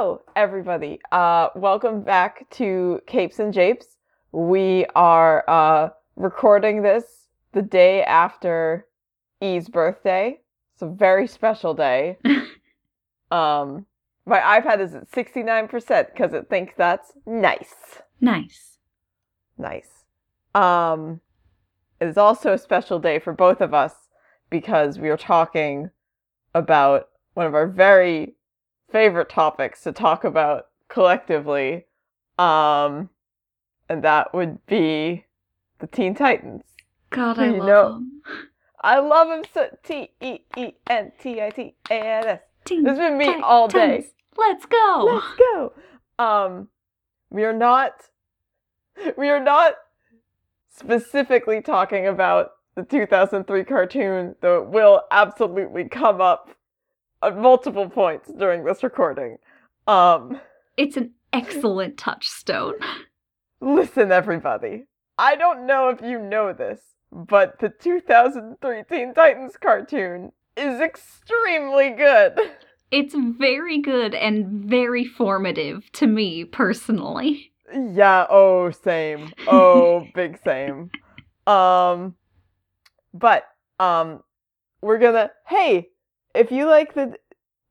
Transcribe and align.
Hello, 0.00 0.22
everybody. 0.36 1.00
Uh, 1.10 1.48
welcome 1.56 2.02
back 2.02 2.48
to 2.50 3.00
Capes 3.08 3.40
and 3.40 3.52
Japes. 3.52 3.96
We 4.30 4.86
are 4.94 5.42
uh, 5.50 5.88
recording 6.14 6.82
this 6.82 7.26
the 7.50 7.62
day 7.62 8.04
after 8.04 8.86
E's 9.40 9.68
birthday. 9.68 10.38
It's 10.74 10.82
a 10.82 10.86
very 10.86 11.26
special 11.26 11.74
day. 11.74 12.16
um, 13.32 13.86
my 14.24 14.38
iPad 14.38 14.78
is 14.78 14.94
at 14.94 15.10
69% 15.10 16.12
because 16.12 16.32
it 16.32 16.48
thinks 16.48 16.74
that's 16.76 17.10
nice. 17.26 17.74
Nice. 18.20 18.78
Nice. 19.58 20.04
Um, 20.54 21.20
it 22.00 22.06
is 22.06 22.16
also 22.16 22.52
a 22.52 22.58
special 22.58 23.00
day 23.00 23.18
for 23.18 23.32
both 23.32 23.60
of 23.60 23.74
us 23.74 23.94
because 24.48 25.00
we 25.00 25.08
are 25.08 25.16
talking 25.16 25.90
about 26.54 27.08
one 27.34 27.46
of 27.46 27.54
our 27.56 27.66
very 27.66 28.36
favorite 28.90 29.28
topics 29.28 29.82
to 29.82 29.92
talk 29.92 30.24
about 30.24 30.66
collectively. 30.88 31.86
Um, 32.38 33.10
and 33.88 34.02
that 34.04 34.32
would 34.34 34.64
be 34.66 35.24
the 35.78 35.86
Teen 35.86 36.14
Titans. 36.14 36.62
God, 37.10 37.38
I 37.38 37.46
You 37.46 37.52
love 37.58 37.66
know- 37.66 37.92
them. 37.94 38.22
I 38.80 38.98
love 39.00 39.28
him 39.28 39.44
so 39.52 39.68
T 39.82 40.10
E 40.20 40.38
E 40.56 40.72
N 40.88 41.10
T 41.20 41.42
I 41.42 41.50
T 41.50 41.74
A 41.90 41.94
N 41.94 42.26
S. 42.26 42.40
Teen 42.64 42.84
This 42.84 42.90
has 42.90 42.98
been 42.98 43.18
me 43.18 43.24
Titans. 43.24 43.44
all 43.44 43.66
day. 43.66 44.06
Let's 44.36 44.66
go. 44.66 45.04
Let's 45.12 45.36
go. 45.36 45.72
Um, 46.18 46.68
we 47.30 47.44
are 47.44 47.52
not. 47.52 48.08
We 49.16 49.28
are 49.30 49.40
not 49.42 49.74
specifically 50.70 51.60
talking 51.60 52.06
about 52.06 52.52
the 52.74 52.82
2003 52.84 53.64
cartoon, 53.64 54.36
though 54.40 54.62
it 54.62 54.68
will 54.68 55.02
absolutely 55.10 55.88
come 55.88 56.20
up 56.20 56.50
at 57.22 57.36
multiple 57.36 57.88
points 57.88 58.30
during 58.32 58.64
this 58.64 58.82
recording. 58.82 59.38
Um, 59.86 60.40
It's 60.76 60.96
an 60.96 61.12
excellent 61.32 61.96
touchstone. 61.98 62.74
listen, 63.60 64.12
everybody. 64.12 64.84
I 65.16 65.34
don't 65.34 65.66
know 65.66 65.88
if 65.88 66.00
you 66.00 66.18
know 66.20 66.52
this, 66.52 66.80
but 67.10 67.58
the 67.58 67.70
2003 67.70 68.82
Teen 68.88 69.14
Titans 69.14 69.56
cartoon 69.60 70.32
is 70.56 70.80
extremely 70.80 71.90
good. 71.90 72.38
It's 72.90 73.14
very 73.14 73.80
good 73.80 74.14
and 74.14 74.64
very 74.64 75.04
formative 75.04 75.90
to 75.92 76.06
me 76.06 76.44
personally. 76.44 77.52
Yeah, 77.72 78.26
oh 78.30 78.70
same. 78.70 79.32
Oh, 79.46 80.06
big 80.14 80.38
same. 80.42 80.90
Um 81.46 82.14
but 83.12 83.44
um 83.78 84.22
we're 84.80 84.98
gonna 84.98 85.30
hey, 85.46 85.88
if 86.34 86.50
you 86.50 86.66
like 86.66 86.94
the 86.94 87.16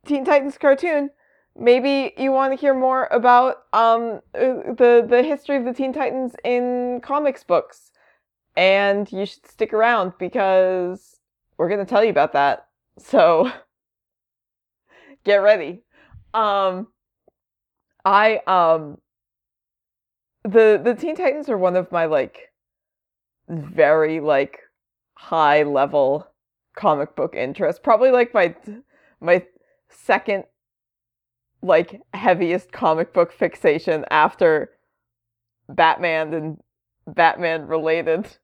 Teen 0.05 0.25
Titans 0.25 0.57
cartoon, 0.57 1.09
maybe 1.55 2.13
you 2.17 2.31
want 2.31 2.53
to 2.53 2.59
hear 2.59 2.73
more 2.73 3.07
about 3.11 3.63
um 3.73 4.21
uh, 4.35 4.73
the 4.73 5.05
the 5.07 5.23
history 5.23 5.57
of 5.57 5.65
the 5.65 5.73
Teen 5.73 5.93
Titans 5.93 6.35
in 6.43 7.01
comics 7.03 7.43
books. 7.43 7.91
And 8.55 9.11
you 9.11 9.25
should 9.25 9.45
stick 9.45 9.71
around 9.71 10.13
because 10.17 11.19
we're 11.57 11.69
to 11.69 11.85
tell 11.85 12.03
you 12.03 12.09
about 12.09 12.33
that. 12.33 12.63
So 12.99 13.51
get 15.23 15.35
ready. 15.35 15.83
Um 16.33 16.87
I 18.03 18.41
um 18.47 18.97
the 20.43 20.81
the 20.83 20.95
Teen 20.95 21.15
Titans 21.15 21.47
are 21.47 21.57
one 21.57 21.75
of 21.75 21.91
my 21.91 22.05
like 22.05 22.51
very 23.47 24.19
like 24.19 24.59
high 25.15 25.61
level 25.63 26.27
comic 26.77 27.15
book 27.15 27.35
interest. 27.35 27.83
Probably 27.83 28.11
like 28.11 28.33
my 28.33 28.55
my 29.19 29.45
second 29.89 30.45
like 31.61 32.01
heaviest 32.13 32.71
comic 32.71 33.13
book 33.13 33.33
fixation 33.33 34.05
after 34.09 34.71
Batman 35.67 36.33
and 36.33 36.57
Batman 37.05 37.67
related 37.67 38.37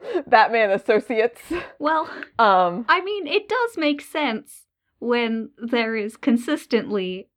Batman 0.26 0.70
associates. 0.70 1.42
Well, 1.78 2.08
Um 2.38 2.86
I 2.88 3.02
mean, 3.02 3.26
it 3.26 3.48
does 3.48 3.76
make 3.76 4.00
sense 4.00 4.66
when 4.98 5.50
there 5.58 5.96
is 5.96 6.16
consistently 6.16 7.28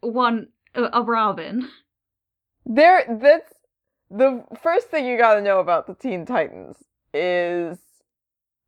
one 0.00 0.48
a 0.74 1.02
Robin. 1.02 1.68
There, 2.64 3.04
that's 3.20 3.52
the 4.10 4.44
first 4.62 4.88
thing 4.88 5.06
you 5.06 5.18
got 5.18 5.34
to 5.34 5.42
know 5.42 5.58
about 5.58 5.86
the 5.86 5.94
Teen 5.94 6.24
Titans 6.26 6.76
is 7.12 7.78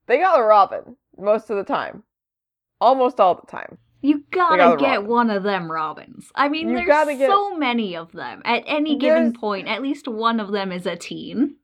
they 0.07 0.19
got 0.19 0.39
a 0.39 0.43
Robin 0.43 0.97
most 1.19 1.51
of 1.51 1.57
the 1.57 1.65
time, 1.65 2.03
almost 2.81 3.21
all 3.21 3.35
the 3.35 3.47
time. 3.47 3.79
You 4.03 4.25
gotta 4.31 4.57
got 4.57 4.79
get 4.79 4.95
Robin. 4.97 5.11
one 5.11 5.31
of 5.31 5.43
them 5.43 5.71
Robins. 5.71 6.31
I 6.35 6.49
mean, 6.49 6.71
You 6.71 6.77
there's 6.87 7.19
get- 7.19 7.29
so 7.31 7.55
many 7.57 7.95
of 7.97 8.13
them. 8.13 8.41
At 8.45 8.63
any 8.67 8.97
given 8.97 9.25
There's- 9.25 9.37
point, 9.39 9.69
at 9.69 9.83
least 9.83 10.09
one 10.09 10.41
of 10.41 10.51
them 10.53 10.73
is 10.73 10.87
a 10.87 10.97
teen. 10.97 11.57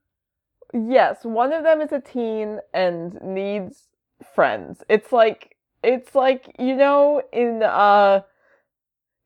Yes, 0.75 1.25
one 1.25 1.53
of 1.55 1.63
them 1.65 1.81
is 1.81 1.93
a 1.93 2.01
teen 2.01 2.61
and 2.75 3.19
needs 3.23 3.89
friends. 4.35 4.85
It's 4.89 5.13
like 5.13 5.57
it's 5.83 6.15
like 6.15 6.55
you 6.59 6.75
know 6.77 7.23
in 7.33 7.63
uh 7.63 8.23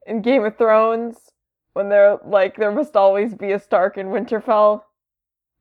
in 0.06 0.20
Game 0.22 0.44
of 0.44 0.56
Thrones 0.56 1.32
when 1.72 1.88
they're 1.88 2.18
like 2.24 2.56
there 2.56 2.70
must 2.72 2.94
always 2.96 3.34
be 3.34 3.50
a 3.52 3.58
Stark 3.58 3.98
in 3.98 4.08
Winterfell. 4.08 4.82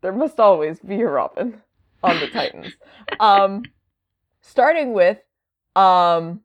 There 0.01 0.11
must 0.13 0.39
always 0.39 0.79
be 0.79 1.01
a 1.01 1.07
Robin 1.07 1.61
on 2.03 2.19
the 2.19 2.27
Titans. 2.27 2.73
um 3.19 3.63
starting 4.41 4.93
with 4.93 5.17
um 5.75 6.41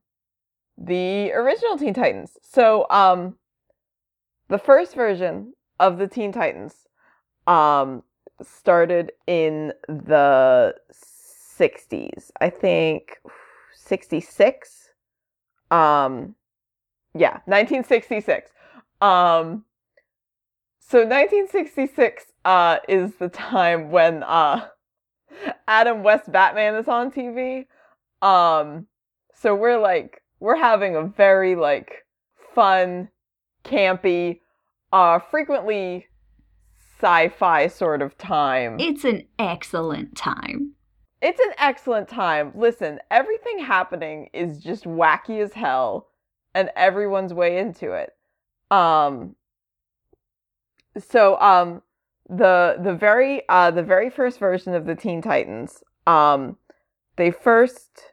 the 0.77 1.33
original 1.33 1.79
Teen 1.79 1.95
Titans. 1.95 2.37
So 2.43 2.87
um 2.91 3.37
the 4.49 4.59
first 4.59 4.95
version 4.95 5.55
of 5.81 5.99
the 5.99 6.09
Teen 6.09 6.33
Titans 6.33 6.75
um 7.47 8.03
started 8.43 9.13
in 9.27 9.73
the 9.89 10.75
60s. 10.93 12.31
I 12.41 12.51
think 12.51 13.21
66. 13.75 14.91
Um 15.71 16.35
yeah, 17.15 17.39
1966. 17.47 18.51
Um 19.01 19.65
so 20.81 20.99
1966 20.99 22.33
uh 22.45 22.79
is 22.89 23.15
the 23.17 23.29
time 23.29 23.91
when 23.91 24.23
uh 24.25 24.67
Adam 25.69 26.03
West 26.03 26.31
Batman 26.31 26.75
is 26.75 26.89
on 26.89 27.11
TV. 27.11 27.67
Um 28.23 28.87
so 29.35 29.55
we're 29.55 29.79
like 29.79 30.23
we're 30.41 30.57
having 30.57 30.97
a 30.97 31.05
very 31.05 31.57
like 31.57 32.05
fun, 32.55 33.09
campy, 33.65 34.41
uh 34.93 35.19
frequently 35.19 36.07
sci-fi 37.01 37.67
sort 37.67 38.03
of 38.03 38.17
time. 38.17 38.79
It's 38.79 39.05
an 39.05 39.27
excellent 39.39 40.17
time. 40.17 40.73
It's 41.21 41.41
an 41.41 41.53
excellent 41.59 42.09
time. 42.09 42.53
Listen, 42.55 43.01
everything 43.11 43.59
happening 43.59 44.29
is 44.33 44.63
just 44.63 44.85
wacky 44.85 45.41
as 45.43 45.55
hell 45.55 46.09
and 46.55 46.71
everyone's 46.77 47.35
way 47.35 47.59
into 47.59 47.93
it. 47.93 48.15
Um 48.71 49.35
so 50.99 51.39
um 51.41 51.83
the 52.29 52.79
the 52.83 52.95
very 52.95 53.43
uh 53.49 53.71
the 53.71 53.83
very 53.83 54.11
first 54.11 54.39
version 54.39 54.75
of 54.75 54.87
the 54.87 54.95
Teen 54.95 55.23
Titans, 55.23 55.83
um 56.07 56.57
they 57.17 57.31
first 57.31 58.13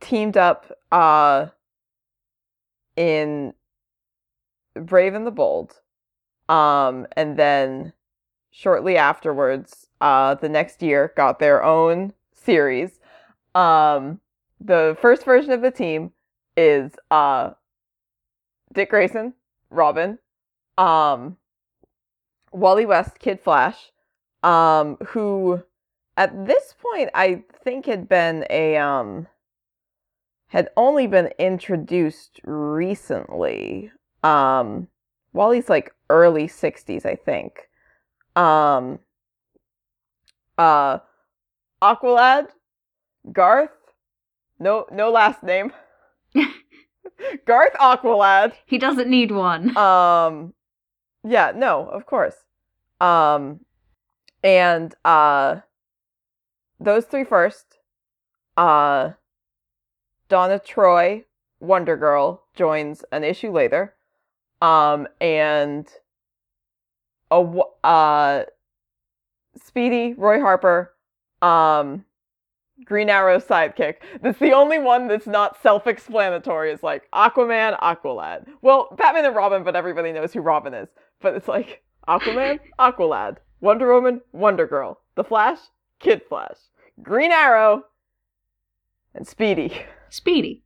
teamed 0.00 0.36
up 0.36 0.72
uh 0.92 1.46
in 2.96 3.54
Brave 4.74 5.14
and 5.14 5.26
the 5.26 5.30
Bold. 5.30 5.80
Um 6.48 7.06
and 7.16 7.36
then 7.36 7.92
shortly 8.56 8.96
afterwards, 8.96 9.86
uh, 10.00 10.34
the 10.34 10.48
next 10.48 10.82
year, 10.82 11.12
got 11.14 11.38
their 11.38 11.62
own 11.62 12.14
series. 12.32 13.00
Um, 13.54 14.20
the 14.58 14.96
first 15.00 15.26
version 15.26 15.52
of 15.52 15.60
the 15.60 15.70
team 15.70 16.12
is 16.56 16.92
uh, 17.10 17.50
Dick 18.72 18.88
Grayson, 18.88 19.34
Robin, 19.68 20.18
um, 20.78 21.36
Wally 22.52 22.86
West, 22.86 23.18
Kid 23.18 23.40
Flash, 23.40 23.92
um, 24.42 24.96
who 25.08 25.62
at 26.16 26.46
this 26.46 26.74
point 26.80 27.10
I 27.14 27.42
think 27.62 27.86
had 27.86 28.08
been 28.08 28.46
a 28.50 28.76
um, 28.76 29.26
had 30.48 30.68
only 30.76 31.06
been 31.06 31.30
introduced 31.38 32.40
recently. 32.44 33.90
Um, 34.22 34.88
Wally's 35.32 35.68
like 35.68 35.92
early 36.08 36.48
'60s, 36.48 37.04
I 37.04 37.14
think 37.16 37.68
um 38.36 38.98
uh 40.58 40.98
Aqualad, 41.82 42.48
Garth, 43.32 43.70
no 44.58 44.86
no 44.92 45.10
last 45.10 45.42
name. 45.42 45.72
Garth 47.46 47.72
Aqualad. 47.74 48.52
He 48.66 48.78
doesn't 48.78 49.08
need 49.08 49.30
one. 49.30 49.76
Um 49.76 50.52
yeah, 51.26 51.52
no, 51.54 51.88
of 51.88 52.06
course. 52.06 52.36
Um 53.00 53.60
and 54.42 54.94
uh 55.04 55.60
those 56.80 57.04
three 57.04 57.24
first. 57.24 57.78
Uh 58.56 59.12
Donna 60.28 60.58
Troy 60.58 61.24
Wonder 61.60 61.96
Girl 61.96 62.42
joins 62.54 63.04
an 63.12 63.24
issue 63.24 63.50
later. 63.50 63.94
Um, 64.60 65.06
and 65.20 65.86
a 67.30 67.60
uh, 67.84 68.44
Speedy, 69.62 70.14
Roy 70.14 70.40
Harper, 70.40 70.94
um, 71.42 72.04
Green 72.84 73.08
Arrow 73.08 73.38
sidekick. 73.38 73.96
That's 74.22 74.38
the 74.38 74.52
only 74.52 74.78
one 74.78 75.08
that's 75.08 75.26
not 75.26 75.60
self-explanatory. 75.62 76.72
It's 76.72 76.82
like 76.82 77.10
Aquaman, 77.14 77.78
Aqualad. 77.80 78.46
Well, 78.62 78.94
Batman 78.96 79.26
and 79.26 79.36
Robin, 79.36 79.62
but 79.62 79.76
everybody 79.76 80.12
knows 80.12 80.32
who 80.32 80.40
Robin 80.40 80.74
is. 80.74 80.88
But 81.20 81.34
it's 81.34 81.48
like 81.48 81.82
Aquaman, 82.08 82.60
Aqualad, 82.78 83.38
Wonder 83.60 83.92
Woman, 83.92 84.20
Wonder 84.32 84.66
Girl, 84.66 85.00
The 85.14 85.24
Flash, 85.24 85.58
Kid 85.98 86.22
Flash, 86.28 86.56
Green 87.02 87.32
Arrow, 87.32 87.84
and 89.14 89.26
Speedy. 89.26 89.72
Speedy. 90.10 90.62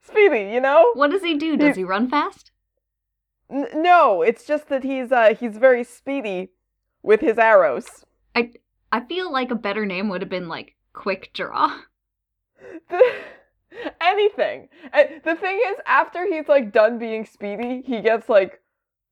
Speedy, 0.00 0.52
you 0.52 0.60
know? 0.60 0.90
What 0.94 1.10
does 1.10 1.22
he 1.22 1.34
do? 1.36 1.56
Does 1.56 1.66
He's- 1.66 1.76
he 1.76 1.84
run 1.84 2.08
fast? 2.08 2.50
N- 3.50 3.68
no, 3.74 4.22
it's 4.22 4.46
just 4.46 4.68
that 4.68 4.84
he's 4.84 5.12
uh 5.12 5.34
he's 5.38 5.58
very 5.58 5.84
speedy 5.84 6.50
with 7.02 7.20
his 7.20 7.38
arrows. 7.38 8.04
I 8.34 8.52
I 8.90 9.00
feel 9.00 9.30
like 9.30 9.50
a 9.50 9.54
better 9.54 9.84
name 9.84 10.08
would 10.08 10.22
have 10.22 10.30
been 10.30 10.48
like 10.48 10.76
Quick 10.94 11.30
Draw. 11.34 11.80
Anything. 14.00 14.68
And 14.92 15.20
the 15.24 15.34
thing 15.34 15.60
is, 15.68 15.76
after 15.86 16.26
he's 16.26 16.48
like 16.48 16.72
done 16.72 16.98
being 16.98 17.24
speedy, 17.26 17.82
he 17.84 18.00
gets 18.00 18.28
like 18.28 18.60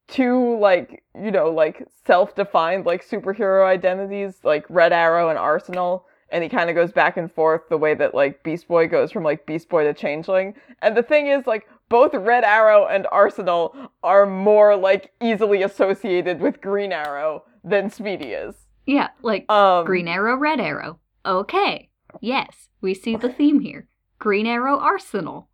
two 0.08 0.58
like 0.58 1.02
you 1.14 1.30
know 1.30 1.50
like 1.50 1.86
self-defined 2.06 2.84
like 2.84 3.06
superhero 3.06 3.64
identities 3.64 4.34
like 4.42 4.64
Red 4.68 4.92
Arrow 4.92 5.28
and 5.28 5.38
Arsenal, 5.38 6.06
and 6.30 6.42
he 6.42 6.48
kind 6.48 6.68
of 6.70 6.76
goes 6.76 6.92
back 6.92 7.16
and 7.16 7.30
forth 7.32 7.62
the 7.68 7.78
way 7.78 7.94
that 7.94 8.14
like 8.14 8.42
Beast 8.42 8.68
Boy 8.68 8.88
goes 8.88 9.12
from 9.12 9.22
like 9.22 9.46
Beast 9.46 9.68
Boy 9.68 9.84
to 9.84 9.94
Changeling. 9.94 10.54
And 10.80 10.96
the 10.96 11.02
thing 11.02 11.28
is, 11.28 11.46
like 11.46 11.66
both 11.88 12.14
Red 12.14 12.44
Arrow 12.44 12.86
and 12.86 13.06
Arsenal 13.12 13.76
are 14.02 14.26
more 14.26 14.76
like 14.76 15.12
easily 15.20 15.62
associated 15.62 16.40
with 16.40 16.60
Green 16.60 16.92
Arrow 16.92 17.44
than 17.62 17.90
Speedy 17.90 18.32
is. 18.32 18.54
Yeah, 18.86 19.10
like 19.22 19.50
Um, 19.50 19.84
Green 19.84 20.08
Arrow, 20.08 20.36
Red 20.36 20.58
Arrow. 20.58 20.98
Okay. 21.24 21.90
Yes, 22.20 22.68
we 22.80 22.94
see 22.94 23.16
the 23.16 23.32
theme 23.32 23.60
here. 23.60 23.88
Green 24.18 24.46
Arrow 24.46 24.78
Arsenal. 24.78 25.48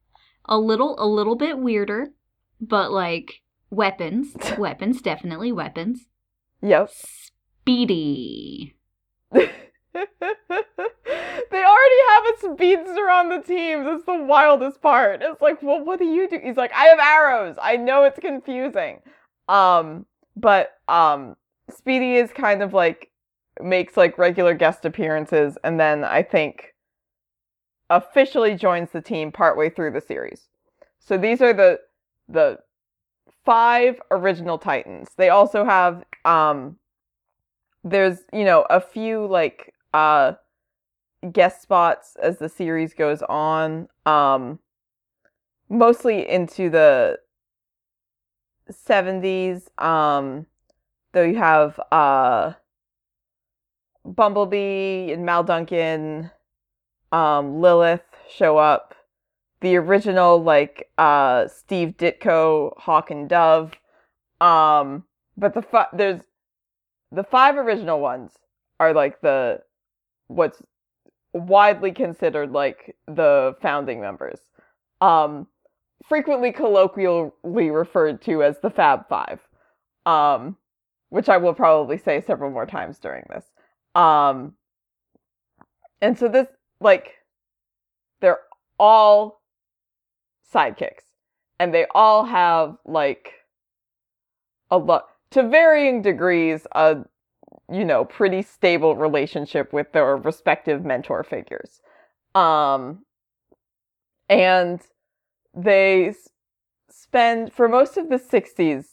A 0.47 0.59
little 0.59 0.95
a 0.99 1.07
little 1.07 1.37
bit 1.37 1.59
weirder, 1.59 2.09
but 2.61 2.91
like 2.91 3.43
weapons. 3.71 4.35
weapons, 4.59 5.01
definitely 5.01 5.53
weapons. 5.53 6.07
Yep. 6.63 6.91
Speedy. 6.91 8.75
they 9.33 9.41
already 11.53 12.01
have 12.09 12.25
a 12.27 12.55
speedster 12.55 13.11
on 13.11 13.29
the 13.29 13.43
team. 13.47 13.85
That's 13.85 14.05
the 14.05 14.23
wildest 14.25 14.81
part. 14.81 15.21
It's 15.23 15.41
like, 15.41 15.63
well, 15.63 15.85
what 15.85 15.99
do 15.99 16.07
you 16.07 16.29
do? 16.29 16.41
He's 16.43 16.57
like, 16.57 16.73
I 16.75 16.85
have 16.87 16.99
arrows. 16.99 17.57
I 17.61 17.77
know 17.77 18.05
it's 18.05 18.19
confusing. 18.19 19.01
Um, 19.49 20.07
but 20.37 20.75
um, 20.89 21.37
Speedy 21.71 22.17
is 22.17 22.31
kind 22.33 22.63
of 22.63 22.73
like 22.73 23.11
makes 23.61 23.97
like 23.97 24.19
regular 24.19 24.55
guest 24.55 24.85
appearances, 24.85 25.59
and 25.65 25.79
then 25.81 26.05
I 26.05 26.23
think 26.23 26.75
officially 27.91 28.55
joins 28.55 28.91
the 28.91 29.01
team 29.01 29.33
partway 29.33 29.71
through 29.71 29.93
the 29.93 30.01
series. 30.01 30.49
So 30.99 31.17
these 31.17 31.41
are 31.41 31.53
the 31.53 31.81
the 32.29 32.59
five 33.49 33.99
original 34.11 34.59
Titans. 34.59 35.09
They 35.17 35.31
also 35.31 35.65
have 35.65 36.05
um 36.27 36.77
there's, 37.83 38.19
you 38.31 38.45
know, 38.45 38.67
a 38.69 38.79
few 38.79 39.27
like 39.27 39.73
uh 39.95 40.33
guest 41.33 41.63
spots 41.63 42.15
as 42.23 42.37
the 42.37 42.51
series 42.51 42.93
goes 42.93 43.23
on. 43.23 43.89
Um 44.05 44.59
mostly 45.71 46.29
into 46.29 46.69
the 46.69 47.19
70s 48.71 49.69
um 49.83 50.45
though 51.13 51.23
you 51.23 51.39
have 51.39 51.81
uh 51.91 52.53
Bumblebee 54.05 55.11
and 55.11 55.25
Mal 55.25 55.43
Duncan 55.43 56.31
um 57.13 57.63
Lilith 57.63 58.05
show 58.31 58.59
up 58.59 58.88
the 59.61 59.77
original 59.77 60.43
like 60.43 60.89
uh 60.99 61.49
Steve 61.49 61.95
Ditko 61.97 62.77
Hawk 62.79 63.11
and 63.11 63.29
Dove 63.29 63.73
um 64.41 65.05
but 65.37 65.55
the 65.55 65.63
fi- 65.63 65.89
there's 65.93 66.21
the 67.11 67.25
five 67.25 67.57
original 67.57 68.01
ones 68.01 68.33
are 68.79 68.93
like 68.93 69.21
the 69.21 69.61
what's 70.29 70.63
widely 71.33 71.93
considered 71.93 72.53
like 72.53 72.97
the 73.07 73.57
founding 73.61 74.01
members. 74.01 74.41
Um 75.01 75.47
frequently 76.07 76.53
colloquially 76.53 77.71
referred 77.71 78.23
to 78.23 78.43
as 78.43 78.59
the 78.61 78.71
fab 78.71 79.09
five 79.09 79.41
um 80.07 80.57
which 81.11 81.29
i 81.29 81.37
will 81.37 81.53
probably 81.53 81.99
say 81.99 82.21
several 82.21 82.51
more 82.51 82.67
times 82.67 82.99
during 82.99 83.25
this. 83.29 83.45
Um 83.95 84.55
and 86.01 86.17
so 86.17 86.29
this 86.29 86.47
like 86.81 87.15
they're 88.21 88.41
all 88.79 89.38
sidekicks. 90.53 91.05
And 91.59 91.75
they 91.75 91.87
all 91.95 92.25
have 92.25 92.77
like 92.85 93.33
a 94.71 94.79
lot 94.79 95.09
to 95.31 95.49
varying 95.49 96.03
degrees 96.03 96.67
a 96.73 96.99
you 97.71 97.85
know 97.85 98.05
pretty 98.05 98.43
stable 98.43 98.97
relationship 98.97 99.73
with 99.73 99.93
their 99.93 100.17
respective 100.17 100.85
mentor 100.85 101.25
figures. 101.25 101.81
Um 102.35 103.05
and 104.29 104.81
they 105.55 106.15
spend 106.91 107.53
for 107.53 107.69
most 107.69 107.97
of 107.97 108.09
the 108.09 108.19
60s 108.19 108.87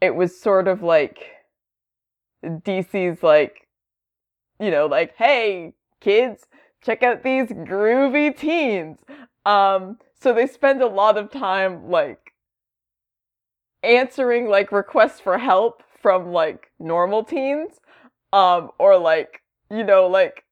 it 0.00 0.14
was 0.14 0.40
sort 0.40 0.68
of 0.68 0.82
like 0.82 1.18
DC's 2.44 3.22
like 3.22 3.68
you 4.58 4.70
know 4.70 4.86
like 4.86 5.14
hey 5.16 5.74
kids 6.00 6.46
check 6.82 7.02
out 7.02 7.22
these 7.22 7.48
groovy 7.48 8.36
teens. 8.36 8.98
Um 9.44 9.98
so 10.22 10.32
they 10.32 10.46
spend 10.46 10.80
a 10.80 10.86
lot 10.86 11.18
of 11.18 11.30
time 11.30 11.90
like 11.90 12.32
answering 13.82 14.48
like 14.48 14.70
requests 14.70 15.20
for 15.20 15.38
help 15.38 15.82
from 16.00 16.32
like 16.32 16.70
normal 16.78 17.24
teens 17.24 17.80
um 18.32 18.70
or 18.78 18.96
like 18.96 19.42
you 19.70 19.82
know 19.82 20.06
like 20.06 20.44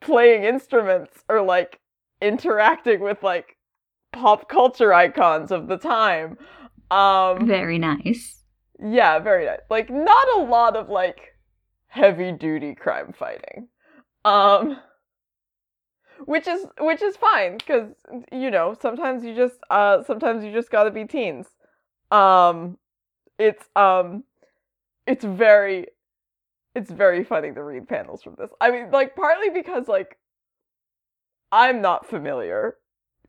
playing 0.00 0.44
instruments 0.44 1.24
or 1.28 1.40
like 1.40 1.80
interacting 2.20 3.00
with 3.00 3.22
like 3.22 3.56
pop 4.12 4.48
culture 4.48 4.92
icons 4.92 5.50
of 5.50 5.66
the 5.66 5.78
time. 5.78 6.36
Um 6.90 7.46
Very 7.46 7.78
nice. 7.78 8.44
yeah 8.78 9.18
very 9.18 9.46
nice. 9.46 9.60
Like 9.70 9.90
not 9.90 10.26
a 10.36 10.42
lot 10.42 10.76
of 10.76 10.88
like 10.88 11.36
heavy 11.86 12.32
duty 12.32 12.74
crime 12.74 13.14
fighting. 13.18 13.68
Um 14.24 14.78
which 16.26 16.46
is 16.46 16.66
which 16.80 17.02
is 17.02 17.16
fine 17.16 17.58
because 17.58 17.90
you 18.32 18.50
know 18.50 18.76
sometimes 18.80 19.24
you 19.24 19.34
just 19.34 19.56
uh 19.70 20.02
sometimes 20.04 20.44
you 20.44 20.52
just 20.52 20.70
gotta 20.70 20.90
be 20.90 21.04
teens. 21.04 21.46
Um 22.10 22.78
it's 23.38 23.64
um 23.76 24.24
it's 25.06 25.24
very 25.24 25.88
it's 26.74 26.90
very 26.90 27.24
funny 27.24 27.52
to 27.52 27.62
read 27.62 27.88
panels 27.88 28.22
from 28.22 28.34
this. 28.38 28.50
I 28.60 28.70
mean 28.70 28.90
like 28.90 29.14
partly 29.16 29.50
because 29.50 29.88
like 29.88 30.18
i'm 31.54 31.80
not 31.80 32.04
familiar 32.06 32.76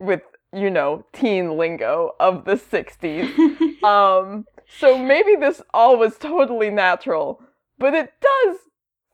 with 0.00 0.22
you 0.52 0.68
know 0.68 1.04
teen 1.12 1.56
lingo 1.56 2.14
of 2.18 2.44
the 2.44 2.54
60s 2.56 3.82
um 3.84 4.44
so 4.78 4.98
maybe 4.98 5.36
this 5.36 5.62
all 5.72 5.96
was 5.96 6.18
totally 6.18 6.70
natural 6.70 7.40
but 7.78 7.94
it 7.94 8.12
does 8.20 8.56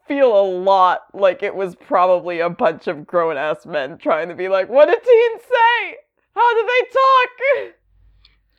feel 0.07 0.39
a 0.39 0.43
lot 0.43 1.03
like 1.15 1.43
it 1.43 1.55
was 1.55 1.75
probably 1.77 2.41
a 2.41 2.51
bunch 2.51 2.87
of 2.89 3.07
grown 3.07 3.37
ass 3.37 3.67
men 3.67 3.99
trying 3.99 4.29
to 4.29 4.35
be 4.35 4.49
like 4.49 4.69
what 4.69 4.87
do 4.87 4.93
teens 4.95 5.43
say 5.43 5.97
how 6.35 6.55
do 6.55 6.67
they 6.67 6.89
talk 6.93 7.75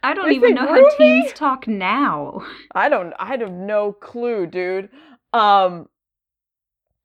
I 0.03 0.13
don't 0.13 0.29
They 0.29 0.35
even 0.35 0.55
know 0.55 0.67
how 0.67 0.97
teens 0.97 1.31
talk 1.33 1.67
now. 1.67 2.45
I 2.75 2.89
don't 2.89 3.13
I 3.19 3.27
have 3.27 3.51
no 3.51 3.93
clue, 3.93 4.47
dude. 4.47 4.89
Um 5.31 5.87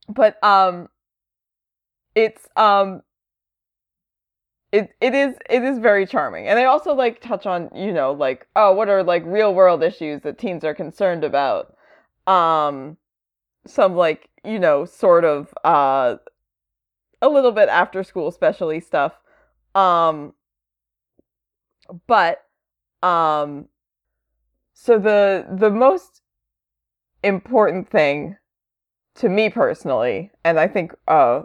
but 0.09 0.43
um 0.43 0.89
it's 2.15 2.49
um 2.57 3.03
it 4.73 4.91
it 5.01 5.15
is 5.15 5.37
it 5.49 5.63
is 5.63 5.79
very 5.79 6.07
charming. 6.07 6.49
And 6.49 6.59
they 6.59 6.65
also 6.65 6.93
like 6.95 7.21
touch 7.21 7.47
on, 7.47 7.71
you 7.75 7.93
know, 7.93 8.13
like 8.13 8.47
oh, 8.57 8.73
what 8.73 8.89
are 8.89 9.03
like 9.03 9.23
real 9.27 9.55
world 9.55 9.83
issues 9.83 10.23
that 10.23 10.39
teens 10.39 10.65
are 10.65 10.75
concerned 10.75 11.25
about? 11.25 11.77
Um 12.27 12.97
some 13.67 13.95
like, 13.97 14.28
you 14.45 14.59
know, 14.59 14.85
sort 14.85 15.25
of 15.25 15.53
uh 15.65 16.17
a 17.21 17.29
little 17.29 17.53
bit 17.53 17.69
after 17.69 18.03
school 18.03 18.29
especially 18.29 18.81
stuff. 18.81 19.13
Um 19.75 20.35
but 22.07 22.45
um 23.03 23.67
so 24.75 24.99
the 24.99 25.47
the 25.51 25.71
most 25.71 26.23
important 27.23 27.89
thing 27.91 28.37
to 29.15 29.29
me 29.29 29.51
personally 29.51 30.31
and 30.45 30.59
i 30.61 30.69
think 30.69 30.95
uh 31.09 31.43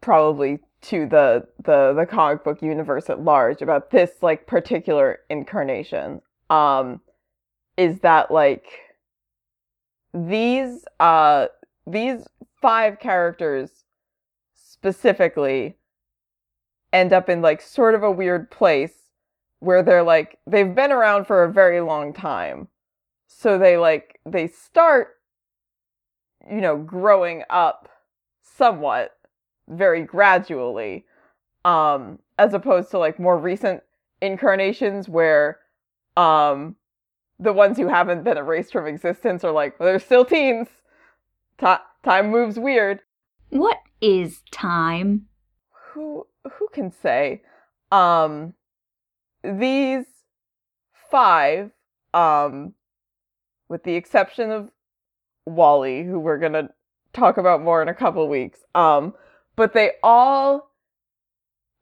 probably 0.00 0.58
to 0.80 1.06
the 1.06 1.46
the 1.64 1.92
the 1.92 2.06
comic 2.06 2.42
book 2.44 2.62
universe 2.62 3.10
at 3.10 3.22
large 3.22 3.60
about 3.60 3.90
this 3.90 4.10
like 4.22 4.46
particular 4.46 5.18
incarnation 5.28 6.20
um 6.48 7.00
is 7.76 8.00
that 8.00 8.30
like 8.30 8.64
these 10.14 10.84
uh 11.00 11.46
these 11.86 12.26
five 12.60 12.98
characters 12.98 13.84
specifically 14.54 15.76
end 16.92 17.12
up 17.12 17.28
in 17.28 17.42
like 17.42 17.60
sort 17.60 17.94
of 17.94 18.02
a 18.02 18.10
weird 18.10 18.50
place 18.50 18.94
where 19.60 19.82
they're 19.82 20.02
like 20.02 20.38
they've 20.46 20.74
been 20.74 20.92
around 20.92 21.26
for 21.26 21.44
a 21.44 21.52
very 21.52 21.80
long 21.80 22.12
time. 22.12 22.68
So 23.26 23.58
they 23.58 23.76
like 23.76 24.18
they 24.26 24.48
start 24.48 25.18
you 26.50 26.60
know 26.60 26.76
growing 26.76 27.42
up 27.50 27.88
somewhat 28.42 29.16
very 29.68 30.02
gradually 30.02 31.04
um 31.64 32.18
as 32.38 32.54
opposed 32.54 32.90
to 32.90 32.98
like 32.98 33.20
more 33.20 33.38
recent 33.38 33.82
incarnations 34.22 35.08
where 35.08 35.58
um 36.16 36.74
the 37.38 37.52
ones 37.52 37.76
who 37.76 37.86
haven't 37.88 38.24
been 38.24 38.38
erased 38.38 38.72
from 38.72 38.86
existence 38.86 39.44
are 39.44 39.52
like 39.52 39.78
well, 39.78 39.88
they're 39.88 39.98
still 39.98 40.24
teens 40.24 40.68
Time 41.60 42.30
moves 42.30 42.58
weird. 42.58 43.00
What 43.50 43.78
is 44.00 44.40
time? 44.50 45.26
who 45.92 46.26
who 46.52 46.68
can 46.72 46.90
say? 46.90 47.42
Um 47.92 48.54
these 49.42 50.06
five 51.10 51.70
um 52.14 52.74
with 53.68 53.84
the 53.84 53.94
exception 53.94 54.50
of 54.50 54.70
Wally 55.46 56.04
who 56.04 56.18
we're 56.20 56.38
going 56.38 56.52
to 56.52 56.68
talk 57.12 57.38
about 57.38 57.62
more 57.62 57.82
in 57.82 57.88
a 57.88 57.94
couple 57.94 58.28
weeks 58.28 58.60
um 58.74 59.14
but 59.56 59.72
they 59.72 59.92
all 60.02 60.70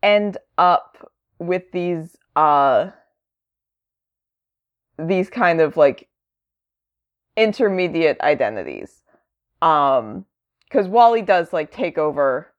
end 0.03 0.39
up 0.57 1.13
with 1.39 1.71
these 1.73 2.17
uh 2.37 2.91
these 4.99 5.29
kind 5.29 5.61
of 5.61 5.77
like 5.77 6.09
intermediate 7.37 8.21
identities 8.21 8.98
um 9.63 10.25
because 10.65 10.87
Wally 10.87 11.23
does 11.23 11.53
like 11.53 11.71
take 11.71 11.99
over 11.99 12.53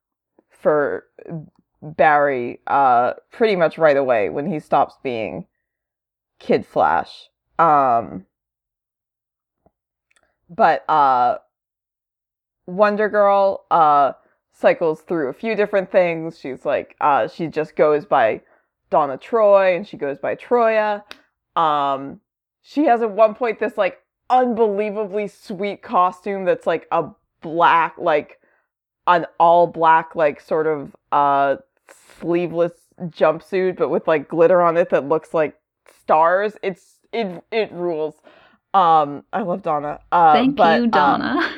for 0.50 1.04
Barry 1.82 2.60
uh 2.66 3.14
pretty 3.30 3.56
much 3.56 3.78
right 3.78 3.96
away 3.96 4.28
when 4.28 4.50
he 4.50 4.58
stops 4.58 4.96
being 5.02 5.46
Kid 6.38 6.66
Flash. 6.66 7.28
Um 7.58 8.26
but 10.48 10.88
uh 10.88 11.38
Wonder 12.66 13.08
Girl 13.08 13.64
uh 13.70 14.12
cycles 14.52 15.00
through 15.02 15.28
a 15.28 15.32
few 15.34 15.54
different 15.54 15.90
things. 15.90 16.38
She's 16.38 16.64
like 16.64 16.96
uh 17.00 17.28
she 17.28 17.46
just 17.46 17.76
goes 17.76 18.04
by 18.04 18.42
Donna 18.90 19.16
Troy 19.16 19.76
and 19.76 19.86
she 19.86 19.96
goes 19.96 20.18
by 20.18 20.34
Troia. 20.34 21.02
Um 21.56 22.20
she 22.62 22.84
has 22.84 23.00
at 23.00 23.10
one 23.10 23.34
point 23.34 23.58
this 23.58 23.78
like 23.78 23.98
unbelievably 24.30 25.28
sweet 25.28 25.82
costume 25.82 26.44
that's 26.44 26.66
like 26.66 26.86
a 26.92 27.04
black 27.42 27.94
like 27.98 28.40
an 29.06 29.26
all 29.38 29.66
black 29.66 30.14
like 30.14 30.40
sort 30.40 30.66
of 30.66 30.94
uh 31.12 31.56
sleeveless 32.20 32.72
jumpsuit 33.06 33.76
but 33.76 33.88
with 33.88 34.06
like 34.06 34.28
glitter 34.28 34.62
on 34.62 34.76
it 34.76 34.90
that 34.90 35.08
looks 35.08 35.34
like 35.34 35.56
stars. 36.00 36.56
It's 36.62 36.98
it 37.12 37.42
it 37.50 37.72
rules. 37.72 38.14
Um 38.74 39.24
i 39.32 39.42
love 39.42 39.62
donna. 39.62 40.00
Uh 40.12 40.32
Thank 40.32 40.56
but, 40.56 40.78
you, 40.78 40.84
um, 40.84 40.90
Donna. 40.90 41.50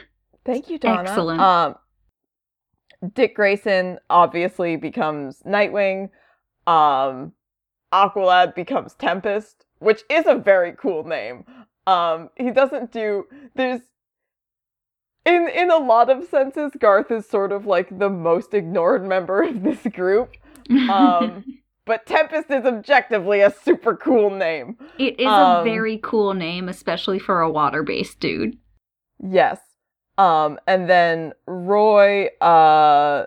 thank 0.45 0.71
you 0.71 0.79
donna. 0.79 1.09
Excellent. 1.09 1.41
um 1.41 1.75
dick 3.15 3.35
grayson 3.35 3.99
obviously 4.11 4.77
becomes 4.77 5.43
nightwing. 5.47 6.11
Um 6.67 7.33
aqualad 7.93 8.55
becomes 8.55 8.95
tempest 8.95 9.67
which 9.81 10.03
is 10.09 10.25
a 10.27 10.35
very 10.37 10.73
cool 10.73 11.05
name 11.05 11.45
um 11.87 12.31
he 12.37 12.51
doesn't 12.51 12.93
do 12.93 13.27
there's 13.55 13.81
in 15.25 15.49
in 15.49 15.71
a 15.71 15.77
lot 15.79 16.11
of 16.11 16.25
senses 16.29 16.73
garth 16.79 17.11
is 17.11 17.27
sort 17.29 17.53
of 17.53 17.67
like 17.67 17.97
the 17.99 18.11
most 18.11 18.55
ignored 18.55 19.07
member 19.07 19.43
of 19.43 19.63
this 19.63 19.83
group. 19.93 20.37
Um, 20.89 21.45
but 21.87 22.07
tempest 22.07 22.51
is 22.51 22.65
objectively 22.65 23.41
a 23.41 23.51
super 23.51 23.97
cool 23.97 24.31
name. 24.31 24.77
It 24.99 25.19
is 25.21 25.27
um, 25.27 25.61
a 25.61 25.65
very 25.65 25.99
cool 26.03 26.35
name, 26.35 26.69
especially 26.69 27.19
for 27.19 27.41
a 27.41 27.51
water 27.51 27.83
based 27.83 28.21
dude. 28.21 28.57
yes. 29.19 29.61
Um 30.19 30.59
and 30.67 30.89
then 30.91 31.33
roy 31.47 32.27
uh 32.41 33.27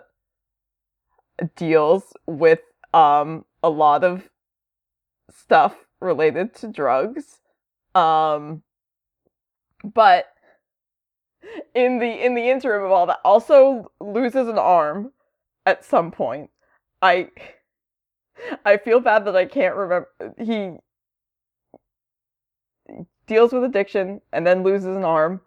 deals 1.56 2.12
with 2.26 2.60
um 2.94 3.44
a 3.62 3.68
lot 3.70 4.04
of 4.04 4.28
stuff 5.30 5.74
related 6.00 6.54
to 6.54 6.68
drugs 6.68 7.40
um 7.96 8.62
but 9.94 10.26
in 11.74 11.98
the 11.98 12.24
in 12.24 12.34
the 12.34 12.48
interim 12.50 12.84
of 12.84 12.90
all 12.90 13.06
that 13.06 13.20
also 13.24 13.90
loses 14.00 14.48
an 14.48 14.58
arm 14.58 15.12
at 15.64 15.84
some 15.84 16.10
point. 16.10 16.50
I 17.02 17.30
i 18.66 18.76
feel 18.76 19.00
bad 19.00 19.24
that 19.24 19.34
i 19.34 19.46
can't 19.46 19.74
remember 19.74 20.10
he 20.38 20.76
deals 23.26 23.52
with 23.52 23.64
addiction 23.64 24.20
and 24.32 24.46
then 24.46 24.62
loses 24.62 24.96
an 24.96 25.04
arm. 25.04 25.40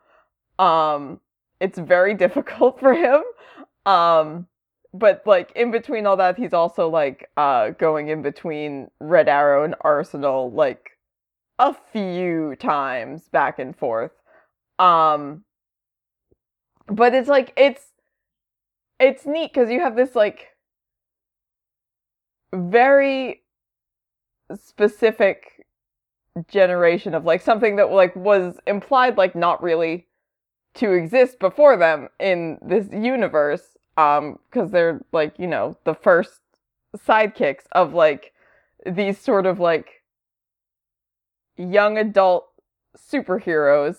Um 0.58 1.20
it's 1.60 1.78
very 1.80 2.14
difficult 2.26 2.80
for 2.80 2.94
him. 2.94 3.22
Um 3.86 4.48
but 4.94 5.22
like 5.26 5.52
in 5.56 5.72
between 5.72 6.08
all 6.08 6.18
that 6.18 6.38
he's 6.38 6.54
also 6.54 6.90
like 6.90 7.30
uh 7.38 7.70
going 7.72 8.10
in 8.10 8.22
between 8.24 8.90
red 9.00 9.30
arrow 9.30 9.64
and 9.64 9.76
arsenal 9.82 10.52
like 10.52 10.98
a 11.60 11.76
few 11.92 12.56
times 12.56 13.28
back 13.30 13.60
and 13.60 13.76
forth 13.76 14.12
um 14.80 15.44
but 16.88 17.14
it's 17.14 17.30
like 17.30 17.54
it's 17.58 17.92
it's 19.00 19.26
neat 19.26 19.54
because 19.54 19.70
you 19.70 19.80
have 19.80 19.96
this 19.96 20.16
like 20.16 20.48
very 22.54 23.42
specific 24.56 25.66
generation 26.48 27.14
of 27.14 27.26
like 27.26 27.42
something 27.42 27.76
that 27.76 27.92
like 27.92 28.16
was 28.16 28.58
implied 28.66 29.18
like 29.18 29.36
not 29.36 29.62
really 29.62 30.08
to 30.74 30.92
exist 30.92 31.40
before 31.40 31.76
them 31.76 32.08
in 32.20 32.58
this 32.62 32.88
universe 32.94 33.78
um 33.98 34.40
because 34.50 34.72
they're 34.72 35.02
like 35.12 35.34
you 35.38 35.48
know 35.48 35.78
the 35.84 35.94
first 35.94 36.40
sidekicks 36.98 37.66
of 37.74 37.94
like 37.94 38.34
these 38.86 39.18
sort 39.18 39.46
of 39.46 39.60
like 39.60 39.99
young 41.60 41.98
adult 41.98 42.48
superheroes 42.98 43.98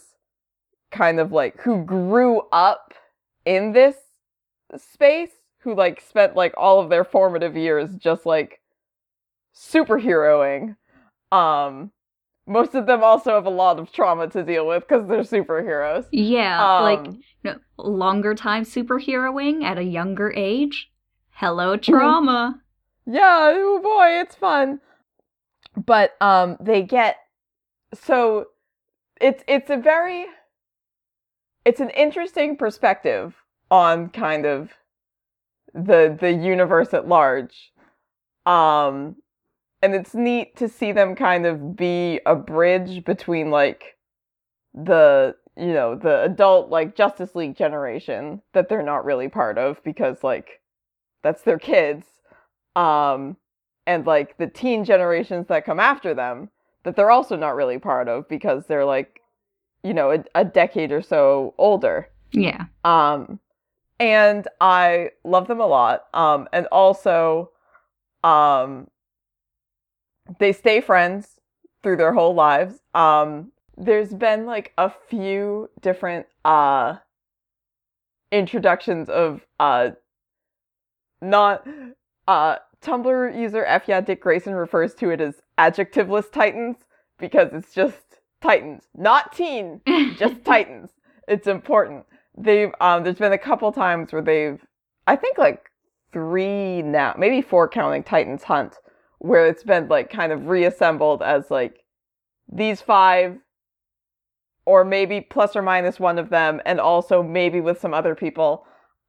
kind 0.90 1.20
of 1.20 1.32
like 1.32 1.60
who 1.60 1.84
grew 1.84 2.42
up 2.52 2.94
in 3.44 3.72
this 3.72 3.96
space 4.76 5.30
who 5.60 5.74
like 5.74 6.00
spent 6.00 6.36
like 6.36 6.54
all 6.56 6.80
of 6.80 6.90
their 6.90 7.04
formative 7.04 7.56
years 7.56 7.94
just 7.96 8.26
like 8.26 8.60
superheroing 9.54 10.76
um 11.32 11.90
most 12.46 12.74
of 12.74 12.86
them 12.86 13.02
also 13.04 13.34
have 13.34 13.46
a 13.46 13.50
lot 13.50 13.78
of 13.78 13.92
trauma 13.92 14.28
to 14.28 14.42
deal 14.44 14.66
with 14.66 14.86
because 14.88 15.08
they're 15.08 15.20
superheroes 15.20 16.06
Yeah, 16.12 16.68
like 16.78 17.08
Um, 17.08 17.24
no, 17.44 17.58
longer 17.76 18.34
time 18.34 18.64
superheroing 18.64 19.64
at 19.64 19.78
a 19.78 19.82
younger 19.84 20.32
age. 20.36 20.90
Hello, 21.30 21.76
Mm-hmm. 21.88 22.12
trauma. 22.16 22.62
yeah 23.06 23.52
oh 23.54 23.80
boy 23.82 24.20
it's 24.20 24.34
fun 24.34 24.80
but 25.86 26.12
um 26.20 26.56
they 26.60 26.82
get 26.82 27.16
so 27.94 28.46
it's 29.20 29.42
it's 29.46 29.70
a 29.70 29.76
very 29.76 30.26
it's 31.64 31.80
an 31.80 31.90
interesting 31.90 32.56
perspective 32.56 33.34
on 33.70 34.08
kind 34.08 34.46
of 34.46 34.70
the 35.74 36.16
the 36.18 36.32
universe 36.32 36.94
at 36.94 37.08
large. 37.08 37.72
Um 38.46 39.16
and 39.82 39.94
it's 39.94 40.14
neat 40.14 40.56
to 40.56 40.68
see 40.68 40.92
them 40.92 41.14
kind 41.14 41.46
of 41.46 41.76
be 41.76 42.20
a 42.26 42.34
bridge 42.34 43.04
between 43.04 43.50
like 43.50 43.96
the 44.74 45.34
you 45.56 45.72
know 45.72 45.94
the 45.96 46.22
adult 46.22 46.70
like 46.70 46.96
justice 46.96 47.34
league 47.34 47.56
generation 47.56 48.40
that 48.54 48.68
they're 48.68 48.82
not 48.82 49.04
really 49.04 49.28
part 49.28 49.58
of 49.58 49.82
because 49.84 50.22
like 50.22 50.60
that's 51.22 51.42
their 51.42 51.58
kids 51.58 52.06
um 52.76 53.36
and 53.86 54.06
like 54.06 54.38
the 54.38 54.46
teen 54.46 54.84
generations 54.84 55.48
that 55.48 55.64
come 55.64 55.80
after 55.80 56.14
them 56.14 56.50
that 56.84 56.96
they're 56.96 57.10
also 57.10 57.36
not 57.36 57.54
really 57.54 57.78
part 57.78 58.08
of 58.08 58.28
because 58.28 58.66
they're 58.66 58.84
like 58.84 59.20
you 59.82 59.94
know 59.94 60.10
a, 60.12 60.24
a 60.34 60.44
decade 60.44 60.92
or 60.92 61.02
so 61.02 61.54
older. 61.58 62.08
Yeah. 62.32 62.66
um 62.84 63.40
and 63.98 64.46
i 64.60 65.10
love 65.24 65.48
them 65.48 65.60
a 65.60 65.66
lot. 65.66 66.04
Um 66.14 66.48
and 66.52 66.66
also 66.66 67.50
um 68.24 68.88
they 70.38 70.52
stay 70.52 70.80
friends 70.80 71.40
through 71.82 71.96
their 71.96 72.12
whole 72.12 72.34
lives. 72.34 72.80
Um 72.94 73.52
there's 73.76 74.12
been 74.12 74.46
like 74.46 74.72
a 74.78 74.90
few 75.08 75.70
different 75.80 76.26
uh 76.44 76.96
introductions 78.30 79.08
of 79.08 79.40
uh 79.58 79.90
not 81.20 81.66
Uh, 82.28 82.56
Tumblr 82.82 83.38
user 83.38 83.64
F 83.64 83.84
yeah 83.86 84.00
Dick 84.00 84.22
Grayson 84.22 84.54
refers 84.54 84.94
to 84.96 85.10
it 85.10 85.20
as 85.20 85.42
adjectiveless 85.58 86.30
Titans 86.32 86.76
because 87.18 87.50
it's 87.52 87.74
just 87.74 88.10
Titans, 88.40 88.84
not 88.94 89.32
teen, 89.32 89.80
just 90.16 90.44
Titans. 90.44 90.90
It's 91.28 91.46
important. 91.46 92.06
They've 92.36 92.72
um, 92.80 93.04
there's 93.04 93.18
been 93.18 93.32
a 93.32 93.38
couple 93.38 93.70
times 93.72 94.12
where 94.12 94.22
they've, 94.22 94.60
I 95.06 95.16
think 95.16 95.36
like 95.36 95.70
three 96.12 96.82
now, 96.82 97.14
maybe 97.18 97.42
four 97.42 97.68
counting 97.68 98.02
Titans 98.02 98.42
Hunt, 98.42 98.76
where 99.18 99.46
it's 99.46 99.62
been 99.62 99.88
like 99.88 100.10
kind 100.10 100.32
of 100.32 100.46
reassembled 100.46 101.22
as 101.22 101.50
like 101.50 101.84
these 102.50 102.80
five, 102.80 103.36
or 104.64 104.84
maybe 104.84 105.20
plus 105.20 105.54
or 105.54 105.62
minus 105.62 106.00
one 106.00 106.18
of 106.18 106.30
them, 106.30 106.60
and 106.64 106.80
also 106.80 107.22
maybe 107.22 107.60
with 107.60 107.80
some 107.80 107.92
other 107.92 108.14
people, 108.14 108.66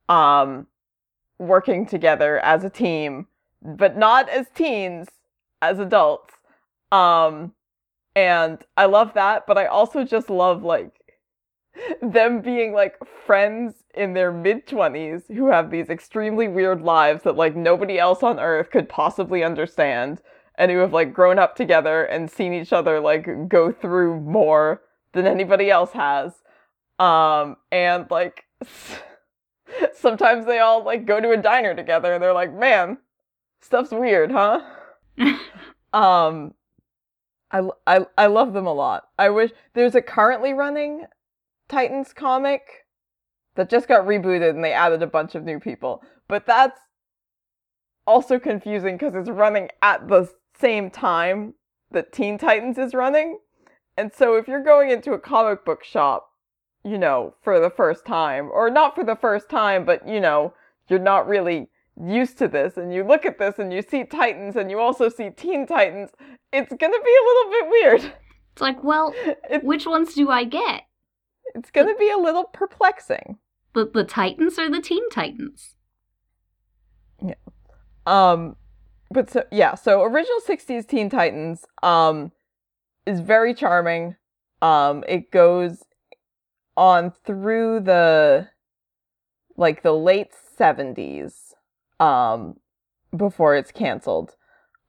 um, 0.09 0.67
working 1.39 1.85
together 1.85 2.39
as 2.39 2.63
a 2.63 2.69
team, 2.69 3.27
but 3.61 3.97
not 3.97 4.29
as 4.29 4.47
teens, 4.53 5.07
as 5.61 5.79
adults. 5.79 6.33
Um, 6.91 7.53
and 8.15 8.63
I 8.75 8.85
love 8.85 9.13
that, 9.13 9.45
but 9.47 9.57
I 9.57 9.67
also 9.67 10.03
just 10.03 10.29
love 10.29 10.63
like 10.63 10.91
them 12.01 12.41
being 12.41 12.73
like 12.73 12.95
friends 13.25 13.75
in 13.95 14.13
their 14.13 14.31
mid 14.31 14.67
20s 14.67 15.33
who 15.33 15.47
have 15.47 15.71
these 15.71 15.89
extremely 15.89 16.47
weird 16.47 16.81
lives 16.81 17.23
that 17.23 17.35
like 17.35 17.55
nobody 17.55 17.97
else 17.97 18.23
on 18.23 18.39
earth 18.39 18.69
could 18.71 18.89
possibly 18.89 19.43
understand 19.43 20.21
and 20.55 20.71
who 20.71 20.79
have 20.79 20.93
like 20.93 21.13
grown 21.13 21.39
up 21.39 21.55
together 21.55 22.03
and 22.03 22.29
seen 22.29 22.53
each 22.53 22.73
other 22.73 22.99
like 22.99 23.47
go 23.47 23.71
through 23.71 24.19
more 24.19 24.81
than 25.13 25.25
anybody 25.25 25.69
else 25.69 25.91
has 25.91 26.33
um 26.99 27.55
and 27.71 28.05
like 28.09 28.43
sometimes 29.93 30.45
they 30.45 30.59
all 30.59 30.83
like 30.83 31.05
go 31.05 31.19
to 31.21 31.31
a 31.31 31.37
diner 31.37 31.73
together 31.73 32.13
and 32.13 32.21
they're 32.21 32.33
like 32.33 32.53
man 32.53 32.97
stuff's 33.61 33.91
weird 33.91 34.31
huh 34.31 34.61
um 35.93 36.53
I, 37.51 37.69
I, 37.85 38.05
I 38.17 38.27
love 38.27 38.53
them 38.53 38.65
a 38.65 38.73
lot. 38.73 39.09
I 39.19 39.29
wish 39.29 39.51
there's 39.73 39.95
a 39.95 40.01
currently 40.01 40.53
running 40.53 41.05
Titans 41.67 42.13
comic 42.13 42.85
that 43.55 43.69
just 43.69 43.87
got 43.87 44.05
rebooted 44.05 44.51
and 44.51 44.63
they 44.63 44.73
added 44.73 45.03
a 45.03 45.07
bunch 45.07 45.35
of 45.35 45.43
new 45.43 45.59
people. 45.59 46.03
But 46.27 46.45
that's 46.45 46.79
also 48.07 48.39
confusing 48.39 48.95
because 48.95 49.15
it's 49.15 49.29
running 49.29 49.69
at 49.81 50.07
the 50.07 50.29
same 50.57 50.89
time 50.89 51.53
that 51.91 52.13
Teen 52.13 52.37
Titans 52.37 52.77
is 52.77 52.93
running. 52.93 53.39
And 53.97 54.11
so 54.13 54.35
if 54.35 54.47
you're 54.47 54.63
going 54.63 54.89
into 54.89 55.13
a 55.13 55.19
comic 55.19 55.65
book 55.65 55.83
shop, 55.83 56.29
you 56.83 56.97
know, 56.97 57.35
for 57.43 57.59
the 57.59 57.69
first 57.69 58.05
time, 58.05 58.49
or 58.51 58.69
not 58.69 58.95
for 58.95 59.03
the 59.03 59.15
first 59.15 59.49
time, 59.49 59.85
but 59.85 60.07
you 60.07 60.19
know, 60.19 60.53
you're 60.87 60.99
not 60.99 61.27
really 61.27 61.69
used 62.01 62.37
to 62.39 62.47
this 62.47 62.77
and 62.77 62.93
you 62.93 63.03
look 63.03 63.25
at 63.25 63.37
this 63.37 63.59
and 63.59 63.71
you 63.71 63.81
see 63.81 64.03
Titans 64.03 64.55
and 64.55 64.71
you 64.71 64.79
also 64.79 65.09
see 65.09 65.29
Teen 65.29 65.67
Titans, 65.67 66.09
it's 66.51 66.73
gonna 66.73 67.03
be 67.03 67.17
a 67.17 67.25
little 67.27 67.51
bit 67.51 67.69
weird. 67.69 68.13
It's 68.53 68.61
like, 68.61 68.83
well, 68.83 69.13
it, 69.49 69.63
which 69.63 69.85
ones 69.85 70.13
do 70.13 70.29
I 70.29 70.43
get? 70.43 70.83
It's 71.55 71.71
gonna 71.71 71.95
be 71.95 72.09
a 72.09 72.17
little 72.17 72.45
perplexing. 72.45 73.37
The 73.73 73.89
the 73.93 74.03
Titans 74.03 74.57
or 74.57 74.69
the 74.69 74.81
Teen 74.81 75.09
Titans? 75.09 75.75
Yeah. 77.21 77.35
Um 78.05 78.55
but 79.11 79.29
so 79.29 79.43
yeah, 79.51 79.75
so 79.75 80.03
original 80.03 80.39
60s 80.47 80.87
Teen 80.87 81.09
Titans 81.09 81.65
um 81.83 82.31
is 83.05 83.19
very 83.19 83.53
charming. 83.53 84.15
Um 84.61 85.03
it 85.07 85.31
goes 85.31 85.83
on 86.75 87.11
through 87.25 87.81
the 87.81 88.49
like 89.57 89.83
the 89.83 89.91
late 89.91 90.31
70s 90.59 91.50
um 92.01 92.55
before 93.15 93.55
it's 93.55 93.71
canceled. 93.71 94.35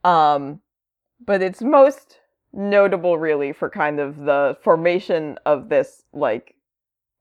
Um 0.02 0.60
but 1.24 1.42
it's 1.42 1.62
most 1.62 2.18
notable 2.52 3.18
really 3.18 3.52
for 3.52 3.70
kind 3.70 4.00
of 4.00 4.16
the 4.16 4.56
formation 4.62 5.38
of 5.46 5.68
this 5.68 6.02
like 6.12 6.56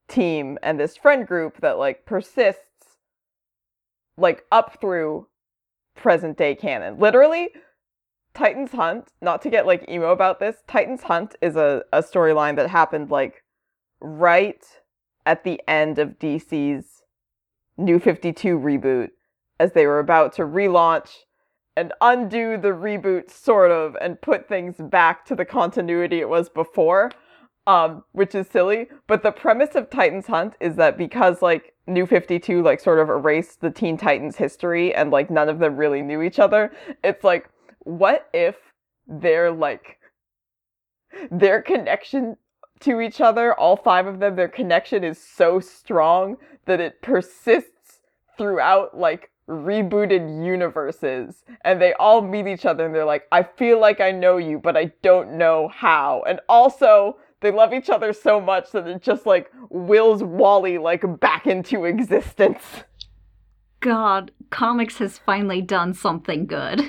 team 0.07 0.57
and 0.63 0.79
this 0.79 0.97
friend 0.97 1.27
group 1.27 1.61
that 1.61 1.77
like 1.77 2.05
persists 2.05 2.97
like 4.17 4.43
up 4.51 4.79
through 4.81 5.27
present 5.95 6.37
day 6.37 6.55
canon. 6.55 6.99
Literally, 6.99 7.49
Titans 8.33 8.71
Hunt, 8.71 9.09
not 9.21 9.41
to 9.41 9.49
get 9.49 9.65
like 9.65 9.89
emo 9.89 10.11
about 10.11 10.39
this, 10.39 10.57
Titans 10.67 11.03
Hunt 11.03 11.35
is 11.41 11.55
a, 11.55 11.83
a 11.93 12.01
storyline 12.01 12.55
that 12.55 12.69
happened 12.69 13.11
like 13.11 13.43
right 13.99 14.63
at 15.25 15.43
the 15.43 15.61
end 15.67 15.99
of 15.99 16.19
DC's 16.19 17.03
New 17.77 17.99
52 17.99 18.59
reboot 18.59 19.09
as 19.61 19.73
they 19.73 19.85
were 19.85 19.99
about 19.99 20.33
to 20.33 20.41
relaunch 20.41 21.09
and 21.77 21.93
undo 22.01 22.57
the 22.57 22.69
reboot 22.69 23.29
sort 23.29 23.69
of 23.69 23.95
and 24.01 24.19
put 24.19 24.49
things 24.49 24.75
back 24.79 25.23
to 25.23 25.35
the 25.35 25.45
continuity 25.45 26.19
it 26.19 26.27
was 26.27 26.49
before 26.49 27.11
um 27.67 28.03
which 28.13 28.33
is 28.33 28.47
silly. 28.47 28.87
But 29.05 29.21
the 29.21 29.31
premise 29.31 29.75
of 29.75 29.91
titans 29.91 30.25
hunt 30.25 30.55
is 30.59 30.77
that 30.77 30.97
because 30.97 31.43
like 31.43 31.75
new 31.85 32.07
52 32.07 32.63
like 32.63 32.79
sort 32.79 32.97
of 32.97 33.09
erased 33.09 33.61
the 33.61 33.69
teen 33.69 33.97
titans 33.97 34.35
history 34.35 34.95
and 34.95 35.11
like 35.11 35.29
none 35.29 35.47
of 35.47 35.59
them 35.59 35.77
really 35.77 36.01
knew 36.01 36.23
each 36.23 36.39
other 36.39 36.71
it's 37.03 37.23
like 37.23 37.47
what 37.79 38.29
if 38.33 38.55
their 39.07 39.51
like 39.51 39.99
their 41.29 41.61
connection 41.61 42.37
to 42.79 43.01
each 43.01 43.19
other 43.19 43.53
all 43.59 43.75
five 43.75 44.07
of 44.07 44.19
them 44.19 44.35
their 44.35 44.47
connection 44.47 45.03
is 45.03 45.21
so 45.21 45.59
strong 45.59 46.37
that 46.65 46.79
it 46.79 47.01
persists 47.01 47.99
throughout 48.37 48.97
like 48.97 49.30
rebooted 49.51 50.43
universes 50.45 51.43
and 51.65 51.81
they 51.81 51.93
all 51.93 52.21
meet 52.21 52.47
each 52.47 52.65
other 52.65 52.85
and 52.85 52.95
they're 52.95 53.05
like 53.05 53.27
I 53.31 53.43
feel 53.43 53.79
like 53.79 53.99
I 53.99 54.11
know 54.11 54.37
you 54.37 54.59
but 54.59 54.77
I 54.77 54.91
don't 55.01 55.33
know 55.33 55.67
how 55.67 56.23
and 56.27 56.39
also 56.47 57.17
they 57.41 57.51
love 57.51 57.73
each 57.73 57.89
other 57.89 58.13
so 58.13 58.39
much 58.39 58.71
that 58.71 58.87
it 58.87 59.01
just 59.01 59.25
like 59.25 59.51
wills 59.69 60.23
Wally 60.23 60.77
like 60.77 61.03
back 61.19 61.47
into 61.47 61.85
existence. 61.85 62.83
God, 63.79 64.31
comics 64.51 64.99
has 64.99 65.17
finally 65.17 65.61
done 65.61 65.93
something 65.93 66.45
good. 66.45 66.81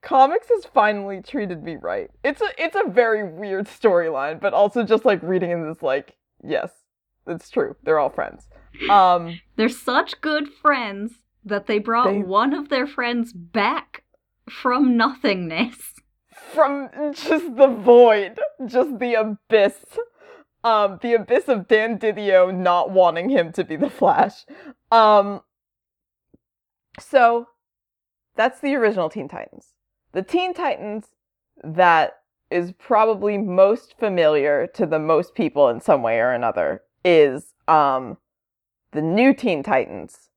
Comics 0.00 0.48
has 0.48 0.64
finally 0.64 1.20
treated 1.20 1.62
me 1.62 1.76
right. 1.76 2.08
It's 2.24 2.40
a 2.40 2.48
it's 2.56 2.76
a 2.76 2.88
very 2.88 3.24
weird 3.24 3.66
storyline, 3.66 4.40
but 4.40 4.54
also 4.54 4.84
just 4.84 5.04
like 5.04 5.22
reading 5.22 5.50
in 5.50 5.68
this 5.68 5.82
like, 5.82 6.16
yes, 6.42 6.70
it's 7.26 7.50
true. 7.50 7.76
They're 7.82 7.98
all 7.98 8.10
friends. 8.10 8.48
Um 8.88 9.40
They're 9.56 9.68
such 9.68 10.20
good 10.20 10.48
friends 10.48 11.12
that 11.44 11.66
they 11.66 11.78
brought 11.78 12.10
they... 12.10 12.18
one 12.18 12.52
of 12.52 12.68
their 12.68 12.86
friends 12.86 13.32
back 13.32 14.04
from 14.48 14.96
nothingness. 14.96 15.94
From 16.52 16.88
just 17.12 17.56
the 17.56 17.68
void, 17.68 18.38
just 18.66 18.98
the 18.98 19.14
abyss. 19.14 19.84
Um, 20.64 20.98
the 21.00 21.14
abyss 21.14 21.48
of 21.48 21.68
Dan 21.68 21.98
Didio 21.98 22.54
not 22.54 22.90
wanting 22.90 23.30
him 23.30 23.52
to 23.52 23.64
be 23.64 23.76
the 23.76 23.88
Flash. 23.90 24.44
Um, 24.90 25.40
so 26.98 27.46
that's 28.36 28.60
the 28.60 28.74
original 28.74 29.08
Teen 29.08 29.28
Titans. 29.28 29.74
The 30.12 30.22
Teen 30.22 30.52
Titans 30.52 31.06
that 31.62 32.14
is 32.50 32.72
probably 32.72 33.38
most 33.38 33.98
familiar 33.98 34.66
to 34.74 34.86
the 34.86 34.98
most 34.98 35.34
people 35.34 35.68
in 35.68 35.80
some 35.80 36.02
way 36.02 36.18
or 36.18 36.32
another 36.32 36.82
is 37.04 37.54
um 37.68 38.16
the 38.92 39.02
new 39.02 39.32
Teen 39.32 39.62
Titans 39.62 40.29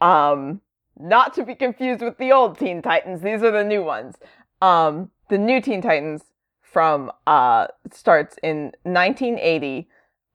um, 0.00 0.60
not 0.98 1.34
to 1.34 1.44
be 1.44 1.54
confused 1.54 2.02
with 2.02 2.18
the 2.18 2.32
old 2.32 2.58
Teen 2.58 2.82
Titans. 2.82 3.22
These 3.22 3.42
are 3.42 3.50
the 3.50 3.64
new 3.64 3.82
ones. 3.82 4.16
Um, 4.60 5.10
the 5.28 5.38
new 5.38 5.60
Teen 5.60 5.80
Titans 5.82 6.22
from 6.62 7.10
uh 7.26 7.66
starts 7.90 8.36
in 8.42 8.72
1980, 8.82 9.88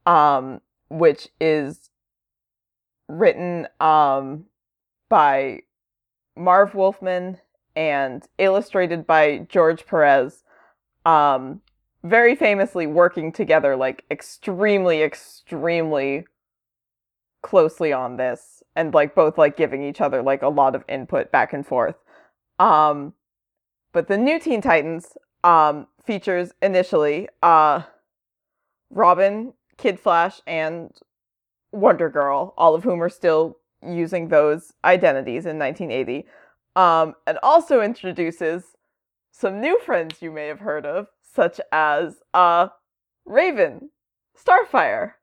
um, 0.06 0.62
which 0.90 1.30
is 1.40 1.90
written 3.08 3.68
um 3.80 4.46
by 5.10 5.62
Marv 6.36 6.74
Wolfman 6.74 7.40
and 7.76 8.28
illustrated 8.38 9.06
by 9.06 9.46
George 9.50 9.86
Perez. 9.86 10.44
Um, 11.06 11.62
very 12.04 12.36
famously 12.36 12.88
working 12.88 13.32
together 13.32 13.76
like 13.76 14.04
extremely, 14.12 15.02
extremely 15.02 16.26
closely 17.42 17.94
on 17.94 18.18
this 18.18 18.63
and 18.76 18.94
like 18.94 19.16
both 19.16 19.38
like 19.38 19.58
giving 19.58 19.84
each 19.84 20.02
other 20.02 20.22
like 20.22 20.42
a 20.42 20.48
lot 20.50 20.76
of 20.76 20.84
input 20.88 21.32
back 21.32 21.54
and 21.54 21.66
forth. 21.66 21.96
Um, 22.60 23.14
but 23.92 24.08
the 24.08 24.18
new 24.18 24.40
Teen 24.40 24.62
Titans 24.62 25.18
um, 25.44 25.88
features 26.06 26.52
initially 26.62 27.28
uh, 27.42 27.84
Robin, 28.90 29.54
Kid 29.78 30.00
Flash, 30.00 30.42
and 30.48 30.92
Wonder 31.72 32.10
Girl, 32.10 32.54
all 32.58 32.76
of 32.76 32.84
whom 32.84 33.02
are 33.02 33.10
still 33.10 33.58
using 33.86 34.28
those 34.30 34.74
identities 34.86 35.46
in 35.46 35.60
1980, 35.60 36.26
um, 36.76 37.16
and 37.28 37.38
also 37.44 37.82
introduces 37.82 38.76
some 39.32 39.60
new 39.60 39.80
friends 39.80 40.22
you 40.22 40.32
may 40.32 40.48
have 40.48 40.60
heard 40.60 40.86
of, 40.86 41.08
such 41.22 41.60
as 41.72 42.22
uh, 42.34 42.68
Raven, 43.26 43.90
Starfire, 44.38 45.14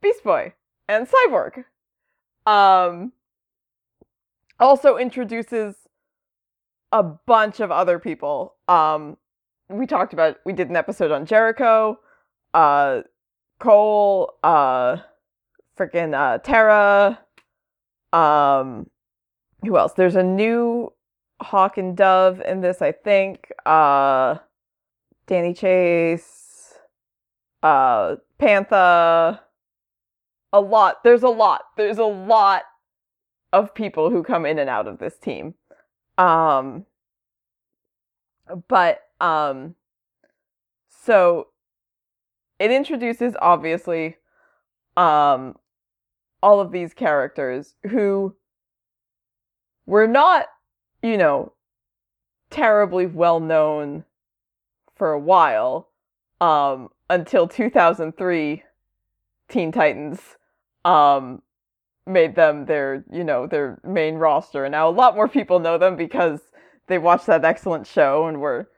Beast 0.00 0.22
Boy, 0.22 0.52
and 0.88 1.08
Cyborg. 1.08 1.64
Um, 2.46 3.12
also 4.58 4.96
introduces 4.96 5.74
a 6.92 7.02
bunch 7.02 7.60
of 7.60 7.70
other 7.70 7.98
people. 7.98 8.54
Um, 8.68 9.16
we 9.68 9.86
talked 9.86 10.12
about 10.12 10.38
we 10.44 10.52
did 10.52 10.70
an 10.70 10.76
episode 10.76 11.10
on 11.10 11.26
Jericho, 11.26 11.98
uh, 12.54 13.02
Cole, 13.58 14.34
uh, 14.42 14.98
freaking 15.78 16.14
uh, 16.14 16.38
Terra. 16.38 17.18
Um, 18.12 18.88
who 19.62 19.76
else? 19.76 19.92
There's 19.94 20.16
a 20.16 20.22
new 20.22 20.92
Hawk 21.40 21.76
and 21.78 21.96
Dove 21.96 22.40
in 22.40 22.60
this, 22.60 22.80
I 22.80 22.92
think. 22.92 23.50
Uh, 23.66 24.36
Danny 25.26 25.52
Chase, 25.52 26.74
uh, 27.62 28.16
Pantha. 28.40 29.40
A 30.56 30.60
lot. 30.60 31.04
There's 31.04 31.22
a 31.22 31.28
lot. 31.28 31.62
There's 31.76 31.98
a 31.98 32.04
lot 32.04 32.62
of 33.52 33.74
people 33.74 34.08
who 34.10 34.22
come 34.22 34.46
in 34.46 34.58
and 34.58 34.70
out 34.70 34.86
of 34.86 34.98
this 34.98 35.18
team. 35.18 35.54
Um, 36.16 36.86
but 38.68 39.00
um, 39.20 39.74
so 40.88 41.48
it 42.58 42.70
introduces 42.70 43.34
obviously 43.40 44.16
um 44.96 45.56
all 46.42 46.58
of 46.60 46.72
these 46.72 46.94
characters 46.94 47.74
who 47.90 48.34
were 49.84 50.06
not, 50.06 50.46
you 51.02 51.18
know, 51.18 51.52
terribly 52.48 53.04
well 53.04 53.40
known 53.40 54.04
for 54.94 55.12
a 55.12 55.20
while 55.20 55.90
um 56.40 56.88
until 57.10 57.46
2003 57.46 58.62
Teen 59.48 59.70
Titans 59.70 60.36
um 60.86 61.42
made 62.06 62.36
them 62.36 62.66
their, 62.66 63.04
you 63.10 63.24
know, 63.24 63.46
their 63.48 63.80
main 63.84 64.14
roster. 64.14 64.64
And 64.64 64.72
now 64.72 64.88
a 64.88 64.90
lot 64.90 65.16
more 65.16 65.26
people 65.28 65.58
know 65.58 65.76
them 65.76 65.96
because 65.96 66.40
they 66.86 66.98
watched 66.98 67.26
that 67.26 67.44
excellent 67.44 67.84
show 67.86 68.26
and 68.28 68.40
were 68.40 68.70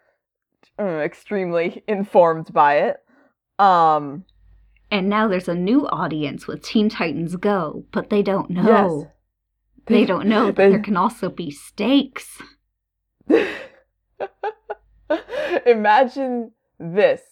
uh, 0.79 0.85
extremely 0.85 1.83
informed 1.89 2.51
by 2.55 2.79
it. 2.79 2.97
Um, 3.63 4.25
and 4.91 5.11
now 5.11 5.29
there's 5.29 5.49
a 5.49 5.55
new 5.55 5.87
audience 5.89 6.47
with 6.47 6.63
Teen 6.63 6.89
Titans 6.89 7.37
Go, 7.37 7.85
but 7.93 8.09
they 8.09 8.23
don't 8.23 8.49
know. 8.49 9.01
Yes. 9.03 9.13
They 9.87 10.05
don't 10.07 10.27
know 10.27 10.47
that 10.47 10.57
They- 10.57 10.71
there 10.71 10.81
can 10.81 10.97
also 10.97 11.29
be 11.29 11.51
stakes. 11.51 12.41
Imagine 15.67 16.53
this, 16.79 17.23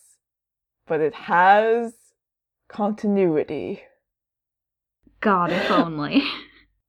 but 0.86 1.00
it 1.00 1.14
has 1.14 1.94
continuity. 2.68 3.82
God, 5.26 5.52
if 5.52 5.70
only. 5.70 6.22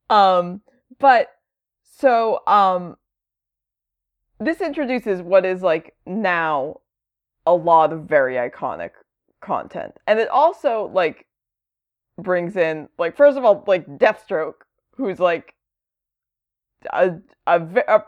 Um, 0.10 0.62
but 1.00 1.28
so 1.84 2.40
um, 2.48 2.96
this 4.40 4.62
introduces 4.62 5.22
what 5.22 5.46
is 5.46 5.62
like 5.62 5.96
now 6.06 6.80
a 7.46 7.54
lot 7.54 7.92
of 7.92 8.04
very 8.04 8.36
iconic 8.36 8.92
content, 9.42 9.96
and 10.08 10.18
it 10.18 10.30
also 10.30 10.90
like 10.94 11.26
brings 12.18 12.56
in 12.56 12.88
like 12.98 13.18
first 13.18 13.38
of 13.38 13.44
all 13.44 13.66
like 13.68 13.86
Deathstroke, 13.98 14.64
who's 14.96 15.20
like 15.20 15.56
a 16.94 17.18
a 17.48 17.62
a, 17.90 18.02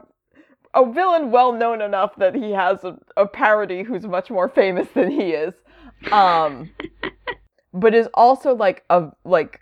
a 0.73 0.93
villain 0.93 1.31
well 1.31 1.51
known 1.51 1.81
enough 1.81 2.15
that 2.15 2.33
he 2.33 2.51
has 2.51 2.85
a, 2.85 2.97
a 3.17 3.27
parody 3.27 3.83
who's 3.83 4.05
much 4.05 4.29
more 4.29 4.47
famous 4.47 4.87
than 4.93 5.11
he 5.11 5.31
is, 5.31 5.53
um, 6.13 6.69
but 7.73 7.93
is 7.93 8.07
also 8.13 8.55
like 8.55 8.85
a 8.89 9.09
like 9.25 9.59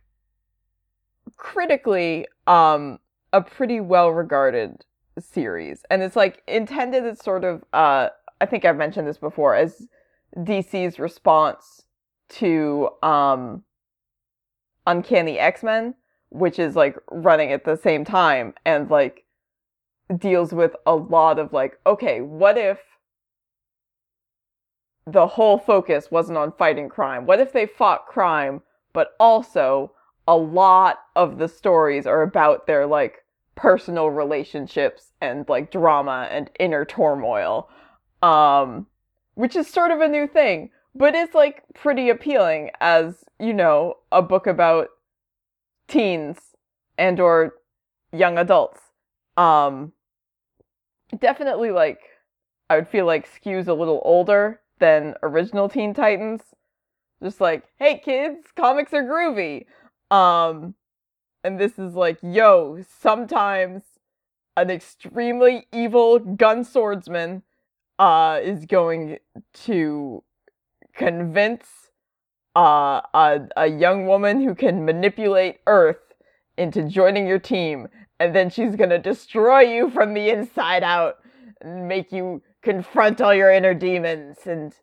critically 1.38 2.28
um 2.48 3.00
a 3.34 3.42
pretty 3.42 3.80
well 3.80 4.10
regarded 4.10 4.86
series. 5.20 5.84
And 5.90 6.02
it's 6.02 6.16
like 6.16 6.44
intended 6.48 7.06
as 7.06 7.20
sort 7.20 7.44
of 7.44 7.64
uh 7.74 8.10
i 8.40 8.46
think 8.46 8.66
i've 8.66 8.78
mentioned 8.78 9.08
this 9.08 9.18
before 9.18 9.56
as 9.56 9.88
dc's 10.38 11.00
response 11.00 11.86
to 12.30 12.90
um 13.02 13.64
uncanny 14.86 15.40
x-men 15.40 15.96
which 16.30 16.60
is 16.60 16.76
like 16.76 16.98
running 17.10 17.52
at 17.52 17.66
the 17.66 17.76
same 17.76 18.06
time 18.06 18.54
and 18.66 18.92
like 18.92 19.26
deals 20.18 20.54
with 20.54 20.76
a 20.86 20.94
lot 20.94 21.40
of 21.40 21.52
like 21.52 21.80
okay 21.88 22.22
what 22.22 22.58
if 22.58 22.80
the 25.08 25.26
whole 25.26 25.58
focus 25.58 26.12
wasn't 26.12 26.38
on 26.38 26.52
fighting 26.52 26.90
crime? 26.90 27.26
What 27.26 27.40
if 27.40 27.54
they 27.54 27.66
fought 27.66 28.08
crime 28.08 28.62
but 28.94 29.12
also 29.20 29.94
a 30.28 30.36
lot 30.36 31.00
of 31.16 31.38
the 31.38 31.48
stories 31.48 32.06
are 32.06 32.22
about 32.22 32.68
their 32.68 32.86
like 32.86 33.24
personal 33.56 34.10
relationships 34.10 35.14
and 35.22 35.48
like 35.50 35.72
drama 35.72 36.28
and 36.30 36.52
inner 36.60 36.86
turmoil 36.86 37.70
um 38.22 38.86
which 39.34 39.56
is 39.56 39.68
sort 39.68 39.90
of 39.90 40.02
a 40.02 40.08
new 40.08 40.28
thing 40.28 40.70
but 40.94 41.16
it's 41.16 41.34
like 41.34 41.64
pretty 41.74 42.10
appealing 42.10 42.70
as 42.82 43.24
you 43.40 43.54
know 43.54 43.96
a 44.12 44.22
book 44.22 44.46
about 44.46 44.90
teens 45.88 46.38
and 46.98 47.20
or 47.20 47.56
young 48.12 48.38
adults 48.38 48.82
um 49.38 49.92
definitely 51.20 51.72
like 51.72 52.00
i 52.70 52.76
would 52.76 52.88
feel 52.88 53.06
like 53.06 53.28
skews 53.28 53.68
a 53.68 53.74
little 53.74 54.02
older 54.04 54.60
than 54.80 55.16
original 55.24 55.68
teen 55.68 55.94
titans 55.94 56.42
just 57.24 57.42
like 57.42 57.64
hey 57.80 58.00
kids 58.04 58.48
comics 58.56 58.94
are 58.94 59.04
groovy 59.04 59.66
um, 60.12 60.76
and 61.44 61.60
this 61.60 61.80
is 61.80 61.94
like, 61.94 62.18
yo, 62.22 62.84
sometimes 63.00 63.84
an 64.58 64.72
extremely 64.72 65.68
evil 65.72 66.20
gun 66.20 66.64
swordsman 66.66 67.44
uh 68.00 68.40
is 68.44 68.66
going 68.66 69.18
to 69.54 70.24
convince 70.96 71.92
uh 72.56 73.02
a, 73.14 73.40
a 73.56 73.68
young 73.68 74.08
woman 74.08 74.42
who 74.42 74.54
can 74.54 74.84
manipulate 74.84 75.60
earth 75.68 76.14
into 76.58 76.84
joining 76.84 77.28
your 77.28 77.40
team 77.40 77.88
and 78.20 78.36
then 78.36 78.50
she's 78.50 78.76
to 78.90 79.00
destroy 79.00 79.62
you 79.62 79.90
from 79.92 80.14
the 80.14 80.30
inside 80.30 80.84
out 80.84 81.18
and 81.62 81.88
make 81.88 82.12
you 82.12 82.42
confront 82.64 83.22
all 83.22 83.34
your 83.34 83.52
inner 83.52 83.74
demons 83.74 84.38
and 84.46 84.74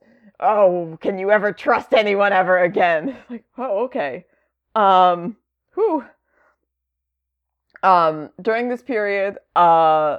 oh 0.41 0.97
can 1.01 1.19
you 1.19 1.31
ever 1.31 1.53
trust 1.53 1.93
anyone 1.93 2.33
ever 2.33 2.59
again? 2.59 3.17
Like 3.31 3.45
oh 3.59 3.85
okay 3.85 4.25
um, 4.75 5.37
whew. 5.75 6.05
Um, 7.83 8.31
during 8.41 8.69
this 8.69 8.83
period, 8.83 9.39
uh, 9.55 10.19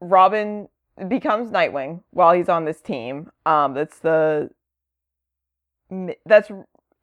Robin 0.00 0.68
becomes 1.08 1.50
Nightwing 1.50 2.02
while 2.10 2.32
he's 2.34 2.48
on 2.48 2.64
this 2.64 2.80
team. 2.80 3.30
Um, 3.46 3.74
that's 3.74 3.98
the 4.00 4.50
that's 6.26 6.50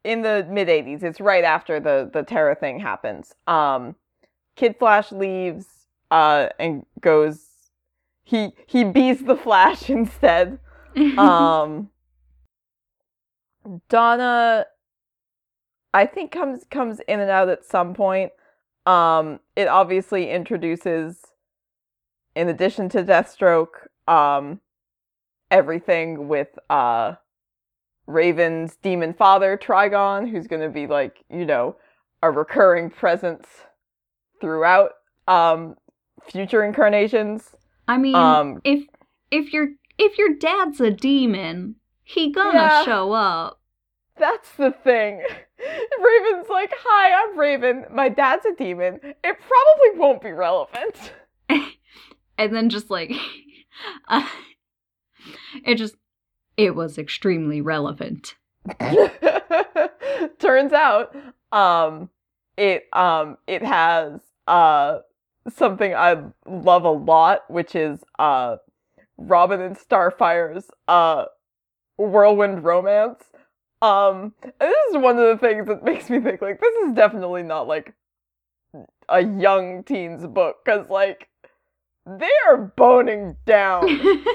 in 0.04 0.22
the 0.22 0.46
mid 0.48 0.68
'80s. 0.68 1.02
It's 1.02 1.20
right 1.20 1.44
after 1.44 1.80
the 1.80 2.08
the 2.12 2.22
Terra 2.22 2.54
thing 2.54 2.78
happens. 2.78 3.34
Um, 3.46 3.96
Kid 4.54 4.76
Flash 4.78 5.12
leaves 5.12 5.66
uh, 6.10 6.48
and 6.58 6.86
goes. 7.00 7.46
He 8.22 8.52
he 8.66 8.84
bees 8.84 9.24
the 9.24 9.36
Flash 9.36 9.90
instead. 9.90 10.58
Um, 11.18 11.90
Donna, 13.90 14.64
I 15.94 16.06
think 16.06 16.30
comes 16.32 16.64
comes 16.70 17.00
in 17.08 17.20
and 17.20 17.30
out 17.30 17.48
at 17.48 17.64
some 17.64 17.94
point. 17.94 18.32
Um, 18.84 19.40
it 19.56 19.66
obviously 19.68 20.30
introduces, 20.30 21.22
in 22.34 22.48
addition 22.48 22.88
to 22.90 23.02
Deathstroke, 23.02 23.88
um, 24.06 24.60
everything 25.50 26.28
with 26.28 26.48
uh, 26.70 27.14
Raven's 28.06 28.76
demon 28.76 29.14
father 29.14 29.56
Trigon, 29.56 30.30
who's 30.30 30.46
going 30.46 30.62
to 30.62 30.68
be 30.68 30.86
like 30.86 31.24
you 31.30 31.44
know 31.44 31.76
a 32.22 32.30
recurring 32.30 32.90
presence 32.90 33.46
throughout 34.40 34.92
um, 35.26 35.76
future 36.28 36.62
incarnations. 36.64 37.54
I 37.88 37.98
mean, 37.98 38.14
Um, 38.16 38.60
if 38.64 38.86
if 39.30 39.52
your 39.52 39.68
if 39.98 40.18
your 40.18 40.34
dad's 40.34 40.80
a 40.80 40.90
demon, 40.90 41.76
he 42.04 42.30
gonna 42.30 42.52
Yeah. 42.52 42.84
show 42.84 43.12
up. 43.12 43.60
That's 44.18 44.50
the 44.56 44.70
thing. 44.70 45.22
Raven's 45.58 46.48
like, 46.48 46.72
"Hi, 46.74 47.22
I'm 47.22 47.38
Raven. 47.38 47.84
My 47.90 48.08
dad's 48.08 48.46
a 48.46 48.54
demon. 48.54 49.00
It 49.02 49.14
probably 49.22 50.00
won't 50.00 50.22
be 50.22 50.32
relevant." 50.32 51.12
and 51.48 52.54
then 52.54 52.68
just 52.68 52.90
like 52.90 53.12
uh, 54.08 54.26
it 55.64 55.76
just 55.76 55.96
it 56.56 56.74
was 56.74 56.98
extremely 56.98 57.60
relevant. 57.60 58.36
Turns 60.38 60.72
out, 60.72 61.14
um, 61.52 62.10
it 62.56 62.84
um 62.92 63.36
it 63.46 63.62
has 63.62 64.20
uh 64.46 64.98
something 65.54 65.94
I 65.94 66.16
love 66.46 66.84
a 66.84 66.90
lot, 66.90 67.50
which 67.50 67.74
is 67.74 68.00
uh 68.18 68.56
Robin 69.18 69.60
and 69.60 69.76
Starfire's 69.76 70.70
uh 70.88 71.26
whirlwind 71.96 72.64
romance. 72.64 73.24
Um, 73.82 74.32
and 74.42 74.52
this 74.58 74.90
is 74.90 74.96
one 74.96 75.18
of 75.18 75.26
the 75.26 75.38
things 75.46 75.66
that 75.66 75.84
makes 75.84 76.08
me 76.08 76.20
think 76.20 76.40
like 76.40 76.60
this 76.60 76.74
is 76.86 76.94
definitely 76.94 77.42
not 77.42 77.68
like 77.68 77.94
a 79.08 79.22
young 79.22 79.84
teens 79.84 80.26
book 80.26 80.56
because 80.64 80.88
like 80.88 81.28
they 82.06 82.30
are 82.46 82.56
boning 82.76 83.36
down 83.46 83.84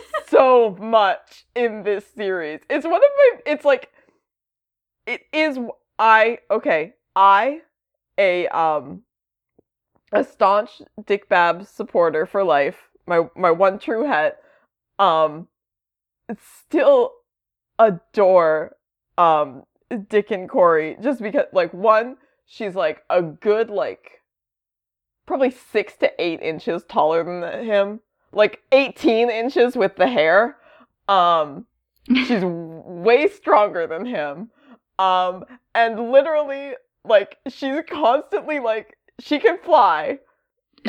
so 0.27 0.75
much 0.79 1.45
in 1.55 1.83
this 1.83 2.05
series. 2.15 2.59
It's 2.69 2.85
one 2.85 2.95
of 2.95 3.01
my 3.01 3.31
it's 3.45 3.65
like 3.65 3.89
it 5.07 5.21
is 5.33 5.57
I 5.97 6.39
okay, 6.49 6.93
I 7.15 7.61
a 8.17 8.47
um 8.47 9.03
a 10.11 10.23
staunch 10.23 10.81
Dick 11.05 11.29
Babs 11.29 11.69
supporter 11.69 12.25
for 12.25 12.43
life, 12.43 12.89
my 13.07 13.21
my 13.35 13.51
one 13.51 13.79
true 13.79 14.05
het, 14.05 14.37
um 14.99 15.47
still 16.37 17.13
adore 17.79 18.75
um 19.21 19.63
Dick 20.07 20.31
and 20.31 20.49
Kory 20.49 20.97
just 21.01 21.21
because 21.21 21.45
like 21.53 21.73
one, 21.73 22.17
she's 22.45 22.75
like 22.75 23.03
a 23.09 23.21
good 23.21 23.69
like 23.69 24.21
probably 25.25 25.51
six 25.51 25.95
to 25.97 26.11
eight 26.19 26.41
inches 26.41 26.83
taller 26.85 27.23
than 27.23 27.65
him. 27.65 27.99
Like 28.33 28.61
18 28.71 29.29
inches 29.29 29.75
with 29.75 29.97
the 29.97 30.07
hair. 30.07 30.57
Um 31.07 31.65
she's 32.07 32.43
way 32.43 33.27
stronger 33.27 33.85
than 33.85 34.05
him. 34.05 34.49
Um 34.97 35.45
and 35.75 36.11
literally 36.11 36.73
like 37.03 37.37
she's 37.47 37.81
constantly 37.89 38.59
like 38.59 38.97
she 39.19 39.39
can 39.39 39.57
fly 39.59 40.19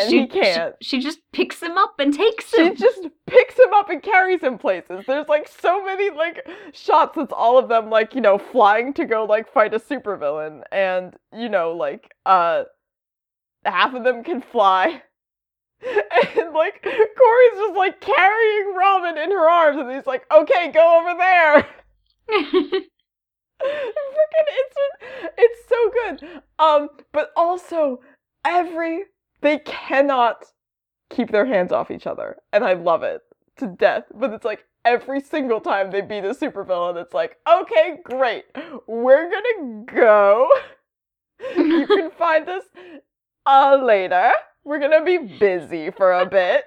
and 0.00 0.10
she 0.10 0.20
he 0.20 0.26
can't. 0.26 0.74
She, 0.80 1.00
she 1.00 1.02
just 1.02 1.20
picks 1.32 1.62
him 1.62 1.76
up 1.76 1.94
and 1.98 2.14
takes 2.14 2.52
him. 2.52 2.74
She 2.74 2.82
just 2.82 3.06
picks 3.26 3.58
him 3.58 3.72
up 3.74 3.90
and 3.90 4.02
carries 4.02 4.40
him 4.40 4.58
places. 4.58 5.04
There's 5.06 5.28
like 5.28 5.48
so 5.48 5.84
many 5.84 6.10
like 6.10 6.46
shots. 6.72 7.16
It's 7.18 7.32
all 7.32 7.58
of 7.58 7.68
them 7.68 7.90
like 7.90 8.14
you 8.14 8.20
know 8.20 8.38
flying 8.38 8.92
to 8.94 9.04
go 9.04 9.24
like 9.24 9.52
fight 9.52 9.74
a 9.74 9.78
supervillain, 9.78 10.62
and 10.70 11.14
you 11.36 11.48
know 11.48 11.72
like 11.72 12.14
uh 12.26 12.64
half 13.64 13.94
of 13.94 14.04
them 14.04 14.24
can 14.24 14.40
fly, 14.40 14.86
and 15.82 16.52
like 16.54 16.82
Kory's 16.82 17.58
just 17.58 17.76
like 17.76 18.00
carrying 18.00 18.74
Robin 18.74 19.18
in 19.18 19.30
her 19.30 19.48
arms, 19.48 19.78
and 19.78 19.90
he's 19.92 20.06
like, 20.06 20.24
"Okay, 20.32 20.70
go 20.72 21.00
over 21.00 21.18
there." 21.18 21.68
Freaking, 23.62 24.48
it's 24.48 24.76
it's 25.38 25.68
so 25.68 25.90
good. 25.90 26.42
Um, 26.58 26.88
but 27.12 27.30
also 27.36 28.00
every 28.44 29.04
they 29.42 29.58
cannot 29.58 30.44
keep 31.10 31.30
their 31.30 31.46
hands 31.46 31.72
off 31.72 31.90
each 31.90 32.06
other, 32.06 32.36
and 32.52 32.64
I 32.64 32.72
love 32.74 33.02
it 33.02 33.20
to 33.58 33.66
death. 33.66 34.04
But 34.14 34.32
it's 34.32 34.44
like 34.44 34.64
every 34.84 35.20
single 35.20 35.60
time 35.60 35.90
they 35.90 36.00
beat 36.00 36.24
a 36.24 36.34
supervillain, 36.34 37.00
it's 37.00 37.14
like, 37.14 37.36
okay, 37.48 37.98
great, 38.04 38.44
we're 38.86 39.30
gonna 39.30 39.84
go. 39.86 40.48
you 41.56 41.86
can 41.86 42.10
find 42.18 42.48
us 42.48 42.64
uh 43.46 43.78
later. 43.82 44.32
We're 44.64 44.78
gonna 44.78 45.04
be 45.04 45.18
busy 45.18 45.90
for 45.90 46.12
a 46.12 46.26
bit. 46.26 46.64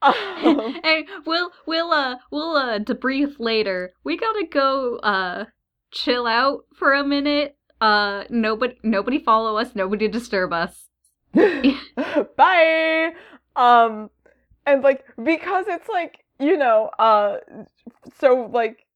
Um, 0.00 0.80
hey, 0.82 1.06
we'll 1.26 1.50
we'll 1.66 1.92
uh 1.92 2.16
we'll 2.30 2.56
uh 2.56 2.78
debrief 2.78 3.36
later. 3.38 3.92
We 4.02 4.16
gotta 4.16 4.46
go 4.50 4.96
uh 4.96 5.44
chill 5.92 6.26
out 6.26 6.64
for 6.74 6.94
a 6.94 7.04
minute. 7.04 7.56
Uh 7.80 8.24
nobody 8.30 8.78
nobody 8.82 9.18
follow 9.18 9.56
us, 9.58 9.74
nobody 9.74 10.08
disturb 10.08 10.52
us. 10.52 10.88
bye. 12.36 13.12
Um 13.56 14.10
and 14.66 14.82
like 14.82 15.04
because 15.22 15.66
it's 15.68 15.88
like 15.88 16.24
you 16.38 16.56
know 16.56 16.90
uh 16.98 17.36
so 18.18 18.48
like 18.52 18.86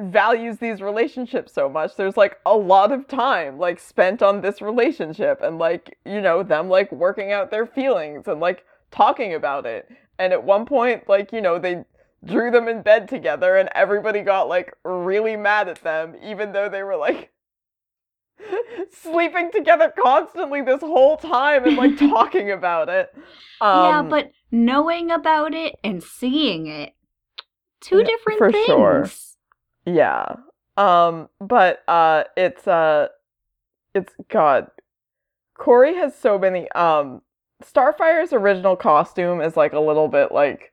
values 0.00 0.58
these 0.58 0.80
relationships 0.80 1.52
so 1.52 1.68
much 1.68 1.96
there's 1.96 2.16
like 2.16 2.38
a 2.46 2.56
lot 2.56 2.92
of 2.92 3.08
time 3.08 3.58
like 3.58 3.80
spent 3.80 4.22
on 4.22 4.40
this 4.40 4.62
relationship 4.62 5.40
and 5.42 5.58
like 5.58 5.98
you 6.04 6.20
know 6.20 6.42
them 6.42 6.68
like 6.68 6.90
working 6.92 7.32
out 7.32 7.50
their 7.50 7.66
feelings 7.66 8.28
and 8.28 8.40
like 8.40 8.64
talking 8.90 9.34
about 9.34 9.66
it. 9.66 9.88
And 10.18 10.32
at 10.32 10.42
one 10.42 10.66
point 10.66 11.08
like 11.08 11.32
you 11.32 11.40
know 11.40 11.58
they 11.58 11.84
drew 12.24 12.50
them 12.50 12.68
in 12.68 12.82
bed 12.82 13.08
together 13.08 13.56
and 13.56 13.68
everybody 13.74 14.20
got 14.20 14.48
like 14.48 14.74
really 14.84 15.36
mad 15.36 15.68
at 15.68 15.82
them 15.82 16.16
even 16.22 16.52
though 16.52 16.68
they 16.68 16.82
were 16.82 16.96
like 16.96 17.30
sleeping 18.90 19.50
together 19.52 19.92
constantly 20.02 20.62
this 20.62 20.80
whole 20.80 21.16
time 21.16 21.64
and 21.64 21.76
like 21.76 21.96
talking 21.98 22.50
about 22.50 22.88
it. 22.88 23.10
Um, 23.60 23.82
yeah, 23.82 24.02
but 24.02 24.30
knowing 24.50 25.10
about 25.10 25.54
it 25.54 25.76
and 25.84 26.02
seeing 26.02 26.66
it, 26.66 26.94
two 27.80 28.02
Yeah, 28.02 28.06
different 28.06 28.38
for 28.38 28.50
things. 28.50 28.66
sure. 28.66 29.10
yeah. 29.86 30.36
Um, 30.76 31.28
but 31.40 31.82
uh, 31.88 32.24
it's 32.36 32.66
uh, 32.68 33.08
it's 33.94 34.14
God. 34.28 34.68
Kory 35.54 35.94
has 35.96 36.16
so 36.16 36.38
many. 36.38 36.70
Um, 36.72 37.22
Starfire's 37.62 38.32
original 38.32 38.76
costume 38.76 39.40
is 39.40 39.56
like 39.56 39.72
a 39.72 39.80
little 39.80 40.08
bit 40.08 40.30
like. 40.32 40.72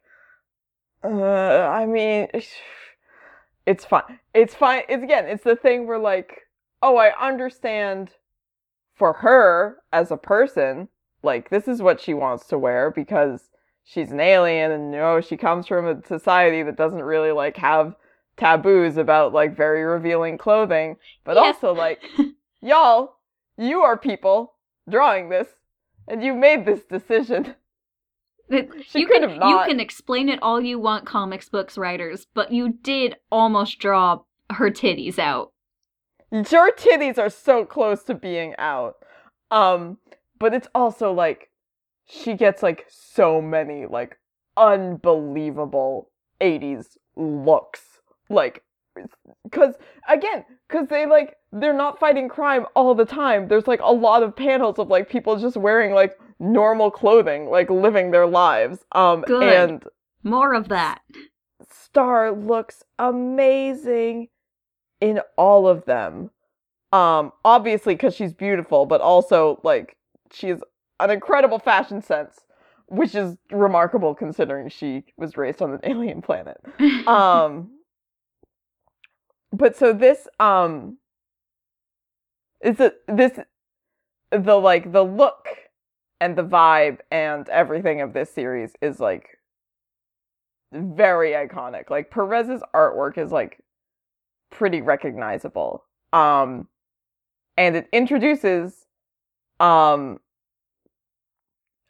Uh, 1.03 1.67
I 1.67 1.85
mean, 1.85 2.27
it's 3.65 3.85
fine. 3.85 4.19
It's 4.33 4.53
fine. 4.53 4.83
It's 4.89 5.03
again. 5.03 5.25
It's 5.27 5.43
the 5.43 5.55
thing 5.55 5.87
where 5.87 5.99
like, 5.99 6.41
oh, 6.85 6.97
I 6.97 7.11
understand. 7.19 8.11
For 8.95 9.11
her 9.11 9.79
as 9.91 10.09
a 10.09 10.15
person, 10.17 10.87
like 11.21 11.49
this 11.49 11.67
is 11.67 11.81
what 11.81 11.99
she 11.99 12.13
wants 12.13 12.45
to 12.47 12.57
wear 12.57 12.91
because 12.91 13.49
she's 13.83 14.09
an 14.11 14.21
alien 14.21 14.71
and 14.71 14.93
you 14.93 14.99
know 14.99 15.19
she 15.19 15.35
comes 15.35 15.67
from 15.67 15.85
a 15.85 16.01
society 16.07 16.63
that 16.63 16.77
doesn't 16.77 17.03
really 17.03 17.33
like 17.33 17.57
have 17.57 17.93
taboos 18.37 18.95
about 18.95 19.33
like 19.33 19.55
very 19.55 19.83
revealing 19.83 20.37
clothing 20.37 20.95
but 21.25 21.35
Yes. 21.35 21.55
also 21.55 21.73
like 21.73 21.99
y'all 22.61 23.17
you 23.57 23.81
are 23.81 23.97
people 23.97 24.53
drawing 24.89 25.27
this 25.29 25.47
and 26.07 26.23
you 26.23 26.33
made 26.33 26.65
this 26.65 26.83
decision 26.85 27.53
It- 28.49 28.69
She 28.87 29.01
you 29.01 29.07
could 29.07 29.21
can 29.21 29.29
have 29.29 29.39
not. 29.39 29.49
you 29.49 29.57
can 29.73 29.79
explain 29.81 30.29
it 30.29 30.39
all 30.41 30.61
you 30.61 30.79
want, 30.79 31.05
comics 31.05 31.49
books 31.49 31.77
writers, 31.77 32.27
but 32.33 32.51
you 32.53 32.69
did 32.81 33.15
almost 33.31 33.79
draw 33.79 34.19
her 34.51 34.69
titties 34.71 35.19
out. 35.19 35.51
Your 36.31 36.71
titties 36.71 37.17
are 37.17 37.29
so 37.29 37.65
close 37.65 38.03
to 38.03 38.13
being 38.13 38.55
out. 38.57 38.95
Um 39.51 39.97
but 40.39 40.53
it's 40.53 40.67
also 40.75 41.11
like 41.11 41.49
she 42.05 42.33
gets 42.33 42.61
like 42.61 42.85
so 42.89 43.41
many 43.41 43.85
like 43.85 44.17
unbelievable 44.57 46.09
80s 46.41 46.97
looks. 47.15 47.81
Like 48.29 48.63
cuz 49.51 49.75
again 50.09 50.45
cuz 50.69 50.87
they 50.87 51.05
like 51.05 51.35
they're 51.51 51.73
not 51.73 51.99
fighting 51.99 52.27
crime 52.27 52.65
all 52.75 52.95
the 52.95 53.05
time. 53.05 53.47
There's 53.47 53.67
like 53.67 53.81
a 53.81 53.91
lot 53.91 54.23
of 54.23 54.35
panels 54.35 54.79
of 54.79 54.89
like 54.89 55.09
people 55.09 55.37
just 55.37 55.57
wearing 55.57 55.93
like 55.93 56.17
normal 56.39 56.91
clothing 56.91 57.49
like 57.49 57.69
living 57.69 58.11
their 58.11 58.27
lives. 58.27 58.85
Um 58.91 59.21
Good. 59.21 59.43
and 59.43 59.83
More 60.23 60.53
of 60.53 60.69
that. 60.69 61.01
Star 61.69 62.31
looks 62.31 62.83
amazing 62.99 64.29
in 65.01 65.19
all 65.37 65.67
of 65.67 65.85
them. 65.85 66.31
Um, 66.91 67.33
obviously 67.43 67.95
because 67.95 68.15
she's 68.15 68.33
beautiful, 68.33 68.85
but 68.85 69.01
also 69.01 69.59
like 69.63 69.97
she 70.31 70.49
has 70.49 70.61
an 70.99 71.09
incredible 71.09 71.59
fashion 71.59 72.01
sense, 72.01 72.41
which 72.87 73.15
is 73.15 73.37
remarkable 73.51 74.15
considering 74.15 74.69
she 74.69 75.03
was 75.17 75.35
raised 75.35 75.61
on 75.61 75.73
an 75.73 75.79
alien 75.83 76.21
planet. 76.21 76.57
Um, 77.07 77.71
but 79.51 79.75
so 79.75 79.93
this 79.93 80.27
um 80.39 80.97
is 82.61 82.79
a 82.79 82.93
this 83.07 83.39
the 84.31 84.55
like 84.55 84.91
the 84.91 85.03
look 85.03 85.47
and 86.19 86.37
the 86.37 86.43
vibe 86.43 86.99
and 87.11 87.47
everything 87.49 88.01
of 88.01 88.13
this 88.13 88.31
series 88.33 88.73
is 88.81 88.99
like 88.99 89.37
very 90.73 91.31
iconic. 91.31 91.89
Like 91.89 92.09
Perez's 92.09 92.61
artwork 92.73 93.17
is 93.17 93.31
like 93.31 93.59
pretty 94.49 94.81
recognizable. 94.81 95.83
Um 96.13 96.67
and 97.57 97.75
it 97.75 97.87
introduces 97.91 98.85
um 99.59 100.19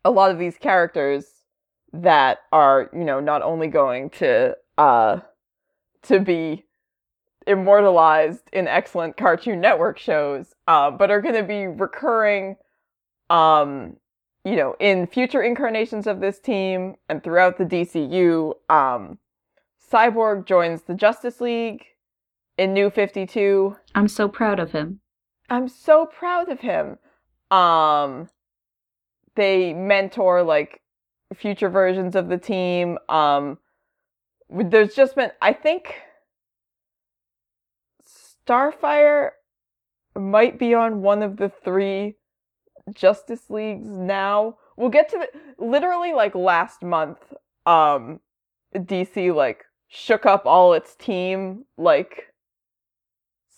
a 0.03 0.11
lot 0.11 0.31
of 0.31 0.37
these 0.37 0.57
characters 0.57 1.25
that 1.93 2.39
are, 2.51 2.89
you 2.93 3.03
know, 3.03 3.19
not 3.19 3.41
only 3.41 3.67
going 3.67 4.09
to 4.11 4.55
uh 4.77 5.19
to 6.03 6.19
be 6.19 6.65
immortalized 7.47 8.49
in 8.53 8.67
excellent 8.67 9.17
Cartoon 9.17 9.61
Network 9.61 9.99
shows, 9.99 10.53
uh, 10.67 10.89
but 10.89 11.11
are 11.11 11.21
going 11.21 11.35
to 11.35 11.43
be 11.43 11.67
recurring 11.67 12.55
um 13.29 13.97
you 14.45 14.55
know, 14.55 14.75
in 14.79 15.07
future 15.07 15.41
incarnations 15.41 16.05
of 16.05 16.19
this 16.19 16.39
team 16.39 16.95
and 17.09 17.23
throughout 17.23 17.57
the 17.57 17.65
DCU, 17.65 18.53
um, 18.69 19.17
Cyborg 19.91 20.45
joins 20.45 20.83
the 20.83 20.93
Justice 20.93 21.41
League 21.41 21.83
in 22.57 22.73
New 22.73 22.89
52. 22.89 23.75
I'm 23.93 24.07
so 24.07 24.27
proud 24.27 24.59
of 24.59 24.71
him. 24.71 24.99
I'm 25.49 25.67
so 25.67 26.05
proud 26.05 26.49
of 26.49 26.59
him. 26.59 26.97
Um, 27.51 28.29
they 29.35 29.73
mentor 29.73 30.43
like 30.43 30.81
future 31.35 31.69
versions 31.69 32.15
of 32.15 32.29
the 32.29 32.37
team. 32.37 32.97
Um, 33.09 33.57
there's 34.49 34.95
just 34.95 35.15
been, 35.15 35.31
I 35.41 35.53
think, 35.53 35.95
Starfire 38.47 39.31
might 40.15 40.57
be 40.59 40.73
on 40.73 41.01
one 41.01 41.23
of 41.23 41.37
the 41.37 41.49
three 41.49 42.15
Justice 42.93 43.49
Leagues 43.49 43.89
now. 43.89 44.57
We'll 44.77 44.89
get 44.89 45.09
to 45.09 45.17
the 45.17 45.63
literally 45.65 46.13
like 46.13 46.35
last 46.35 46.83
month. 46.83 47.17
um 47.65 48.19
DC 48.75 49.33
like 49.33 49.65
shook 49.87 50.25
up 50.25 50.45
all 50.45 50.73
its 50.73 50.95
team 50.95 51.65
like 51.77 52.25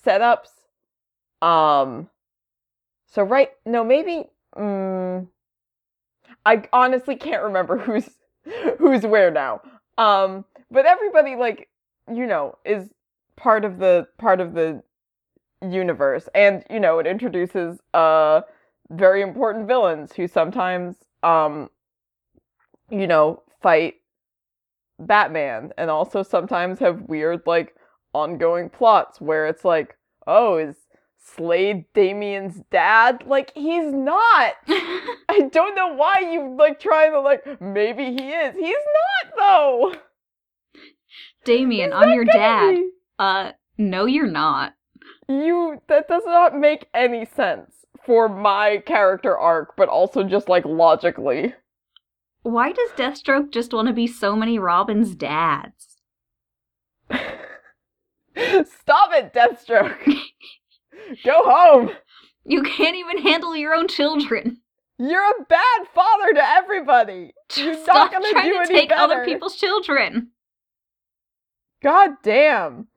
setups. 0.07 0.49
Um 1.45 2.09
so 3.07 3.23
right 3.23 3.51
no 3.65 3.83
maybe 3.83 4.25
mm, 4.57 5.27
I 6.45 6.63
honestly 6.73 7.15
can't 7.15 7.43
remember 7.43 7.77
who's 7.85 8.09
who's 8.79 9.05
where 9.05 9.31
now. 9.31 9.61
Um 9.97 10.45
but 10.71 10.85
everybody 10.85 11.35
like 11.35 11.69
you 12.13 12.25
know 12.25 12.57
is 12.65 12.89
part 13.35 13.65
of 13.65 13.79
the 13.79 14.07
part 14.17 14.39
of 14.39 14.53
the 14.53 14.81
universe 15.61 16.29
and 16.35 16.63
you 16.69 16.79
know 16.79 16.99
it 16.99 17.07
introduces 17.07 17.79
uh 17.93 18.41
very 18.91 19.21
important 19.21 19.67
villains 19.67 20.13
who 20.13 20.27
sometimes 20.27 20.95
um 21.23 21.69
you 22.91 23.07
know 23.07 23.41
fight 23.61 23.95
Batman 24.99 25.71
and 25.77 25.89
also 25.91 26.23
sometimes 26.23 26.79
have 26.79 27.01
weird 27.03 27.43
like 27.45 27.76
ongoing 28.17 28.69
plots 28.69 29.21
where 29.21 29.45
it's 29.47 29.63
like 29.63 29.95
oh 30.25 30.57
is 30.57 30.75
Slade 31.19 31.85
Damian's 31.93 32.61
dad 32.71 33.23
like 33.25 33.51
he's 33.53 33.93
not 33.93 34.53
I 34.67 35.49
don't 35.51 35.75
know 35.75 35.93
why 35.93 36.19
you 36.31 36.55
like 36.57 36.79
trying 36.79 37.11
to 37.11 37.19
like 37.19 37.61
maybe 37.61 38.05
he 38.05 38.29
is 38.29 38.55
he's 38.55 38.85
not 38.99 39.33
though 39.37 39.95
Damian, 41.45 41.91
He's 41.91 42.01
I'm 42.01 42.11
your 42.13 42.25
dad. 42.25 42.75
be. 42.75 42.89
Uh, 43.17 43.51
no, 43.77 44.05
you're 44.05 44.27
not. 44.27 44.73
you 45.29 45.81
that 45.87 46.07
does 46.09 46.23
not 46.25 46.57
make 46.57 46.87
any 46.93 47.25
sense 47.25 47.85
for 48.05 48.27
my 48.29 48.77
character 48.85 49.37
arc 49.37 49.75
but 49.77 49.87
also 49.89 50.23
just 50.23 50.49
like 50.49 50.65
logically 50.65 51.53
Why 52.43 52.71
does 52.71 52.89
Deathstroke 52.91 53.51
just 53.51 53.73
want 53.73 53.87
to 53.87 53.93
be 53.93 54.07
so 54.07 54.35
many 54.35 54.57
Robin's 54.59 55.15
dads? 55.15 55.97
stop 58.37 59.11
it 59.13 59.33
deathstroke. 59.33 60.03
Go 61.25 61.43
home. 61.45 61.91
You 62.45 62.63
can't 62.63 62.95
even 62.95 63.19
handle 63.23 63.55
your 63.55 63.73
own 63.75 63.87
children. 63.87 64.61
you're 64.99 65.21
a 65.21 65.43
bad 65.49 65.87
father 65.93 66.33
to 66.33 66.43
everybody. 66.43 67.33
You're 67.55 67.73
not 67.73 67.83
Stop 67.83 68.11
gonna 68.11 68.29
trying 68.31 68.45
do 68.45 68.53
to 68.53 68.59
any 68.59 68.73
take 68.73 68.91
other 68.95 69.25
people's 69.25 69.55
children. 69.55 70.29
god 71.83 72.11
damn. 72.23 72.87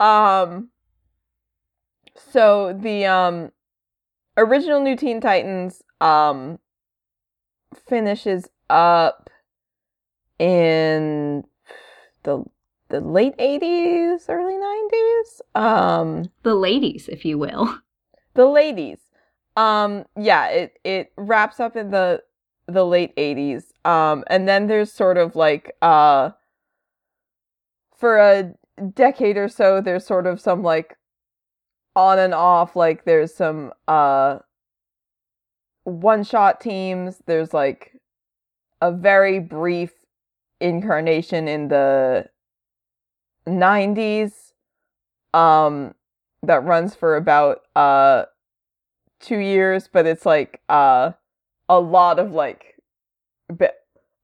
Um 0.00 0.70
so 2.16 2.72
the 2.78 3.06
um 3.06 3.52
original 4.36 4.80
new 4.80 4.96
teen 4.96 5.20
titans 5.20 5.82
um 6.00 6.58
finishes 7.88 8.48
up 8.70 9.30
in 10.38 11.44
the 12.22 12.44
the 12.88 13.00
late 13.00 13.36
80s 13.38 14.24
early 14.28 14.54
90s 14.54 15.60
um 15.60 16.30
The 16.42 16.54
ladies, 16.54 17.08
if 17.08 17.24
you 17.24 17.38
will. 17.38 17.78
the 18.34 18.46
ladies. 18.46 18.98
Um 19.56 20.04
yeah 20.16 20.48
it 20.48 20.78
it 20.84 21.12
wraps 21.16 21.60
up 21.60 21.76
in 21.76 21.90
the 21.90 22.22
the 22.66 22.84
late 22.84 23.14
80s 23.16 23.64
um 23.84 24.24
and 24.28 24.46
then 24.48 24.66
there's 24.66 24.92
sort 24.92 25.16
of 25.16 25.34
like 25.36 25.74
uh 25.82 26.30
for 27.96 28.18
a 28.18 28.54
decade 28.94 29.36
or 29.36 29.48
so 29.48 29.80
there's 29.80 30.06
sort 30.06 30.26
of 30.26 30.40
some 30.40 30.62
like 30.62 30.96
on 31.96 32.18
and 32.18 32.34
off 32.34 32.76
like 32.76 33.04
there's 33.04 33.34
some 33.34 33.72
uh 33.88 34.38
one 35.84 36.22
shot 36.22 36.60
teams. 36.60 37.22
There's 37.26 37.54
like 37.54 37.92
a 38.80 38.92
very 38.92 39.40
brief 39.40 39.92
incarnation 40.60 41.48
in 41.48 41.68
the 41.68 42.26
90s 43.48 44.52
um 45.34 45.94
that 46.42 46.64
runs 46.64 46.94
for 46.94 47.16
about 47.16 47.62
uh 47.76 48.24
2 49.20 49.38
years 49.38 49.88
but 49.92 50.06
it's 50.06 50.24
like 50.24 50.60
uh 50.68 51.12
a 51.68 51.80
lot 51.80 52.18
of 52.18 52.32
like 52.32 52.76
bi- 53.52 53.72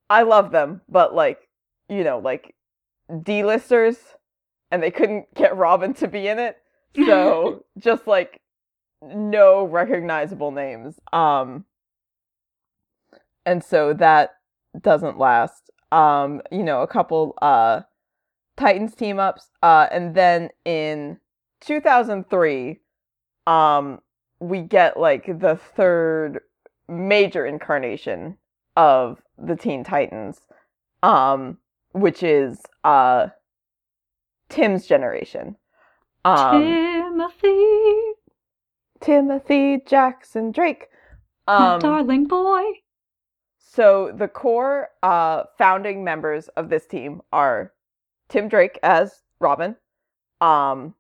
I 0.08 0.22
love 0.22 0.50
them 0.52 0.80
but 0.88 1.14
like 1.14 1.48
you 1.88 2.04
know 2.04 2.18
like 2.18 2.54
D-listers 3.22 3.98
and 4.70 4.82
they 4.82 4.90
couldn't 4.90 5.32
get 5.34 5.56
Robin 5.56 5.94
to 5.94 6.08
be 6.08 6.26
in 6.26 6.38
it. 6.38 6.56
So 7.04 7.64
just 7.78 8.06
like 8.06 8.40
no 9.02 9.64
recognizable 9.64 10.50
names 10.50 10.98
um 11.12 11.64
and 13.44 13.62
so 13.62 13.92
that 13.92 14.37
doesn't 14.80 15.18
last. 15.18 15.70
Um 15.92 16.40
you 16.50 16.62
know 16.62 16.82
a 16.82 16.87
couple 16.87 17.34
uh 17.42 17.82
titans 18.56 18.94
team 18.94 19.18
ups 19.18 19.50
uh 19.62 19.86
and 19.90 20.14
then 20.14 20.48
in 20.64 21.18
2003 21.60 22.80
um 23.46 23.98
we 24.40 24.60
get 24.62 24.98
like 24.98 25.26
the 25.40 25.56
third 25.76 26.40
major 26.88 27.44
incarnation 27.46 28.36
of 28.76 29.20
the 29.38 29.56
teen 29.56 29.82
titans 29.84 30.40
um 31.02 31.58
which 31.92 32.22
is 32.22 32.60
uh 32.84 33.26
tim's 34.48 34.86
generation 34.86 35.56
um 36.24 36.62
Timothy, 36.62 38.12
Timothy 39.00 39.82
Jackson 39.86 40.50
Drake. 40.52 40.88
my 41.46 41.74
Um, 41.74 41.80
darling 41.80 42.24
boy. 42.26 42.62
so 43.58 44.10
the 44.16 44.28
core 44.28 44.88
uh, 45.02 45.44
founding 45.58 46.02
members 46.02 46.48
of 46.56 46.70
this 46.70 46.86
team 46.86 47.20
are 47.32 47.72
Tim 48.28 48.48
Drake 48.48 48.78
as 48.82 49.22
Robin, 49.40 49.76
um, 50.40 50.94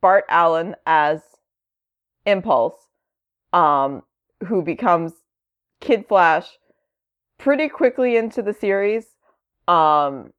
Bart 0.00 0.24
Allen 0.28 0.74
as 0.86 1.20
Impulse, 2.26 2.88
um, 3.52 4.02
who 4.46 4.62
becomes 4.62 5.12
Kid 5.80 6.06
Flash 6.08 6.58
pretty 7.38 7.68
quickly 7.68 8.16
into 8.16 8.42
the 8.42 8.52
series. 8.52 9.06
Um, 9.68 10.32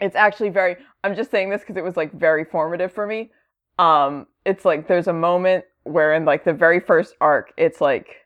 it's 0.00 0.16
actually 0.16 0.50
very. 0.50 0.76
I'm 1.04 1.14
just 1.14 1.30
saying 1.30 1.50
this 1.50 1.60
because 1.60 1.76
it 1.76 1.84
was 1.84 1.96
like 1.96 2.12
very 2.12 2.44
formative 2.44 2.92
for 2.92 3.06
me. 3.06 3.30
Um, 3.78 4.26
it's 4.44 4.64
like 4.64 4.88
there's 4.88 5.08
a 5.08 5.12
moment 5.12 5.64
where 5.84 6.14
in 6.14 6.24
like 6.24 6.44
the 6.44 6.52
very 6.52 6.80
first 6.80 7.14
arc, 7.20 7.52
it's 7.56 7.80
like 7.80 8.16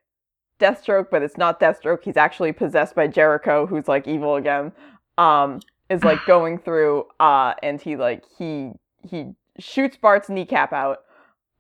Deathstroke, 0.61 1.07
but 1.11 1.23
it's 1.23 1.37
not 1.37 1.61
Deathstroke. 1.61 2.03
He's 2.03 2.17
actually 2.17 2.53
possessed 2.53 2.95
by 2.95 3.07
Jericho, 3.07 3.67
who's 3.67 3.89
like 3.89 4.07
evil 4.07 4.37
again. 4.37 4.73
Um, 5.19 5.61
is 5.91 6.03
like 6.03 6.25
going 6.27 6.59
through, 6.59 7.05
uh, 7.21 7.55
and 7.63 7.81
he 7.81 7.97
like 7.97 8.25
he 8.39 8.73
he 9.03 9.33
shoots 9.59 9.97
Bart's 9.97 10.29
kneecap 10.29 10.73
out. 10.73 10.99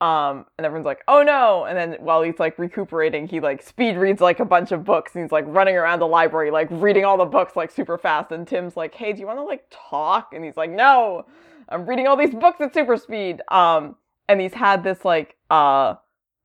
Um, 0.01 0.47
and 0.59 0.67
everyone's 0.67 0.87
like, 0.87 1.03
"Oh 1.09 1.23
no!" 1.23 1.65
And 1.65 1.77
then 1.79 1.97
while 2.01 2.23
he's 2.23 2.39
like 2.39 2.59
recuperating, 2.59 3.29
he 3.29 3.41
like 3.41 3.63
speed 3.63 3.97
reads 3.97 4.21
like 4.21 4.41
a 4.41 4.45
bunch 4.45 4.73
of 4.73 4.85
books, 4.85 5.15
and 5.15 5.25
he's 5.25 5.33
like 5.33 5.45
running 5.49 5.77
around 5.77 6.01
the 6.01 6.07
library, 6.07 6.51
like 6.51 6.69
reading 6.71 7.05
all 7.05 7.17
the 7.17 7.25
books 7.25 7.57
like 7.57 7.71
super 7.71 7.97
fast. 7.97 8.33
And 8.33 8.47
Tim's 8.47 8.77
like, 8.77 8.95
"Hey, 8.95 9.13
do 9.13 9.21
you 9.21 9.27
want 9.27 9.39
to 9.39 9.45
like 9.45 9.65
talk?" 9.71 10.33
And 10.35 10.45
he's 10.45 10.57
like, 10.57 10.71
"No, 10.71 11.25
I'm 11.69 11.87
reading 11.87 12.07
all 12.07 12.17
these 12.17 12.35
books 12.35 12.61
at 12.61 12.75
super 12.75 12.97
speed." 12.97 13.41
Um, 13.49 13.97
and 14.29 14.41
he's 14.41 14.55
had 14.55 14.83
this 14.85 15.05
like 15.05 15.37
uh 15.51 15.95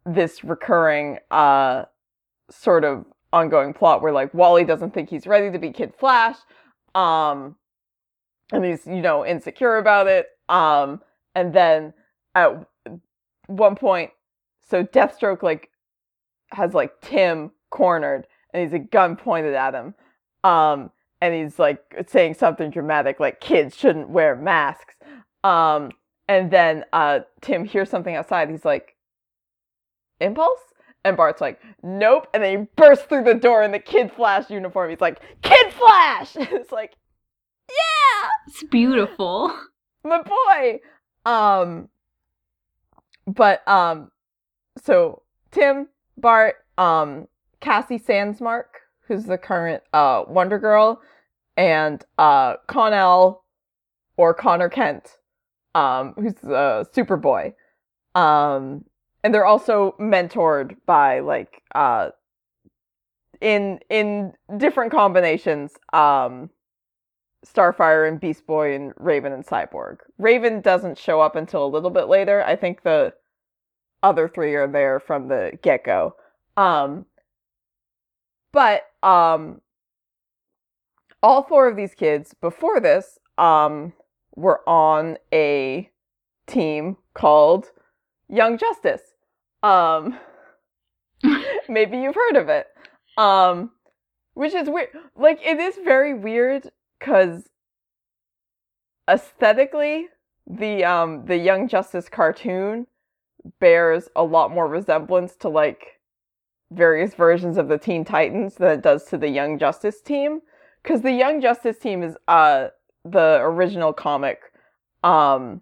this 0.05 0.43
recurring 0.43 1.17
uh 1.31 1.85
sort 2.49 2.83
of 2.83 3.05
ongoing 3.31 3.73
plot 3.73 4.01
where 4.01 4.11
like 4.11 4.33
Wally 4.33 4.63
doesn't 4.63 4.93
think 4.93 5.09
he's 5.09 5.27
ready 5.27 5.51
to 5.51 5.59
be 5.59 5.71
Kid 5.71 5.93
Flash, 5.99 6.37
um, 6.95 7.55
and 8.51 8.65
he's 8.65 8.85
you 8.85 9.01
know 9.01 9.25
insecure 9.25 9.77
about 9.77 10.07
it. 10.07 10.27
Um, 10.47 11.01
and 11.35 11.53
then 11.53 11.93
at 12.35 12.67
one 13.47 13.75
point, 13.75 14.11
so 14.67 14.83
Deathstroke 14.83 15.43
like 15.43 15.69
has 16.51 16.73
like 16.73 16.99
Tim 17.01 17.51
cornered, 17.69 18.27
and 18.53 18.63
he's 18.63 18.73
a 18.73 18.79
gun 18.79 19.15
pointed 19.15 19.53
at 19.53 19.73
him. 19.73 19.93
Um, 20.43 20.91
and 21.21 21.33
he's 21.33 21.59
like 21.59 22.05
saying 22.07 22.35
something 22.35 22.69
dramatic 22.69 23.19
like 23.19 23.41
kids 23.41 23.75
shouldn't 23.75 24.09
wear 24.09 24.35
masks. 24.35 24.95
Um, 25.43 25.91
and 26.27 26.51
then 26.51 26.85
uh 26.93 27.19
Tim 27.41 27.65
hears 27.65 27.89
something 27.89 28.15
outside. 28.15 28.49
He's 28.49 28.65
like, 28.65 28.95
Impulse? 30.19 30.59
And 31.05 31.15
Bart's 31.15 31.41
like, 31.41 31.61
nope. 31.81 32.27
And 32.33 32.43
then 32.43 32.59
he 32.59 32.65
bursts 32.75 33.05
through 33.05 33.23
the 33.23 33.33
door 33.33 33.63
in 33.63 33.71
the 33.71 33.79
Kid 33.79 34.11
Flash 34.11 34.49
uniform. 34.49 34.89
He's 34.89 35.01
like, 35.01 35.21
Kid 35.41 35.73
Flash! 35.73 36.35
it's 36.35 36.71
like, 36.71 36.93
yeah, 37.69 38.29
It's 38.47 38.63
beautiful. 38.63 39.55
my 40.03 40.21
boy. 40.21 40.79
Um, 41.25 41.89
but 43.27 43.67
um, 43.67 44.11
so 44.81 45.21
Tim, 45.51 45.87
Bart, 46.17 46.55
um, 46.77 47.27
Cassie 47.59 47.99
Sandsmark, 47.99 48.65
who's 49.07 49.25
the 49.25 49.37
current 49.37 49.83
uh 49.93 50.23
Wonder 50.27 50.57
Girl, 50.59 51.01
and 51.57 52.03
uh 52.17 52.55
Kon-El 52.67 53.43
or 54.17 54.33
Connor 54.33 54.69
Kent, 54.69 55.17
um, 55.75 56.13
who's 56.17 56.35
uh 56.43 56.83
Superboy. 56.95 57.53
Um, 58.15 58.85
and 59.23 59.33
they're 59.33 59.45
also 59.45 59.95
mentored 59.99 60.77
by 60.85 61.19
like 61.19 61.61
uh 61.75 62.09
in 63.41 63.79
in 63.89 64.33
different 64.57 64.91
combinations 64.91 65.73
um 65.93 66.49
Starfire 67.45 68.07
and 68.07 68.19
Beast 68.19 68.45
Boy 68.45 68.75
and 68.75 68.93
Raven 68.97 69.31
and 69.31 69.45
Cyborg. 69.45 69.99
Raven 70.17 70.61
doesn't 70.61 70.97
show 70.97 71.21
up 71.21 71.35
until 71.35 71.65
a 71.65 71.67
little 71.67 71.89
bit 71.89 72.07
later. 72.07 72.43
I 72.43 72.55
think 72.55 72.83
the 72.83 73.13
other 74.03 74.27
three 74.27 74.55
are 74.55 74.67
there 74.67 74.99
from 74.99 75.27
the 75.27 75.57
get 75.61 75.83
go. 75.83 76.15
Um, 76.57 77.05
but 78.51 78.83
um, 79.03 79.61
all 81.23 81.43
four 81.43 81.67
of 81.67 81.75
these 81.75 81.93
kids 81.93 82.33
before 82.33 82.79
this 82.79 83.19
um, 83.37 83.93
were 84.35 84.67
on 84.67 85.17
a 85.33 85.89
team 86.47 86.97
called 87.13 87.71
Young 88.27 88.57
Justice. 88.57 89.01
Um, 89.63 90.17
maybe 91.69 91.97
you've 91.97 92.15
heard 92.15 92.35
of 92.37 92.49
it. 92.49 92.67
Um, 93.17 93.71
which 94.33 94.53
is 94.53 94.69
weird. 94.69 94.89
Like 95.17 95.39
it 95.45 95.59
is 95.59 95.77
very 95.83 96.13
weird 96.13 96.71
because 96.99 97.49
aesthetically, 99.09 100.07
the 100.47 100.83
um 100.83 101.25
the 101.25 101.37
Young 101.37 101.67
Justice 101.67 102.09
cartoon 102.09 102.87
bears 103.59 104.09
a 104.15 104.23
lot 104.23 104.51
more 104.51 104.67
resemblance 104.67 105.35
to 105.37 105.49
like 105.49 105.99
various 106.71 107.13
versions 107.13 107.57
of 107.57 107.67
the 107.67 107.77
Teen 107.77 108.03
Titans 108.03 108.55
than 108.55 108.71
it 108.79 108.81
does 108.81 109.05
to 109.05 109.17
the 109.17 109.29
Young 109.29 109.57
Justice 109.57 110.01
team. 110.01 110.41
Because 110.83 111.01
the 111.01 111.11
Young 111.11 111.41
Justice 111.41 111.77
team 111.77 112.03
is 112.03 112.15
uh 112.27 112.67
the 113.05 113.39
original 113.41 113.93
comic, 113.93 114.39
um, 115.03 115.61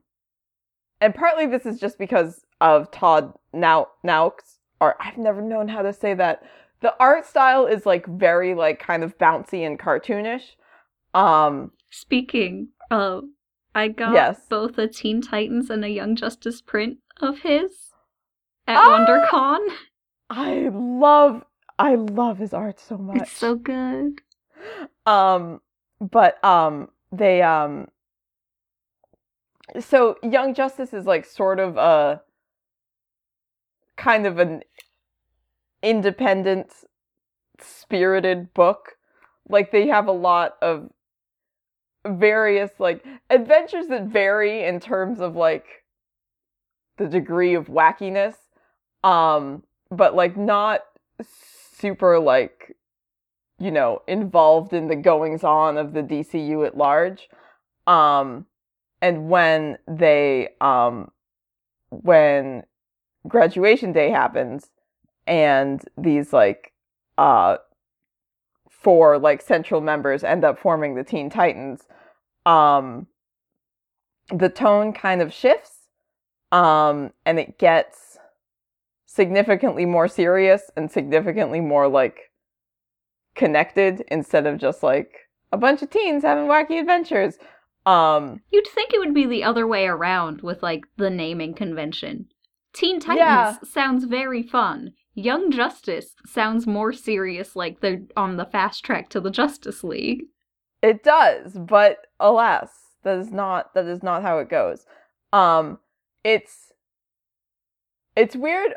and 0.99 1.13
partly 1.13 1.45
this 1.45 1.65
is 1.65 1.79
just 1.79 1.97
because 1.99 2.41
of 2.59 2.89
Todd 2.91 3.33
Now 3.53 3.87
Nauck's 4.03 4.57
art. 4.81 4.97
I've 4.99 5.17
never 5.17 5.41
known 5.41 5.67
how 5.67 5.81
to 5.81 5.93
say 5.93 6.13
that. 6.15 6.43
The 6.81 6.95
art 6.99 7.25
style 7.25 7.65
is 7.65 7.85
like 7.85 8.05
very 8.05 8.53
like 8.53 8.79
kind 8.79 9.03
of 9.03 9.17
bouncy 9.17 9.65
and 9.65 9.79
cartoonish. 9.79 10.55
Um, 11.17 11.71
Speaking 11.89 12.69
of, 12.91 13.23
I 13.73 13.87
got 13.87 14.13
Yes. 14.13 14.45
both 14.49 14.77
a 14.77 14.87
Teen 14.87 15.21
Titans 15.21 15.69
and 15.69 15.83
a 15.83 15.89
Young 15.89 16.15
Justice 16.15 16.61
print 16.61 16.99
of 17.21 17.39
his 17.39 17.93
at 18.67 18.77
Ah! 18.77 18.87
WonderCon. 19.31 19.67
I 20.29 20.69
love 20.73 21.43
I 21.79 21.95
love 21.95 22.37
his 22.39 22.53
art 22.53 22.79
so 22.79 22.97
much. 22.97 23.21
It's 23.21 23.31
so 23.31 23.55
good. 23.55 24.21
um 25.05 25.61
but 26.01 26.43
um 26.43 26.89
they 27.11 27.41
um 27.41 27.87
so 29.79 30.17
young 30.23 30.53
justice 30.53 30.93
is 30.93 31.05
like 31.05 31.25
sort 31.25 31.59
of 31.59 31.77
a 31.77 32.21
kind 33.95 34.25
of 34.27 34.37
an 34.39 34.61
independent 35.81 36.73
spirited 37.59 38.53
book 38.53 38.97
like 39.49 39.71
they 39.71 39.87
have 39.87 40.07
a 40.07 40.11
lot 40.11 40.55
of 40.61 40.89
various 42.07 42.71
like 42.79 43.03
adventures 43.29 43.87
that 43.87 44.05
vary 44.05 44.63
in 44.63 44.79
terms 44.79 45.19
of 45.19 45.35
like 45.35 45.65
the 46.97 47.07
degree 47.07 47.53
of 47.53 47.67
wackiness 47.67 48.35
um 49.03 49.63
but 49.91 50.15
like 50.15 50.35
not 50.35 50.81
super 51.21 52.19
like 52.19 52.75
you 53.59 53.71
know, 53.71 54.01
involved 54.07 54.73
in 54.73 54.87
the 54.87 54.95
goings 54.95 55.43
on 55.43 55.77
of 55.77 55.93
the 55.93 56.03
DCU 56.03 56.65
at 56.65 56.77
large. 56.77 57.29
Um, 57.87 58.45
and 59.01 59.29
when 59.29 59.77
they, 59.87 60.49
um, 60.61 61.11
when 61.89 62.63
graduation 63.27 63.93
day 63.93 64.09
happens 64.09 64.69
and 65.25 65.83
these 65.97 66.33
like, 66.33 66.73
uh, 67.17 67.57
four 68.69 69.17
like 69.17 69.41
central 69.41 69.81
members 69.81 70.23
end 70.23 70.45
up 70.45 70.59
forming 70.59 70.95
the 70.95 71.03
Teen 71.03 71.29
Titans, 71.29 71.87
um, 72.47 73.07
the 74.29 74.49
tone 74.49 74.93
kind 74.93 75.21
of 75.21 75.33
shifts, 75.33 75.75
um, 76.51 77.11
and 77.25 77.39
it 77.39 77.59
gets 77.59 78.17
significantly 79.05 79.85
more 79.85 80.07
serious 80.07 80.69
and 80.75 80.91
significantly 80.91 81.59
more 81.59 81.87
like 81.87 82.31
connected 83.35 84.03
instead 84.09 84.45
of 84.47 84.57
just 84.57 84.83
like 84.83 85.11
a 85.51 85.57
bunch 85.57 85.81
of 85.81 85.89
teens 85.89 86.23
having 86.23 86.45
wacky 86.47 86.79
adventures. 86.79 87.37
Um, 87.85 88.41
You'd 88.51 88.67
think 88.67 88.93
it 88.93 88.99
would 88.99 89.13
be 89.13 89.25
the 89.25 89.43
other 89.43 89.65
way 89.65 89.87
around 89.87 90.41
with 90.41 90.61
like 90.61 90.83
the 90.97 91.09
naming 91.09 91.53
convention. 91.53 92.27
Teen 92.73 92.99
Titans 92.99 93.19
Yeah. 93.19 93.55
sounds 93.63 94.03
very 94.05 94.43
fun. 94.43 94.91
Young 95.15 95.51
Justice 95.51 96.13
sounds 96.25 96.67
more 96.67 96.93
serious, 96.93 97.55
like 97.55 97.79
they're 97.79 98.01
on 98.15 98.37
the 98.37 98.45
fast 98.45 98.83
track 98.85 99.09
to 99.09 99.19
the 99.19 99.31
Justice 99.31 99.83
League. 99.83 100.25
It 100.81 101.03
does, 101.03 101.53
but 101.53 102.07
alas, 102.19 102.69
that 103.03 103.17
is 103.17 103.31
not 103.31 103.73
that 103.73 103.85
is 103.85 104.03
not 104.03 104.21
how 104.21 104.39
it 104.39 104.49
goes. 104.49 104.85
Um, 105.33 105.79
it's 106.23 106.71
it's 108.15 108.35
weird. 108.35 108.73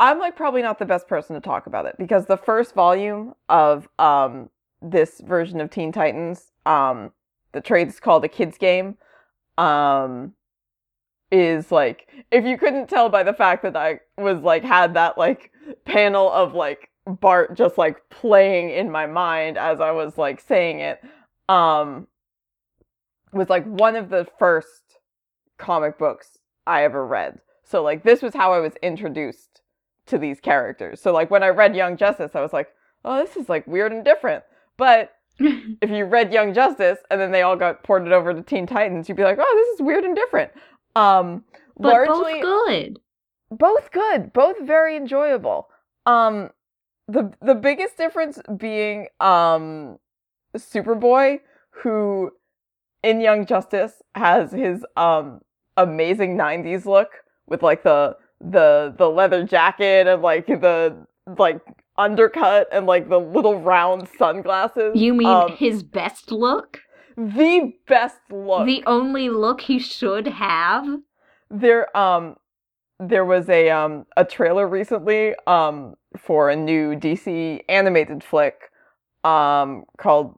I'm 0.00 0.18
like 0.18 0.36
probably 0.36 0.62
not 0.62 0.78
the 0.78 0.84
best 0.84 1.08
person 1.08 1.34
to 1.34 1.40
talk 1.40 1.66
about 1.66 1.86
it 1.86 1.96
because 1.98 2.26
the 2.26 2.36
first 2.36 2.74
volume 2.74 3.34
of 3.48 3.88
um 3.98 4.50
this 4.82 5.20
version 5.20 5.60
of 5.60 5.70
Teen 5.70 5.92
Titans, 5.92 6.52
um, 6.66 7.12
the 7.52 7.60
trade 7.60 7.88
is 7.88 8.00
called 8.00 8.24
a 8.24 8.28
kids 8.28 8.58
game, 8.58 8.96
um, 9.56 10.34
is 11.30 11.72
like 11.72 12.08
if 12.30 12.44
you 12.44 12.58
couldn't 12.58 12.88
tell 12.88 13.08
by 13.08 13.22
the 13.22 13.32
fact 13.32 13.62
that 13.62 13.76
I 13.76 14.00
was 14.18 14.40
like 14.42 14.62
had 14.62 14.94
that 14.94 15.18
like 15.18 15.50
panel 15.84 16.30
of 16.30 16.54
like 16.54 16.90
Bart 17.06 17.56
just 17.56 17.76
like 17.76 18.08
playing 18.08 18.70
in 18.70 18.90
my 18.90 19.06
mind 19.06 19.58
as 19.58 19.80
I 19.80 19.90
was 19.90 20.16
like 20.16 20.40
saying 20.40 20.80
it, 20.80 21.02
um, 21.48 22.06
was 23.32 23.48
like 23.48 23.64
one 23.64 23.96
of 23.96 24.10
the 24.10 24.26
first 24.38 24.98
comic 25.58 25.98
books 25.98 26.38
I 26.66 26.84
ever 26.84 27.06
read. 27.06 27.40
So 27.64 27.82
like 27.82 28.02
this 28.04 28.22
was 28.22 28.34
how 28.34 28.52
I 28.52 28.58
was 28.58 28.74
introduced 28.82 29.62
to 30.06 30.18
these 30.18 30.40
characters. 30.40 31.00
So 31.00 31.12
like 31.12 31.30
when 31.30 31.42
I 31.42 31.48
read 31.48 31.74
Young 31.74 31.96
Justice, 31.96 32.32
I 32.34 32.40
was 32.40 32.52
like, 32.52 32.68
oh, 33.04 33.24
this 33.24 33.36
is 33.36 33.48
like 33.48 33.66
weird 33.66 33.92
and 33.92 34.04
different. 34.04 34.44
But 34.76 35.12
if 35.38 35.90
you 35.90 36.04
read 36.04 36.32
Young 36.32 36.54
Justice 36.54 36.98
and 37.10 37.20
then 37.20 37.32
they 37.32 37.42
all 37.42 37.56
got 37.56 37.82
ported 37.82 38.12
over 38.12 38.32
to 38.32 38.42
Teen 38.42 38.66
Titans, 38.66 39.08
you'd 39.08 39.16
be 39.16 39.24
like, 39.24 39.38
oh, 39.40 39.64
this 39.66 39.80
is 39.80 39.86
weird 39.86 40.04
and 40.04 40.14
different. 40.14 40.52
Um, 40.96 41.44
but 41.76 41.88
largely, 41.92 42.40
both 42.40 42.66
good. 42.66 43.00
both 43.50 43.90
good, 43.90 44.32
both 44.32 44.60
very 44.60 44.96
enjoyable. 44.96 45.68
Um, 46.06 46.50
the 47.08 47.32
the 47.42 47.54
biggest 47.54 47.96
difference 47.96 48.38
being 48.56 49.08
um, 49.20 49.98
Superboy, 50.58 51.40
who 51.82 52.30
in 53.02 53.20
Young 53.20 53.46
Justice 53.46 54.02
has 54.14 54.52
his 54.52 54.84
um 54.96 55.40
amazing 55.76 56.36
'90s 56.36 56.86
look 56.86 57.08
with 57.46 57.62
like 57.62 57.82
the 57.82 58.16
the 58.40 58.94
the 58.96 59.08
leather 59.08 59.44
jacket 59.44 60.06
and 60.06 60.22
like 60.22 60.46
the 60.46 61.06
like 61.38 61.60
undercut 61.96 62.68
and 62.72 62.86
like 62.86 63.08
the 63.08 63.20
little 63.20 63.60
round 63.60 64.08
sunglasses. 64.18 64.92
You 64.96 65.14
mean 65.14 65.28
Um, 65.28 65.52
his 65.56 65.82
best 65.82 66.30
look? 66.32 66.80
the 67.16 67.72
best 67.86 68.18
look? 68.30 68.66
The 68.66 68.82
only 68.86 69.28
look 69.30 69.60
he 69.62 69.78
should 69.78 70.26
have? 70.26 70.86
there 71.50 71.94
um 71.96 72.36
there 72.98 73.24
was 73.24 73.48
a 73.48 73.70
um 73.70 74.06
a 74.16 74.24
trailer 74.24 74.66
recently 74.66 75.34
um 75.46 75.94
for 76.18 76.48
a 76.50 76.56
new 76.56 76.94
DC 76.96 77.60
animated 77.68 78.24
flick 78.24 78.70
um 79.24 79.84
called 79.98 80.36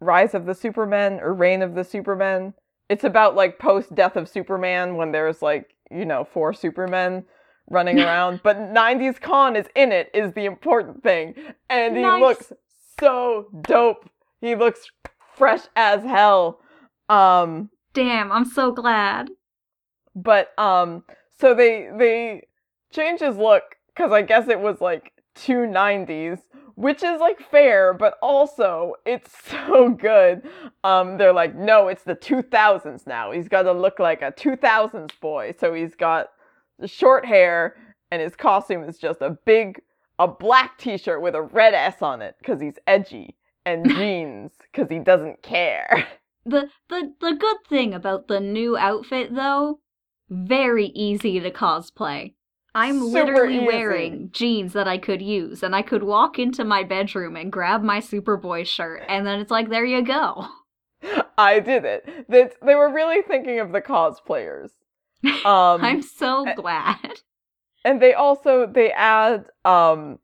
Rise 0.00 0.34
of 0.34 0.46
the 0.46 0.54
Supermen 0.54 1.20
or 1.20 1.34
Reign 1.34 1.62
of 1.62 1.74
the 1.74 1.84
Supermen. 1.84 2.54
It's 2.88 3.04
about 3.04 3.34
like 3.34 3.58
post 3.58 3.94
death 3.94 4.16
of 4.16 4.28
Superman 4.28 4.96
when 4.96 5.12
there's 5.12 5.42
like, 5.42 5.74
you 5.90 6.04
know, 6.04 6.24
four 6.24 6.52
Supermen 6.52 7.24
running 7.70 7.98
around, 8.06 8.40
but 8.42 8.56
90s 8.56 9.20
Kon 9.20 9.56
is 9.56 9.66
in 9.74 9.92
it 9.92 10.10
is 10.14 10.32
the 10.32 10.44
important 10.46 11.02
thing. 11.02 11.34
And 11.68 11.96
he 11.96 12.02
Nice. 12.02 12.20
looks 12.20 12.52
so 13.00 13.46
dope. 13.62 14.08
He 14.40 14.54
looks 14.54 14.86
fresh 15.36 15.62
as 15.76 16.02
hell. 16.02 16.60
Um 17.08 17.70
Damn, 17.94 18.30
I'm 18.32 18.44
so 18.44 18.70
glad. 18.72 19.30
but 20.14 20.56
um 20.58 21.02
so 21.40 21.54
they 21.54 21.88
they 21.98 22.42
changed 22.92 23.22
his 23.22 23.36
look 23.36 23.62
because 23.94 24.10
i 24.12 24.22
guess 24.22 24.48
it 24.48 24.58
was 24.60 24.80
like 24.80 25.12
two 25.34 25.58
90s 25.66 26.40
which 26.78 27.02
is 27.02 27.20
like 27.20 27.40
fair 27.50 27.92
but 27.92 28.16
also 28.22 28.94
it's 29.04 29.30
so 29.50 29.90
good. 29.90 30.42
Um 30.84 31.18
they're 31.18 31.32
like 31.32 31.54
no 31.56 31.88
it's 31.88 32.04
the 32.04 32.14
2000s 32.16 33.06
now. 33.06 33.32
He's 33.32 33.48
got 33.48 33.62
to 33.62 33.72
look 33.72 33.98
like 33.98 34.22
a 34.22 34.32
2000s 34.32 35.10
boy. 35.20 35.54
So 35.58 35.74
he's 35.74 35.94
got 35.96 36.28
the 36.78 36.88
short 36.88 37.26
hair 37.26 37.74
and 38.12 38.22
his 38.22 38.36
costume 38.36 38.84
is 38.84 38.98
just 38.98 39.20
a 39.20 39.36
big 39.44 39.80
a 40.20 40.28
black 40.28 40.78
t-shirt 40.78 41.20
with 41.20 41.34
a 41.34 41.42
red 41.42 41.74
s 41.74 42.00
on 42.00 42.22
it 42.22 42.36
because 42.38 42.60
he's 42.60 42.78
edgy 42.86 43.36
and 43.66 43.88
jeans 43.96 44.52
because 44.70 44.88
he 44.88 45.00
doesn't 45.00 45.42
care. 45.42 46.06
The 46.46 46.68
the 46.88 47.12
the 47.20 47.34
good 47.34 47.58
thing 47.68 47.92
about 47.92 48.28
the 48.28 48.40
new 48.40 48.76
outfit 48.76 49.34
though, 49.34 49.80
very 50.30 50.86
easy 50.86 51.40
to 51.40 51.50
cosplay. 51.50 52.34
I'm 52.78 53.00
Super 53.00 53.10
literally 53.12 53.56
easy. 53.56 53.66
wearing 53.66 54.30
jeans 54.32 54.72
that 54.74 54.86
I 54.86 54.98
could 54.98 55.20
use 55.20 55.62
and 55.62 55.74
I 55.74 55.82
could 55.82 56.02
walk 56.04 56.38
into 56.38 56.64
my 56.64 56.84
bedroom 56.84 57.34
and 57.36 57.50
grab 57.50 57.82
my 57.82 57.98
Superboy 57.98 58.66
shirt 58.66 59.02
and 59.08 59.26
then 59.26 59.40
it's 59.40 59.50
like 59.50 59.68
there 59.68 59.84
you 59.84 60.02
go. 60.02 60.46
I 61.38 61.60
did 61.60 61.84
it. 61.84 62.28
That 62.28 62.54
they 62.64 62.74
were 62.74 62.92
really 62.92 63.22
thinking 63.22 63.58
of 63.60 63.72
the 63.72 63.80
cosplayers. 63.80 64.70
Um, 65.44 65.82
I'm 65.84 66.02
so 66.02 66.46
glad. 66.54 67.20
and 67.84 68.00
they 68.00 68.14
also 68.14 68.66
they 68.66 68.92
add 68.92 69.46
um 69.64 70.20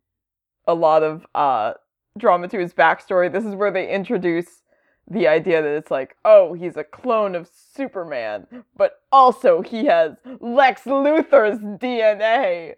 a 0.69 0.75
lot 0.75 1.03
of 1.03 1.27
uh 1.35 1.73
drama 2.17 2.47
to 2.49 2.59
his 2.61 2.73
backstory. 2.73 3.33
This 3.33 3.45
is 3.45 3.57
where 3.57 3.73
they 3.73 3.89
introduce 3.93 4.63
the 5.09 5.29
idea 5.29 5.63
that 5.63 5.77
it's 5.77 5.91
like, 5.91 6.17
oh, 6.25 6.55
he's 6.55 6.77
a 6.77 6.85
clone 6.85 7.35
of 7.35 7.49
Superman, 7.53 8.47
but 8.77 9.01
also 9.13 9.61
he 9.61 9.87
has 9.87 10.13
Lex 10.41 10.83
Luthor's 10.83 11.61
DNA. 11.61 12.75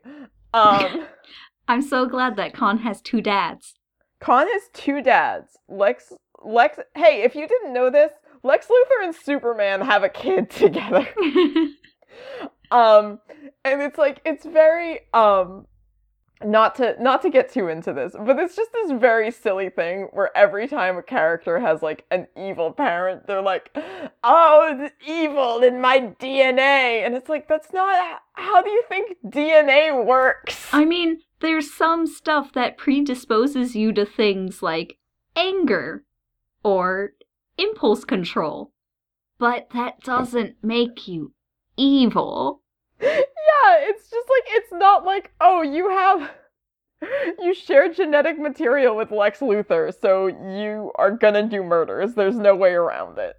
Um, 0.53 1.07
I'm 1.69 1.83
so 1.83 2.07
glad 2.07 2.37
that 2.37 2.55
Kon 2.55 2.79
has 2.79 3.01
two 3.01 3.21
dads. 3.21 3.75
Kon 4.21 4.47
has 4.49 4.63
two 4.73 5.03
dads. 5.03 5.59
Lex, 5.69 6.13
Lex. 6.45 6.79
Hey, 6.95 7.23
if 7.23 7.35
you 7.35 7.47
didn't 7.47 7.73
know 7.73 7.91
this, 7.91 8.13
Lex 8.43 8.67
Luthor 8.67 9.05
and 9.05 9.15
Superman 9.15 9.81
have 9.81 10.03
a 10.03 10.09
kid 10.09 10.51
together. 10.51 11.07
um, 12.71 13.21
and 13.65 13.83
it's 13.83 13.99
like 13.99 14.21
it's 14.25 14.45
very 14.45 15.01
um 15.13 15.67
not 16.45 16.75
to 16.77 17.01
not 17.03 17.23
to 17.23 17.31
get 17.31 17.51
too 17.51 17.69
into 17.69 17.93
this, 17.93 18.15
but 18.19 18.39
it's 18.39 18.57
just 18.57 18.73
this 18.73 18.93
very 18.93 19.31
silly 19.31 19.71
thing 19.71 20.09
where 20.13 20.37
every 20.37 20.69
time 20.69 20.97
a 20.99 21.03
character 21.03 21.61
has 21.61 21.83
like 21.83 22.05
an 22.11 22.27
evil 22.37 22.73
parent, 22.73 23.27
they're 23.27 23.43
like, 23.43 23.71
"Oh, 24.23 24.77
it's 24.79 24.95
evil 25.07 25.63
in 25.63 25.81
my 25.81 26.15
DNA," 26.21 27.05
and 27.05 27.15
it's 27.15 27.29
like 27.29 27.49
that's 27.49 27.73
not 27.73 28.21
how 28.35 28.61
do 28.63 28.71
you 28.71 28.83
think 28.89 29.17
DNA 29.27 30.05
works? 30.05 30.69
I 30.73 30.85
mean, 30.85 31.21
there's 31.41 31.73
some 31.73 32.07
stuff 32.07 32.53
that 32.53 32.77
predisposes 32.77 33.75
you 33.75 33.93
to 33.93 34.05
things 34.05 34.63
like 34.63 34.99
anger 35.35 36.05
or 36.63 37.13
impulse 37.57 38.05
control, 38.05 38.73
but 39.39 39.69
that 39.73 40.01
doesn't 40.01 40.57
make 40.63 41.09
you 41.09 41.33
evil. 41.77 42.63
Yeah, 43.01 43.77
it's 43.81 44.11
just 44.11 44.29
like 44.29 44.45
it's 44.49 44.73
not 44.73 45.05
like 45.05 45.33
oh 45.41 45.63
you 45.63 45.89
have 45.91 46.31
you 47.41 47.55
share 47.55 47.93
genetic 47.93 48.39
material 48.39 48.97
with 48.97 49.11
Lex 49.11 49.41
Luthor, 49.41 49.93
so 50.01 50.27
you 50.27 50.93
are 50.97 51.11
gonna 51.11 51.47
do 51.47 51.63
murders. 51.63 52.15
There's 52.15 52.37
no 52.37 52.55
way 52.57 52.73
around 52.73 53.19
it. 53.19 53.37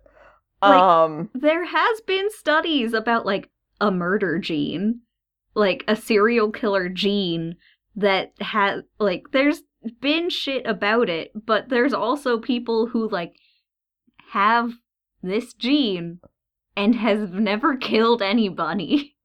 Like- 0.62 0.80
um, 0.80 1.30
There 1.34 1.66
has 1.66 2.02
been 2.02 2.30
studies 2.32 2.94
about 2.94 3.26
like 3.26 3.50
a 3.82 3.92
murder 3.92 4.40
gene, 4.40 5.02
like 5.56 5.84
a 5.88 5.96
serial 5.96 6.52
killer 6.52 6.90
gene 6.90 7.56
that 7.96 8.34
has 8.40 8.84
like 9.00 9.24
there's 9.32 9.62
been 10.02 10.30
shit 10.30 10.66
about 10.68 11.10
it, 11.10 11.32
but 11.46 11.70
there's 11.70 11.94
also 11.94 12.40
people 12.40 12.88
who 12.88 13.10
like 13.10 13.34
have 14.32 14.72
this 15.24 15.54
gene 15.54 16.20
and 16.76 16.96
has 16.96 17.30
never 17.32 17.76
killed 17.78 18.22
anybody. 18.22 19.16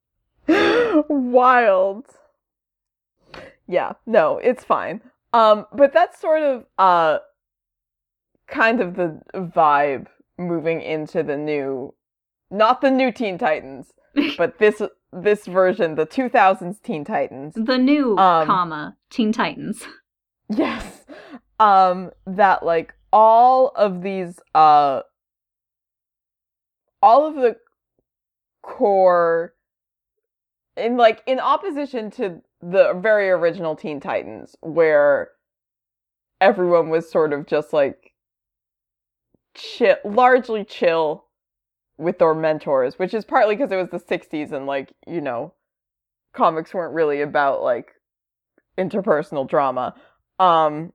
wild. 1.09 2.05
Yeah, 3.67 3.93
no, 4.05 4.37
it's 4.37 4.63
fine. 4.63 5.01
Um, 5.31 5.65
but 5.73 5.93
that's 5.93 6.19
sort 6.19 6.43
of 6.43 6.65
uh 6.77 7.19
kind 8.47 8.81
of 8.81 8.95
the 8.95 9.19
vibe 9.35 10.07
moving 10.37 10.81
into 10.81 11.23
the 11.23 11.37
new 11.37 11.93
not 12.51 12.81
the 12.81 12.91
new 12.91 13.11
Teen 13.11 13.37
Titans, 13.37 13.93
but 14.37 14.59
this 14.59 14.81
this 15.11 15.45
version, 15.45 15.95
the 15.95 16.05
2000s 16.05 16.81
Teen 16.81 17.03
Titans. 17.05 17.53
The 17.55 17.77
new 17.77 18.17
Um, 18.17 18.47
comma 18.47 18.97
Teen 19.09 19.31
Titans. 19.31 19.83
Yes. 20.49 21.05
Um 21.59 22.11
that 22.27 22.63
like 22.63 22.93
all 23.11 23.69
of 23.75 24.01
these 24.03 24.39
uh 24.53 25.01
all 27.01 27.25
of 27.25 27.35
the 27.35 27.55
core 28.61 29.52
in 30.77 30.97
like 30.97 31.21
in 31.25 31.39
opposition 31.39 32.09
to 32.11 32.41
the 32.61 32.93
very 33.01 33.29
original 33.29 33.75
Teen 33.75 33.99
Titans 33.99 34.55
where 34.61 35.29
everyone 36.41 36.89
was 36.89 37.09
sort 37.09 37.33
of 37.33 37.45
just 37.45 37.73
like 37.73 38.13
chill 39.53 39.95
largely 40.03 40.63
chill 40.63 41.25
with 41.97 42.19
their 42.19 42.33
mentors, 42.33 42.97
which 42.97 43.13
is 43.13 43.23
partly 43.23 43.55
because 43.55 43.71
it 43.71 43.75
was 43.75 43.89
the 43.89 43.99
60s 43.99 44.51
and 44.51 44.65
like, 44.65 44.93
you 45.07 45.21
know, 45.21 45.53
comics 46.33 46.73
weren't 46.73 46.93
really 46.95 47.21
about 47.21 47.61
like 47.61 47.91
interpersonal 48.77 49.47
drama. 49.47 49.93
Um 50.39 50.93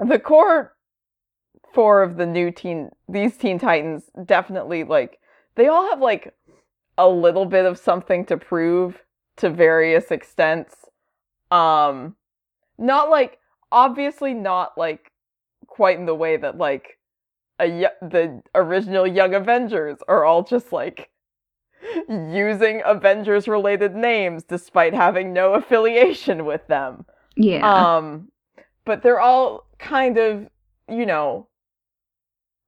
the 0.00 0.18
core 0.18 0.74
four 1.72 2.02
of 2.02 2.16
the 2.16 2.26
new 2.26 2.50
teen 2.50 2.90
these 3.08 3.36
teen 3.36 3.58
titans 3.58 4.04
definitely 4.24 4.84
like 4.84 5.18
they 5.54 5.66
all 5.66 5.88
have 5.90 6.00
like 6.00 6.34
a 6.98 7.08
little 7.08 7.46
bit 7.46 7.64
of 7.64 7.78
something 7.78 8.24
to 8.26 8.36
prove 8.36 9.02
to 9.36 9.48
various 9.48 10.10
extents 10.10 10.74
um 11.50 12.14
not 12.78 13.08
like 13.08 13.38
obviously 13.72 14.34
not 14.34 14.76
like 14.76 15.10
quite 15.66 15.98
in 15.98 16.06
the 16.06 16.14
way 16.14 16.36
that 16.36 16.58
like 16.58 16.98
a 17.60 17.86
the 18.02 18.42
original 18.54 19.06
young 19.06 19.34
avengers 19.34 19.98
are 20.08 20.24
all 20.24 20.42
just 20.42 20.72
like 20.72 21.10
using 22.08 22.82
avengers 22.84 23.46
related 23.48 23.94
names 23.94 24.42
despite 24.44 24.92
having 24.92 25.32
no 25.32 25.54
affiliation 25.54 26.44
with 26.44 26.66
them 26.66 27.06
Yeah. 27.36 27.96
um, 27.96 28.28
but 28.84 29.02
they're 29.02 29.20
all 29.20 29.66
kind 29.78 30.18
of, 30.18 30.48
you 30.90 31.06
know, 31.06 31.46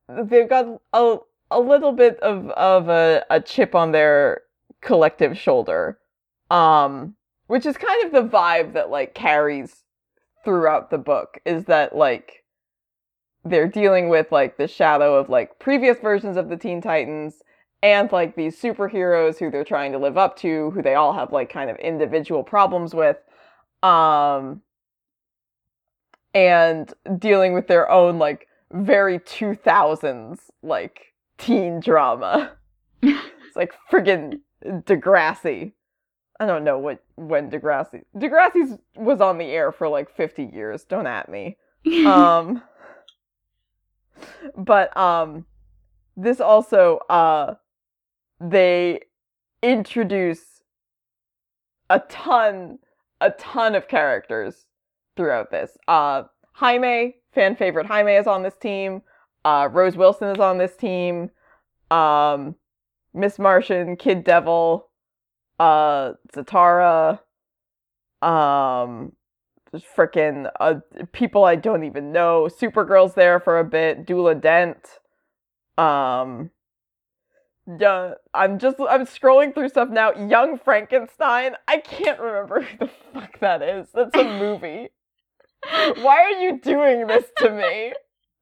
they've 0.09 0.49
got 0.49 0.81
a 0.93 1.17
a 1.51 1.61
little 1.61 1.93
bit 1.93 2.19
of 2.21 2.49
of 2.51 2.89
a, 2.89 3.25
a 3.31 3.41
chip 3.41 3.75
on 3.75 3.93
their 3.93 4.43
collective 4.81 5.37
shoulder, 5.37 5.99
um, 6.51 7.15
which 7.47 7.67
is 7.67 7.77
kind 7.77 8.05
of 8.07 8.13
the 8.13 8.29
vibe 8.37 8.73
that 8.75 8.91
like 8.91 9.15
carries 9.15 9.85
throughout 10.45 10.91
the 10.91 10.99
book. 10.99 11.39
Is 11.45 11.65
that 11.65 11.95
like 11.97 12.45
they're 13.45 13.69
dealing 13.69 14.09
with 14.09 14.31
like 14.31 14.57
the 14.57 14.69
shadow 14.69 15.17
of 15.17 15.29
like 15.29 15.59
previous 15.59 15.99
versions 15.99 16.37
of 16.37 16.49
the 16.49 16.57
Teen 16.57 16.81
Titans 16.81 17.43
and 17.83 18.13
like 18.13 18.37
these 18.37 18.61
superheroes 18.61 19.39
who 19.39 19.51
they're 19.51 19.65
trying 19.65 19.93
to 19.93 19.99
live 19.99 20.19
up 20.19 20.37
to, 20.39 20.71
who 20.73 20.83
they 20.83 20.95
all 20.95 21.13
have 21.13 21.33
like 21.33 21.51
kind 21.51 21.71
of 21.71 21.77
individual 21.77 22.43
problems 22.43 22.95
with. 22.95 23.17
Um, 23.83 24.61
and 26.35 26.93
dealing 27.19 27.55
with 27.55 27.67
their 27.67 27.91
own 27.91 28.19
like 28.19 28.47
very 28.73 29.19
2000s 29.19 30.39
like 30.63 31.10
teen 31.41 31.81
drama. 31.81 32.53
it's 33.03 33.57
like 33.57 33.73
friggin' 33.91 34.41
Degrassi. 34.65 35.73
I 36.39 36.47
don't 36.47 36.65
know 36.65 36.79
what 36.79 37.03
when 37.17 37.51
Degrassi 37.51 38.03
Degrassi's 38.17 38.79
was 38.97 39.21
on 39.21 39.39
the 39.39 39.47
air 39.47 39.73
for 39.73 39.89
like 39.89 40.15
50 40.15 40.51
years. 40.53 40.85
Don't 40.85 41.07
at 41.07 41.29
me. 41.29 41.57
Um 42.07 42.63
but 44.55 44.95
um 44.99 45.47
this 46.17 46.41
also 46.41 46.99
uh 47.09 47.55
they 48.39 49.01
introduce 49.63 50.63
a 51.89 52.01
ton 52.01 52.79
a 53.21 53.31
ton 53.33 53.75
of 53.75 53.89
characters 53.89 54.67
throughout 55.17 55.51
this. 55.51 55.77
Uh, 55.87 56.23
Jaime, 56.53 57.17
fan 57.35 57.55
favorite 57.57 57.87
Jaime 57.87 58.15
is 58.15 58.27
on 58.27 58.43
this 58.43 58.57
team. 58.57 59.03
Uh, 59.45 59.69
Rose 59.71 59.97
Wilson 59.97 60.29
is 60.29 60.41
on 60.41 60.59
this 60.59 60.77
team. 60.77 61.31
Um, 61.91 62.57
Miss 63.15 63.39
Martian, 63.39 63.97
Kid 63.97 64.25
Devil, 64.25 64.89
uh, 65.59 66.13
Zatara, 66.33 67.21
um, 68.23 69.13
frickin' 69.75 70.51
uh, 70.61 70.75
people 71.13 71.45
I 71.45 71.57
don't 71.57 71.85
even 71.85 72.13
know. 72.13 72.49
Supergirl's 72.51 73.15
there 73.15 73.41
for 73.41 73.59
a 73.59 73.65
bit. 73.65 74.07
Duela 74.07 74.41
Dent. 74.41 74.99
Um, 75.79 76.51
yeah, 77.79 78.15
I'm 78.35 78.59
just 78.59 78.77
I'm 78.81 79.07
scrolling 79.07 79.55
through 79.55 79.69
stuff 79.69 79.89
now. 79.91 80.13
Young 80.13 80.59
Frankenstein. 80.59 81.55
I 81.69 81.79
can't 81.79 82.21
remember 82.21 82.63
who 82.63 82.79
the 82.79 82.91
fuck 83.13 83.39
that 83.41 83.63
is. 83.63 83.89
That's 83.95 84.15
a 84.17 84.25
movie. 84.25 84.91
Why 85.71 86.19
are 86.19 86.43
you 86.43 86.59
doing 86.59 87.07
this 87.07 87.27
to 87.39 87.51
me? 87.51 87.93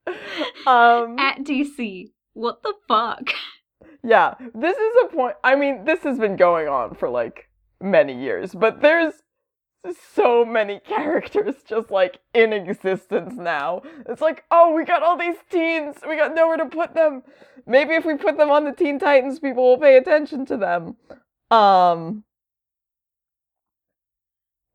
Um 0.66 1.18
At 1.18 1.38
DC. 1.40 2.10
What 2.34 2.62
the 2.62 2.74
fuck? 2.86 3.30
yeah, 4.02 4.34
this 4.54 4.76
is 4.76 4.92
a 5.04 5.08
point. 5.08 5.36
I 5.42 5.56
mean, 5.56 5.84
this 5.84 6.00
has 6.00 6.18
been 6.18 6.36
going 6.36 6.68
on 6.68 6.94
for 6.94 7.08
like 7.08 7.48
many 7.80 8.20
years, 8.20 8.54
but 8.54 8.80
there's 8.80 9.14
so 10.14 10.44
many 10.44 10.80
characters 10.86 11.56
just 11.66 11.90
like 11.90 12.18
in 12.34 12.52
existence 12.52 13.34
now. 13.36 13.82
It's 14.08 14.20
like, 14.20 14.44
oh, 14.50 14.72
we 14.74 14.84
got 14.84 15.02
all 15.02 15.18
these 15.18 15.36
teens, 15.50 15.96
we 16.06 16.16
got 16.16 16.34
nowhere 16.34 16.58
to 16.58 16.66
put 16.66 16.94
them. 16.94 17.22
Maybe 17.66 17.94
if 17.94 18.04
we 18.04 18.16
put 18.16 18.36
them 18.36 18.50
on 18.50 18.64
the 18.64 18.72
Teen 18.72 18.98
Titans, 18.98 19.40
people 19.40 19.64
will 19.64 19.78
pay 19.78 19.96
attention 19.96 20.46
to 20.46 20.56
them. 20.56 20.96
Um, 21.50 22.24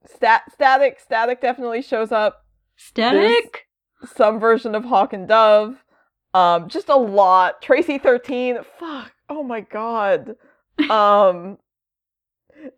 stat 0.05 0.43
static 0.51 0.99
static 0.99 1.39
definitely 1.39 1.81
shows 1.81 2.11
up 2.11 2.43
Static? 2.75 3.67
Some 4.05 4.39
version 4.39 4.75
of 4.75 4.83
Hawk 4.85 5.13
and 5.13 5.27
Dove. 5.27 5.83
Um, 6.33 6.67
just 6.67 6.89
a 6.89 6.95
lot. 6.95 7.61
Traci 7.61 8.01
thirteen. 8.01 8.57
Fuck. 8.79 9.11
Oh 9.29 9.43
my 9.43 9.61
god. 9.61 10.35
Um, 10.89 11.57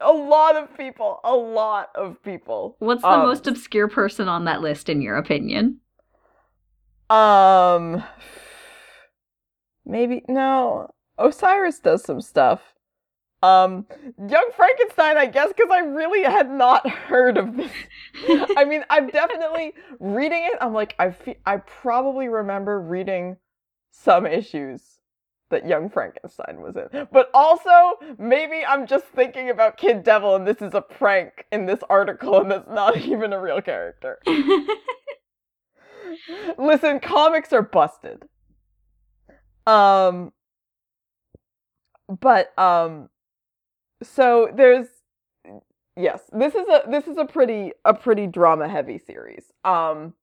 a 0.01 0.11
lot 0.11 0.55
of 0.55 0.76
people. 0.78 1.19
A 1.23 1.36
lot 1.36 1.89
of 1.95 2.21
people. 2.21 2.76
What's 2.80 3.01
the 3.01 3.07
Um, 3.07 3.26
most 3.26 3.47
obscure 3.47 3.88
person 3.88 4.28
on 4.28 4.45
that 4.45 4.61
list, 4.61 4.89
in 4.89 5.01
your 5.01 5.15
opinion? 5.15 5.80
Um, 7.09 8.03
maybe 9.86 10.23
no. 10.28 10.89
Osiris 11.17 11.80
does 11.80 12.03
some 12.03 12.19
stuff. 12.21 12.74
Um, 13.45 13.85
Young 14.27 14.49
Frankenstein, 14.55 15.17
I 15.17 15.27
guess, 15.27 15.49
because 15.49 15.69
I 15.71 15.79
really 15.79 16.23
had 16.23 16.49
not 16.49 16.89
heard 16.89 17.37
of 17.37 17.55
this. 17.55 17.71
I 18.57 18.65
mean, 18.65 18.83
I'm 18.89 19.07
definitely 19.07 19.73
reading 19.99 20.43
it. 20.45 20.57
I'm 20.59 20.73
like, 20.73 20.95
I 20.97 21.11
fe- 21.11 21.37
I 21.45 21.57
probably 21.57 22.27
remember 22.27 22.81
reading 22.81 23.37
some 23.91 24.25
issues 24.25 24.81
that 25.51 25.67
Young 25.67 25.89
Frankenstein 25.89 26.59
was 26.59 26.75
in, 26.75 27.07
but 27.11 27.29
also 27.33 27.69
maybe 28.17 28.65
I'm 28.67 28.87
just 28.87 29.05
thinking 29.05 29.51
about 29.51 29.77
Kid 29.77 30.03
Devil 30.03 30.35
and 30.35 30.47
this 30.47 30.61
is 30.61 30.73
a 30.73 30.81
prank 30.81 31.45
in 31.51 31.67
this 31.67 31.81
article 31.87 32.41
and 32.41 32.49
that's 32.49 32.67
not 32.67 32.97
even 33.13 33.31
a 33.31 33.39
real 33.39 33.61
character. 33.61 34.19
Listen, 36.57 36.99
comics 36.99 37.53
are 37.53 37.61
busted. 37.61 38.23
Um 39.67 40.31
but 42.07 42.57
um 42.57 43.09
so 44.03 44.49
there's 44.55 44.87
yes, 45.95 46.21
this 46.31 46.55
is 46.55 46.67
a 46.67 46.83
this 46.89 47.07
is 47.07 47.17
a 47.17 47.25
pretty 47.25 47.73
a 47.83 47.93
pretty 47.93 48.27
drama 48.27 48.67
heavy 48.67 48.97
series. 48.97 49.51
Um 49.63 50.13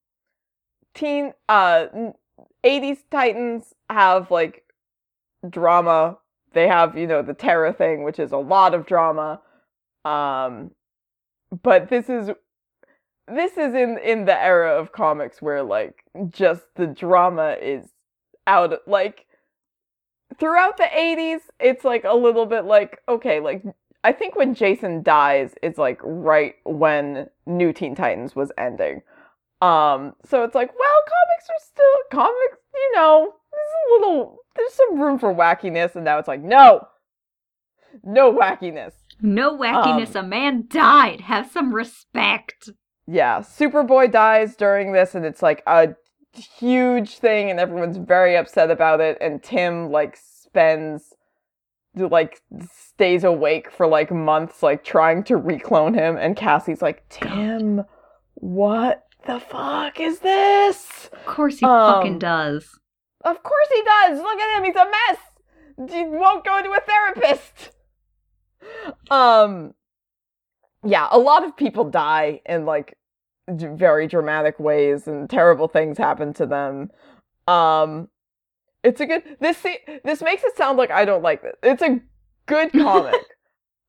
teen 0.95 1.33
uh 1.49 1.87
80s 2.65 2.99
Titans 3.11 3.75
have 3.91 4.31
like 4.31 4.65
drama. 5.49 6.19
They 6.53 6.69
have, 6.69 6.99
you 6.99 7.07
know, 7.07 7.23
the 7.23 7.35
Terra 7.35 7.73
thing, 7.73 8.03
which 8.03 8.19
is 8.19 8.33
a 8.33 8.37
lot 8.37 8.75
of 8.75 8.87
drama. 8.87 9.41
Um 10.05 10.73
but 11.63 11.89
this 11.89 12.09
is 12.09 12.31
this 13.29 13.53
is 13.53 13.75
in 13.75 13.99
in 13.99 14.25
the 14.25 14.43
era 14.43 14.79
of 14.79 14.93
comics 14.93 15.41
where 15.41 15.63
like 15.63 16.05
just 16.29 16.63
the 16.77 16.87
drama 16.87 17.57
is 17.61 17.91
out 18.47 18.77
like 18.87 19.27
throughout 20.39 20.77
the 20.77 20.85
80s 20.85 21.41
it's 21.61 21.85
like 21.85 22.05
a 22.05 22.15
little 22.15 22.47
bit 22.47 22.65
like 22.65 23.01
okay 23.09 23.41
like 23.41 23.63
i 24.05 24.13
think 24.13 24.37
when 24.37 24.55
jason 24.55 25.03
dies 25.03 25.55
it's 25.63 25.79
like 25.79 26.01
right 26.03 26.55
when 26.65 27.29
new 27.47 27.73
teen 27.73 27.95
titans 27.95 28.35
was 28.37 28.53
ending 28.59 29.03
um 29.61 30.15
so 30.25 30.43
it's 30.45 30.55
like 30.55 30.71
well 30.71 31.03
comics 31.05 31.51
are 31.51 31.65
still 31.65 31.85
comics 32.11 32.59
you 32.75 32.93
know 32.95 33.33
there's 33.53 33.75
a 33.87 33.93
little 33.93 34.39
there's 34.57 34.73
some 34.75 35.01
room 35.01 35.19
for 35.19 35.35
wackiness 35.35 35.95
and 35.95 36.05
now 36.05 36.19
it's 36.19 36.29
like 36.29 36.43
no 36.43 36.87
no 38.05 38.33
wackiness 38.33 38.93
no 39.23 39.57
wackiness. 39.57 40.17
Um, 40.17 40.25
a 40.25 40.29
man 40.29 40.65
died. 40.69 41.23
Have 41.23 41.51
some 41.51 41.73
respect. 41.73 42.71
yeah, 43.07 43.39
Superboy 43.39 44.11
dies 44.11 44.57
during 44.57 44.93
this, 44.93 45.15
and 45.15 45.25
it's 45.25 45.43
like 45.43 45.63
a 45.67 45.95
huge 46.35 47.19
thing, 47.19 47.51
and 47.51 47.61
everyone's 47.61 47.97
very 47.99 48.37
upset 48.37 48.71
about 48.71 49.01
it. 49.01 49.19
And 49.21 49.43
Tim 49.43 49.91
like 49.91 50.17
spends 50.17 51.15
like 51.95 52.41
stays 52.71 53.23
awake 53.23 53.71
for 53.71 53.87
like 53.87 54.11
months, 54.11 54.63
like 54.63 54.83
trying 54.85 55.25
to 55.25 55.37
reclone 55.37 55.95
him. 55.95 56.17
And 56.17 56.37
Cassie's 56.37 56.81
like, 56.83 57.07
Tim, 57.11 57.85
what 58.35 59.05
the 59.27 59.41
fuck 59.41 60.01
is 60.01 60.21
this? 60.21 61.11
Of 61.13 61.27
course 61.27 61.59
he 61.59 61.67
Um, 61.67 61.95
fucking 61.95 62.19
does. 62.19 62.79
Of 63.25 63.43
course 63.43 63.69
he 63.75 63.83
does. 63.83 64.19
Look 64.19 64.41
at 64.41 64.59
him. 64.59 64.65
He's 64.65 64.75
a 64.77 64.87
mess. 64.87 65.93
He 65.95 66.05
won't 66.05 66.45
go 66.45 66.63
to 66.63 66.71
a 66.71 66.81
therapist. 66.81 67.71
Um, 69.11 69.75
yeah, 70.85 71.09
a 71.11 71.19
lot 71.19 71.45
of 71.45 71.57
people 71.57 71.85
die 71.85 72.41
in 72.47 72.65
like 72.65 72.97
very 73.49 74.07
dramatic 74.07 74.59
ways, 74.59 75.07
and 75.07 75.29
terrible 75.29 75.69
things 75.69 75.99
happen 75.99 76.33
to 76.35 76.47
them. 76.47 76.91
Um, 77.47 78.09
it's 78.83 79.01
a 79.01 79.07
good. 79.07 79.23
This 79.41 79.65
this 80.05 80.23
makes 80.23 80.45
it 80.45 80.57
sound 80.57 80.79
like 80.79 80.91
I 80.91 81.05
don't 81.05 81.23
like 81.23 81.43
this. 81.43 81.57
It's 81.63 81.83
a 81.83 82.01
good 82.47 82.73
comic. 82.73 83.21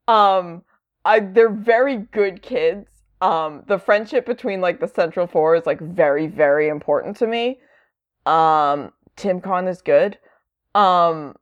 um, 0.08 0.64
I 1.06 1.20
they're 1.20 1.50
very 1.50 1.98
good 1.98 2.42
kids. 2.42 2.88
Um, 3.22 3.64
the 3.68 3.80
friendship 3.80 4.26
between 4.26 4.60
like 4.62 4.80
the 4.80 4.88
Central 4.88 5.28
Four 5.28 5.56
is 5.56 5.66
like 5.66 5.80
very 5.80 6.28
very 6.28 6.68
important 6.68 7.18
to 7.18 7.28
me. 7.28 7.60
Um, 8.26 8.92
Tim 9.16 9.42
Kon 9.42 9.68
is 9.68 9.82
good. 9.82 10.18
Um, 10.76 11.36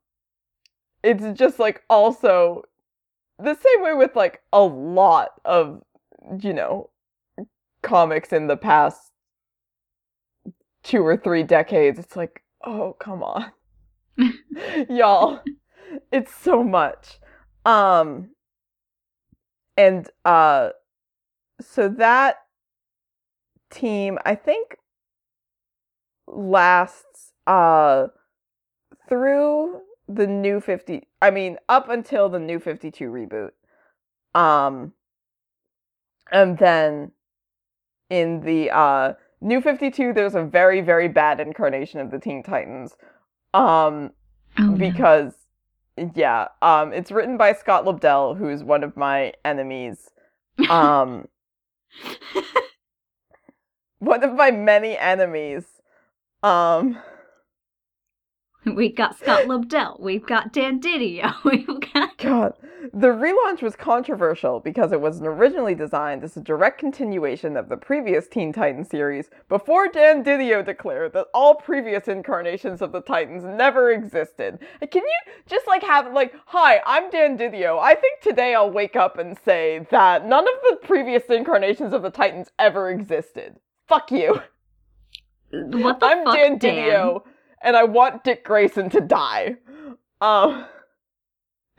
it's 1.03 1.23
just 1.37 1.59
like 1.59 1.83
also 1.89 2.63
the 3.39 3.55
same 3.55 3.83
way 3.83 3.93
with 3.93 4.15
like 4.15 4.41
a 4.53 4.61
lot 4.61 5.29
of 5.45 5.81
you 6.39 6.53
know 6.53 6.89
comics 7.81 8.31
in 8.31 8.47
the 8.47 8.57
past 8.57 9.11
two 10.83 11.05
or 11.05 11.17
three 11.17 11.43
decades. 11.43 11.99
It's 11.99 12.15
like, 12.15 12.43
oh 12.65 12.95
come 12.99 13.23
on, 13.23 13.51
y'all, 14.89 15.41
it's 16.11 16.33
so 16.33 16.63
much. 16.63 17.19
Um, 17.65 18.31
and 19.77 20.09
uh, 20.25 20.69
so 21.59 21.87
that 21.89 22.37
team, 23.69 24.17
I 24.25 24.35
think, 24.35 24.75
lasts 26.27 27.33
uh 27.47 28.07
through 29.09 29.81
the 30.07 30.27
new 30.27 30.61
50 30.61 31.01
I 31.21 31.31
mean 31.31 31.57
up 31.67 31.89
until 31.89 32.29
the 32.29 32.39
new 32.39 32.59
52 32.59 33.09
reboot. 33.09 33.51
Um 34.39 34.93
and 36.31 36.57
then 36.57 37.11
in 38.11 38.41
the 38.41 38.69
uh 38.69 39.13
new 39.39 39.61
52 39.61 40.13
there's 40.13 40.35
a 40.35 40.43
very 40.43 40.81
very 40.81 41.07
bad 41.07 41.39
incarnation 41.39 41.99
of 41.99 42.11
the 42.11 42.19
Teen 42.19 42.43
Titans. 42.43 42.95
Um 43.55 44.11
Oh, 44.59 44.63
no. 44.65 44.75
because 44.75 45.33
yeah, 46.13 46.49
um 46.61 46.93
it's 46.93 47.11
written 47.11 47.37
by 47.37 47.53
Scott 47.53 47.85
Lobdell 47.85 48.37
who's 48.37 48.63
one 48.63 48.83
of 48.83 48.95
my 48.97 49.33
enemies. 49.45 50.09
Um 50.69 51.27
one 53.99 54.23
of 54.23 54.33
my 54.35 54.51
many 54.51 54.97
enemies. 54.97 55.63
Um 56.43 56.97
We've 58.65 58.95
got 58.95 59.17
Scott 59.17 59.45
Lobdell. 59.45 59.99
We've 59.99 60.25
got 60.25 60.53
Dan 60.53 60.79
Didio. 60.79 61.33
We've 61.43 61.65
got. 61.93 62.10
God, 62.21 62.53
the 62.93 63.07
relaunch 63.07 63.61
was 63.61 63.75
controversial 63.75 64.59
because 64.59 64.91
it 64.91 65.01
was 65.01 65.21
originally 65.21 65.73
designed 65.73 66.23
as 66.23 66.37
a 66.37 66.41
direct 66.41 66.79
continuation 66.79 67.57
of 67.57 67.67
the 67.67 67.77
previous 67.77 68.27
Teen 68.27 68.53
Titans 68.53 68.89
series 68.89 69.29
before 69.49 69.87
Dan 69.87 70.23
Didio 70.23 70.63
declared 70.63 71.13
that 71.13 71.27
all 71.33 71.55
previous 71.55 72.07
incarnations 72.07 72.81
of 72.81 72.91
the 72.91 73.01
Titans 73.01 73.43
never 73.43 73.91
existed. 73.91 74.59
Can 74.91 75.01
you 75.03 75.33
just 75.47 75.65
like 75.67 75.81
have 75.81 76.13
like, 76.13 76.33
hi, 76.45 76.81
I'm 76.85 77.09
Dan 77.09 77.37
Didio. 77.37 77.79
I 77.79 77.95
think 77.95 78.21
today 78.21 78.53
I'll 78.53 78.69
wake 78.69 78.95
up 78.95 79.17
and 79.17 79.35
say 79.43 79.87
that 79.89 80.27
none 80.27 80.43
of 80.43 80.55
the 80.69 80.77
previous 80.85 81.23
incarnations 81.29 81.93
of 81.93 82.03
the 82.03 82.11
Titans 82.11 82.51
ever 82.59 82.91
existed. 82.91 83.57
Fuck 83.87 84.11
you. 84.11 84.41
What 85.51 85.99
the 85.99 86.05
I'm 86.05 86.23
fuck, 86.23 86.35
Dan 86.35 86.59
Didio, 86.59 87.23
and 87.63 87.75
I 87.75 87.83
want 87.83 88.23
Dick 88.23 88.45
Grayson 88.45 88.89
to 88.91 89.01
die. 89.01 89.57
Um, 90.21 90.65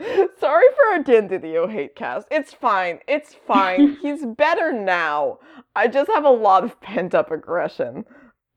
sorry 0.41 0.65
for 0.75 0.93
our 0.93 1.03
Dan 1.03 1.29
Didio 1.29 1.71
hate 1.71 1.95
cast. 1.95 2.27
It's 2.31 2.53
fine. 2.53 3.01
It's 3.07 3.35
fine. 3.35 3.97
He's 4.03 4.25
better 4.25 4.73
now. 4.73 5.39
I 5.77 5.89
just 5.89 6.11
have 6.11 6.25
a 6.25 6.31
lot 6.31 6.65
of 6.65 6.81
pent 6.81 7.15
up 7.15 7.31
aggression. 7.31 8.05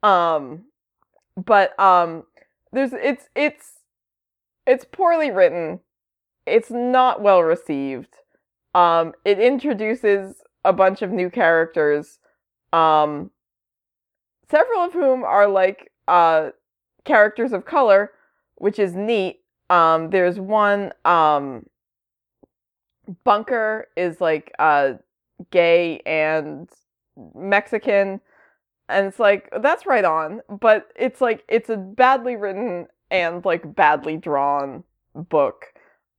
Um, 0.03 0.65
but 1.37 1.77
um, 1.79 2.23
there's 2.71 2.93
it's 2.93 3.29
it's 3.35 3.73
it's 4.65 4.85
poorly 4.85 5.31
written. 5.31 5.79
It's 6.45 6.71
not 6.71 7.21
well 7.21 7.41
received. 7.41 8.15
Um, 8.73 9.13
it 9.23 9.39
introduces 9.39 10.41
a 10.63 10.73
bunch 10.73 11.01
of 11.01 11.11
new 11.11 11.29
characters. 11.29 12.19
Um, 12.73 13.31
several 14.49 14.81
of 14.81 14.93
whom 14.93 15.23
are 15.23 15.47
like 15.47 15.91
uh 16.07 16.49
characters 17.03 17.53
of 17.53 17.65
color, 17.65 18.11
which 18.55 18.79
is 18.79 18.95
neat. 18.95 19.41
Um, 19.69 20.09
there's 20.09 20.39
one 20.39 20.93
um, 21.05 21.65
Bunker 23.23 23.87
is 23.95 24.19
like 24.21 24.51
uh 24.59 24.93
gay 25.51 26.01
and 26.05 26.69
Mexican, 27.35 28.21
and 28.89 29.07
it's 29.07 29.19
like 29.19 29.49
that's 29.61 29.85
right 29.85 30.05
on, 30.05 30.41
but 30.49 30.91
it's 30.95 31.21
like 31.21 31.43
it's 31.47 31.69
a 31.69 31.77
badly 31.77 32.35
written 32.35 32.87
and 33.11 33.43
like 33.45 33.75
badly 33.75 34.17
drawn 34.17 34.83
book. 35.13 35.65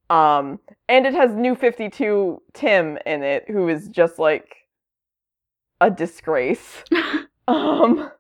Um, 0.09 0.61
and 0.89 1.05
it 1.05 1.15
has 1.15 1.35
New 1.35 1.57
52 1.57 2.41
Tim 2.55 2.99
in 3.07 3.23
it, 3.25 3.45
who 3.49 3.69
is 3.69 3.89
just 3.89 4.19
like 4.19 4.57
a 5.81 5.91
disgrace. 5.91 6.83
Um 7.49 8.11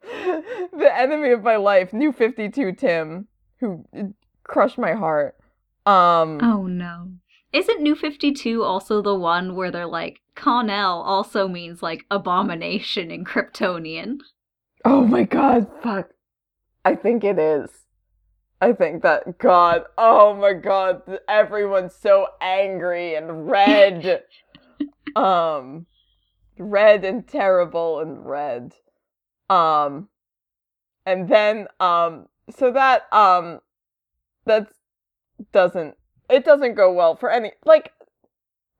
the 0.02 0.90
enemy 0.94 1.30
of 1.30 1.42
my 1.42 1.56
life, 1.56 1.92
New 1.92 2.12
52 2.12 2.72
Tim, 2.72 3.26
who 3.60 3.84
crushed 4.44 4.78
my 4.78 4.92
heart. 4.92 5.36
Um 5.84 6.40
Oh 6.42 6.66
no. 6.66 7.12
Isn't 7.52 7.82
New 7.82 7.94
52 7.94 8.62
also 8.62 9.00
the 9.00 9.14
one 9.14 9.54
where 9.54 9.70
they're 9.70 9.86
like, 9.86 10.20
Kon-El 10.34 11.00
also 11.00 11.48
means 11.48 11.82
like 11.82 12.04
abomination 12.10 13.10
in 13.10 13.24
Kryptonian? 13.24 14.18
Oh 14.84 15.06
my 15.06 15.22
god, 15.22 15.66
fuck. 15.82 16.10
I 16.84 16.94
think 16.94 17.24
it 17.24 17.38
is. 17.38 17.70
I 18.60 18.72
think 18.72 19.02
that 19.02 19.38
god, 19.38 19.84
oh 19.98 20.34
my 20.34 20.52
god, 20.54 21.02
everyone's 21.28 21.94
so 21.94 22.28
angry 22.40 23.14
and 23.14 23.48
red. 23.48 24.22
um 25.16 25.86
red 26.58 27.04
and 27.04 27.26
terrible 27.26 28.00
and 28.00 28.26
red. 28.26 28.74
Um 29.48 30.08
and 31.04 31.28
then 31.28 31.68
um 31.80 32.26
so 32.50 32.72
that 32.72 33.12
um 33.12 33.60
that 34.44 34.68
doesn't 35.52 35.96
it 36.30 36.44
doesn't 36.44 36.74
go 36.74 36.92
well 36.92 37.16
for 37.16 37.30
any 37.30 37.52
like 37.64 37.92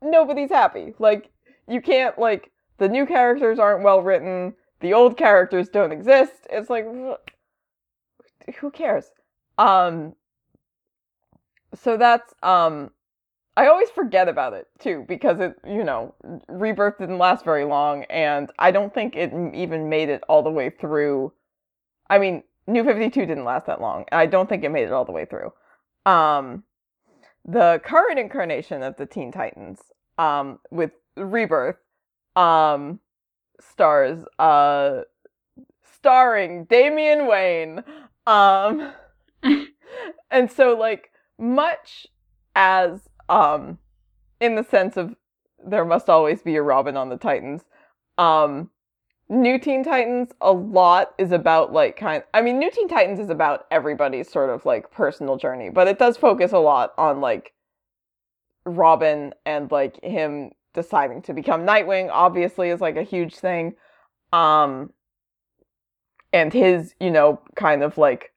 nobody's 0.02 0.50
happy. 0.50 0.94
Like 0.98 1.30
you 1.68 1.80
can't 1.80 2.18
like 2.18 2.50
the 2.78 2.88
new 2.88 3.06
characters 3.06 3.58
aren't 3.58 3.84
well 3.84 4.02
written, 4.02 4.54
the 4.80 4.92
old 4.92 5.16
characters 5.16 5.68
don't 5.68 5.92
exist. 5.92 6.46
It's 6.50 6.70
like 6.70 6.86
who 8.58 8.70
cares? 8.70 9.10
Um 9.58 10.14
so 11.74 11.96
that's 11.96 12.32
um 12.42 12.90
I 13.56 13.68
always 13.68 13.88
forget 13.90 14.28
about 14.28 14.52
it 14.52 14.68
too 14.78 15.04
because 15.08 15.40
it, 15.40 15.56
you 15.66 15.82
know, 15.82 16.14
Rebirth 16.48 16.98
didn't 16.98 17.18
last 17.18 17.44
very 17.44 17.64
long 17.64 18.04
and 18.04 18.50
I 18.58 18.70
don't 18.70 18.92
think 18.92 19.16
it 19.16 19.32
even 19.54 19.88
made 19.88 20.10
it 20.10 20.22
all 20.28 20.42
the 20.42 20.50
way 20.50 20.68
through. 20.68 21.32
I 22.10 22.18
mean, 22.18 22.42
New 22.66 22.84
52 22.84 23.26
didn't 23.26 23.44
last 23.44 23.66
that 23.66 23.80
long. 23.80 24.04
I 24.12 24.26
don't 24.26 24.48
think 24.48 24.64
it 24.64 24.70
made 24.70 24.84
it 24.84 24.92
all 24.92 25.04
the 25.04 25.12
way 25.12 25.24
through. 25.24 25.52
Um 26.04 26.64
the 27.44 27.80
current 27.84 28.18
incarnation 28.18 28.82
of 28.82 28.96
the 28.96 29.06
Teen 29.06 29.30
Titans 29.30 29.80
um 30.18 30.58
with 30.70 30.92
Rebirth 31.16 31.76
um 32.34 33.00
stars 33.60 34.24
uh 34.38 35.02
starring 35.94 36.64
Damian 36.64 37.26
Wayne 37.26 37.82
um 38.26 38.92
and 40.30 40.50
so 40.50 40.76
like 40.76 41.10
much 41.38 42.06
as 42.54 43.08
um 43.28 43.78
in 44.40 44.54
the 44.56 44.64
sense 44.64 44.96
of 44.96 45.14
there 45.64 45.84
must 45.84 46.08
always 46.08 46.42
be 46.42 46.56
a 46.56 46.62
Robin 46.62 46.96
on 46.96 47.08
the 47.08 47.16
Titans 47.16 47.62
um 48.18 48.70
New 49.28 49.58
Teen 49.58 49.82
Titans 49.82 50.30
a 50.40 50.52
lot 50.52 51.12
is 51.18 51.32
about 51.32 51.72
like 51.72 51.96
kind 51.96 52.22
I 52.32 52.42
mean 52.42 52.58
New 52.58 52.70
Teen 52.70 52.88
Titans 52.88 53.18
is 53.18 53.28
about 53.28 53.66
everybody's 53.70 54.30
sort 54.30 54.50
of 54.50 54.64
like 54.64 54.90
personal 54.90 55.36
journey, 55.36 55.68
but 55.68 55.88
it 55.88 55.98
does 55.98 56.16
focus 56.16 56.52
a 56.52 56.58
lot 56.58 56.92
on 56.96 57.20
like 57.20 57.52
Robin 58.64 59.34
and 59.44 59.70
like 59.70 60.02
him 60.02 60.52
deciding 60.74 61.22
to 61.22 61.32
become 61.34 61.66
Nightwing 61.66 62.08
obviously 62.12 62.68
is 62.70 62.80
like 62.80 62.96
a 62.96 63.02
huge 63.02 63.34
thing. 63.34 63.74
Um 64.32 64.92
and 66.32 66.52
his, 66.52 66.94
you 67.00 67.10
know, 67.10 67.40
kind 67.56 67.82
of 67.82 67.98
like 67.98 68.32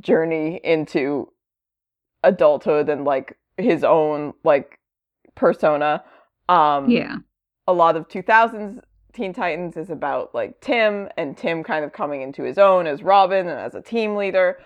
journey 0.00 0.60
into 0.64 1.30
adulthood 2.22 2.88
and 2.88 3.04
like 3.04 3.36
his 3.58 3.84
own 3.84 4.32
like 4.44 4.78
persona. 5.34 6.02
Um 6.48 6.88
Yeah. 6.88 7.16
a 7.66 7.74
lot 7.74 7.96
of 7.96 8.08
2000s 8.08 8.80
Teen 9.12 9.32
Titans 9.32 9.76
is 9.76 9.90
about 9.90 10.34
like 10.34 10.60
Tim 10.60 11.08
and 11.16 11.36
Tim 11.36 11.62
kind 11.62 11.84
of 11.84 11.92
coming 11.92 12.22
into 12.22 12.42
his 12.42 12.58
own 12.58 12.86
as 12.86 13.02
Robin 13.02 13.48
and 13.48 13.58
as 13.58 13.74
a 13.74 13.82
team 13.82 14.16
leader. 14.16 14.58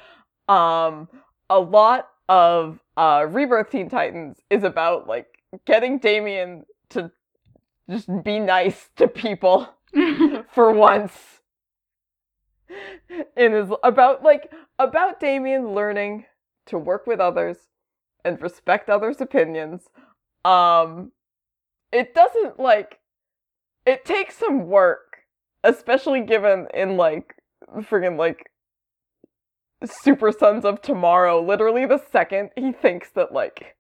Um, 0.49 1.09
a 1.51 1.59
lot 1.59 2.09
of 2.29 2.81
uh, 2.97 3.27
Rebirth 3.29 3.71
Teen 3.71 3.89
Titans 3.89 4.39
is 4.51 4.65
about 4.65 5.09
like 5.09 5.27
getting 5.67 5.99
Damian 5.99 6.65
to 6.91 7.11
just 7.91 8.09
be 8.25 8.39
nice 8.39 8.91
to 8.97 9.09
people 9.09 9.69
for 10.53 10.73
once. 10.73 11.13
It 13.09 13.53
is 13.53 13.71
about 13.83 14.23
like 14.23 14.53
about 14.79 15.21
Damian 15.21 15.75
learning 15.75 16.25
to 16.67 16.79
work 16.79 17.07
with 17.07 17.21
others 17.21 17.59
and 18.25 18.41
respect 18.41 18.91
others' 18.91 19.21
opinions. 19.21 19.89
Um 20.45 21.13
it 21.93 22.15
doesn't 22.15 22.59
like 22.59 22.99
it 23.87 24.05
takes 24.05 24.37
some 24.37 24.67
work, 24.67 25.19
especially 25.65 26.21
given 26.21 26.67
in 26.75 26.97
like 26.97 27.35
friggin' 27.79 28.19
like 28.19 28.51
Super 29.85 30.33
Sons 30.33 30.65
of 30.65 30.83
Tomorrow, 30.83 31.43
literally 31.43 31.87
the 31.87 32.03
second 32.11 32.51
he 32.57 32.73
thinks 32.73 33.11
that 33.11 33.33
like 33.33 33.77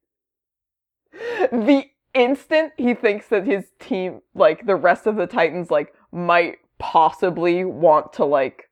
the 1.50 1.84
instant 2.14 2.72
he 2.76 2.94
thinks 2.94 3.28
that 3.28 3.46
his 3.46 3.72
team 3.78 4.20
like 4.34 4.66
the 4.66 4.76
rest 4.76 5.06
of 5.06 5.16
the 5.16 5.26
Titans 5.26 5.70
like 5.70 5.92
might 6.12 6.56
possibly 6.78 7.64
want 7.64 8.12
to 8.14 8.24
like 8.24 8.64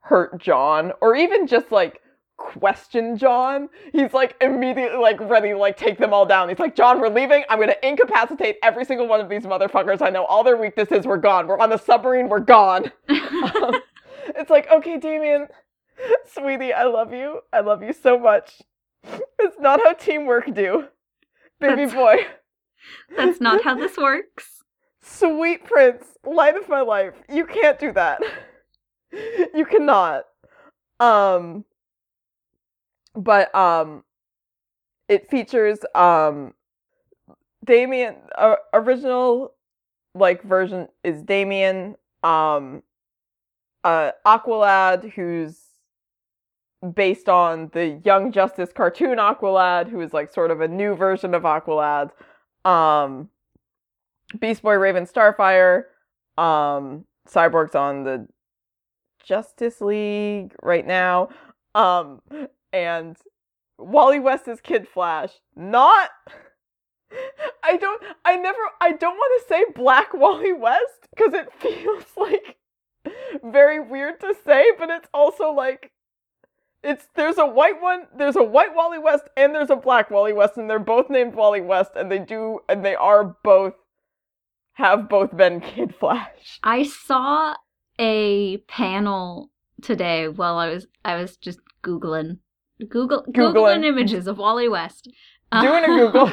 hurt 0.00 0.40
Jon 0.40 0.92
or 1.00 1.16
even 1.16 1.46
just 1.46 1.72
like 1.72 2.00
question 2.36 3.16
Jon. 3.16 3.68
He's 3.92 4.12
like 4.12 4.36
immediately 4.40 4.98
like 4.98 5.20
ready 5.20 5.50
to 5.50 5.58
like 5.58 5.76
take 5.76 5.98
them 5.98 6.12
all 6.12 6.26
down. 6.26 6.48
He's 6.48 6.58
like, 6.58 6.74
Jon, 6.76 7.00
we're 7.00 7.08
leaving. 7.08 7.44
I'm 7.48 7.60
gonna 7.60 7.76
incapacitate 7.82 8.56
every 8.62 8.84
single 8.84 9.06
one 9.06 9.20
of 9.20 9.28
these 9.28 9.42
motherfuckers. 9.42 10.02
I 10.02 10.10
know 10.10 10.24
all 10.24 10.44
their 10.44 10.56
weaknesses. 10.56 11.06
We're 11.06 11.16
gone. 11.18 11.46
We're 11.46 11.58
on 11.58 11.70
the 11.70 11.78
submarine. 11.78 12.28
We're 12.28 12.40
gone. 12.40 12.90
um, 13.08 13.74
it's 14.36 14.50
like, 14.50 14.68
okay, 14.70 14.98
Damian, 14.98 15.48
sweetie, 16.26 16.72
I 16.72 16.84
love 16.84 17.12
you. 17.12 17.40
I 17.52 17.60
love 17.60 17.82
you 17.82 17.92
so 17.92 18.18
much. 18.18 18.62
It's 19.38 19.56
not 19.60 19.80
how 19.80 19.92
teamwork 19.92 20.52
do, 20.54 20.86
baby 21.60 21.86
That's- 21.86 21.94
boy. 21.94 22.16
That's 23.16 23.40
not 23.40 23.64
how 23.64 23.74
this 23.76 23.96
works. 23.96 24.62
Sweet 25.02 25.64
prince, 25.64 26.04
light 26.24 26.56
of 26.56 26.68
my 26.68 26.80
life. 26.80 27.14
You 27.30 27.46
can't 27.46 27.78
do 27.78 27.92
that. 27.92 28.20
You 29.54 29.64
cannot. 29.64 30.24
Um 31.00 31.64
but 33.14 33.54
um 33.54 34.04
it 35.08 35.30
features 35.30 35.78
um 35.94 36.54
Damian 37.64 38.16
uh, 38.36 38.56
original 38.72 39.54
like 40.14 40.42
version 40.42 40.88
is 41.02 41.22
Damian 41.22 41.96
um 42.22 42.82
uh 43.84 44.12
Aqualad 44.26 45.12
who's 45.12 45.60
based 46.94 47.28
on 47.28 47.70
the 47.72 48.00
Young 48.04 48.30
Justice 48.32 48.70
cartoon 48.74 49.18
Aqualad 49.18 49.88
who 49.88 50.00
is 50.00 50.12
like 50.12 50.32
sort 50.32 50.50
of 50.50 50.60
a 50.60 50.68
new 50.68 50.94
version 50.94 51.34
of 51.34 51.42
Aqualad 51.42 52.10
um 52.64 53.28
Beast 54.38 54.62
Boy 54.62 54.74
Raven 54.74 55.06
Starfire 55.06 55.84
um 56.36 57.04
Cyborg's 57.28 57.74
on 57.74 58.04
the 58.04 58.26
Justice 59.24 59.80
League 59.80 60.54
right 60.62 60.86
now 60.86 61.28
um 61.74 62.20
and 62.74 63.16
Wally 63.78 64.18
West 64.18 64.48
is 64.48 64.60
Kid 64.60 64.88
Flash. 64.88 65.30
Not 65.54 66.10
I 67.64 67.76
don't 67.76 68.02
I 68.24 68.36
never 68.36 68.58
I 68.80 68.92
don't 68.92 69.16
want 69.16 69.42
to 69.42 69.48
say 69.48 69.64
Black 69.74 70.12
Wally 70.12 70.52
West 70.52 71.08
cuz 71.16 71.32
it 71.32 71.52
feels 71.58 72.04
like 72.16 72.56
very 73.42 73.80
weird 73.80 74.20
to 74.20 74.34
say, 74.44 74.72
but 74.78 74.90
it's 74.90 75.08
also 75.14 75.50
like 75.50 75.92
it's 76.82 77.06
there's 77.14 77.38
a 77.38 77.46
white 77.46 77.80
one, 77.80 78.08
there's 78.16 78.36
a 78.36 78.42
white 78.42 78.74
Wally 78.74 78.98
West 78.98 79.24
and 79.36 79.54
there's 79.54 79.70
a 79.70 79.76
black 79.76 80.10
Wally 80.10 80.32
West 80.32 80.56
and 80.56 80.68
they're 80.68 80.78
both 80.78 81.08
named 81.08 81.34
Wally 81.34 81.60
West 81.60 81.92
and 81.96 82.10
they 82.10 82.18
do 82.18 82.60
and 82.68 82.84
they 82.84 82.94
are 82.94 83.36
both 83.44 83.74
have 84.74 85.08
both 85.08 85.36
been 85.36 85.60
Kid 85.60 85.94
Flash. 85.94 86.58
I 86.62 86.82
saw 86.82 87.54
a 87.98 88.58
panel 88.68 89.50
today 89.82 90.28
while 90.28 90.58
I 90.58 90.68
was 90.68 90.86
I 91.04 91.16
was 91.16 91.36
just 91.36 91.60
googling 91.82 92.38
Google 92.88 93.24
Googling. 93.30 93.54
googling 93.54 93.84
images 93.84 94.26
of 94.26 94.38
Wally 94.38 94.68
West. 94.68 95.08
Doing 95.52 95.84
a 95.84 95.86
Google 95.86 96.32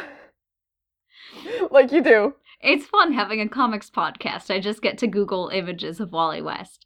like 1.72 1.92
you 1.92 2.02
do. 2.02 2.36
It's 2.62 2.86
fun 2.86 3.14
having 3.14 3.42
a 3.42 3.50
comics 3.50 3.90
podcast. 3.90 4.54
I 4.54 4.60
just 4.60 4.82
get 4.82 4.98
to 5.00 5.08
Google 5.08 5.50
images 5.50 6.00
of 6.00 6.12
Wally 6.12 6.42
West. 6.42 6.86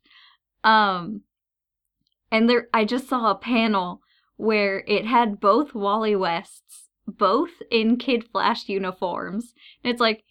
Um 0.64 1.22
and 2.32 2.50
there 2.50 2.68
I 2.74 2.86
just 2.86 3.08
saw 3.08 3.32
a 3.32 3.36
panel 3.36 4.02
where 4.38 4.84
it 4.88 5.06
had 5.06 5.40
both 5.40 5.74
Wally 5.74 6.16
Wests, 6.16 6.90
both 7.08 7.52
in 7.72 7.98
Kid 7.98 8.26
Flash 8.30 8.68
uniforms. 8.68 9.54
And 9.84 9.92
it's 9.92 10.02
like 10.02 10.24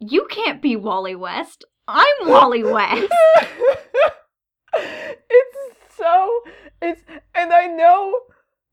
you 0.00 0.26
can't 0.30 0.60
be 0.62 0.76
Wally 0.76 1.14
West. 1.14 1.64
I'm 1.86 2.28
Wally 2.28 2.62
West. 2.64 3.12
it's 4.74 5.76
so 6.00 6.40
it's 6.82 7.02
and 7.34 7.52
I 7.52 7.66
know 7.66 8.18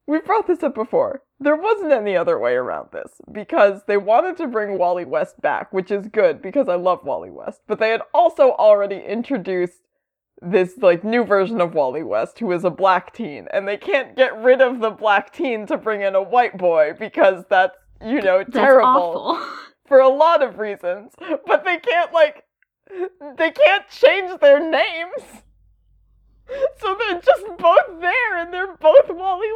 we 0.08 0.20
brought 0.20 0.48
this 0.48 0.64
up 0.64 0.74
before. 0.74 1.22
There 1.40 1.56
wasn't 1.56 1.92
any 1.92 2.16
other 2.16 2.40
way 2.40 2.54
around 2.54 2.90
this 2.92 3.12
because 3.32 3.82
they 3.88 3.98
wanted 3.98 4.38
to 4.38 4.48
bring 4.48 4.78
Wally 4.78 5.06
West 5.06 5.40
back, 5.42 5.72
which 5.72 5.92
is 5.92 6.08
good 6.08 6.42
because 6.42 6.68
I 6.68 6.76
love 6.76 7.04
Wally 7.04 7.30
West. 7.30 7.62
But 7.68 7.80
they 7.80 7.90
had 7.90 8.02
also 8.14 8.52
already 8.54 9.04
introduced 9.06 9.82
this 10.42 10.78
like 10.78 11.04
new 11.04 11.24
version 11.24 11.60
of 11.62 11.74
Wally 11.74 12.04
West 12.04 12.40
who 12.40 12.52
is 12.52 12.64
a 12.64 12.70
black 12.70 13.12
teen 13.14 13.48
and 13.52 13.68
they 13.68 13.78
can't 13.78 14.16
get 14.16 14.38
rid 14.38 14.62
of 14.62 14.80
the 14.80 14.92
black 14.92 15.34
teen 15.34 15.66
to 15.66 15.78
bring 15.78 16.02
in 16.02 16.14
a 16.16 16.22
white 16.22 16.58
boy 16.58 16.94
because 17.00 17.44
that's 17.50 17.76
you 18.06 18.22
know 18.22 18.40
That's 18.40 18.54
terrible 18.54 18.88
awful. 18.88 19.48
for 19.88 20.00
a 20.00 20.10
lot 20.10 20.44
of 20.44 20.60
reasons 20.60 21.14
but 21.48 21.66
they 21.66 21.78
can't 21.80 22.14
like 22.14 22.44
they 23.38 23.50
can't 23.50 23.90
change 23.90 24.40
their 24.40 24.60
names 24.60 25.42
so 26.80 26.98
they're 27.00 27.22
just 27.22 27.46
both 27.58 28.02
there 28.02 28.38
and 28.38 28.54
they're 28.54 28.76
both 28.78 29.10
Wally 29.10 29.48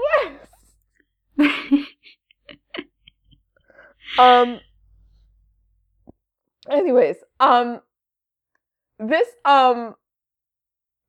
West. 1.38 1.88
Um 4.18 4.60
anyways 6.70 7.18
um 7.40 7.80
this 9.00 9.28
um 9.46 9.96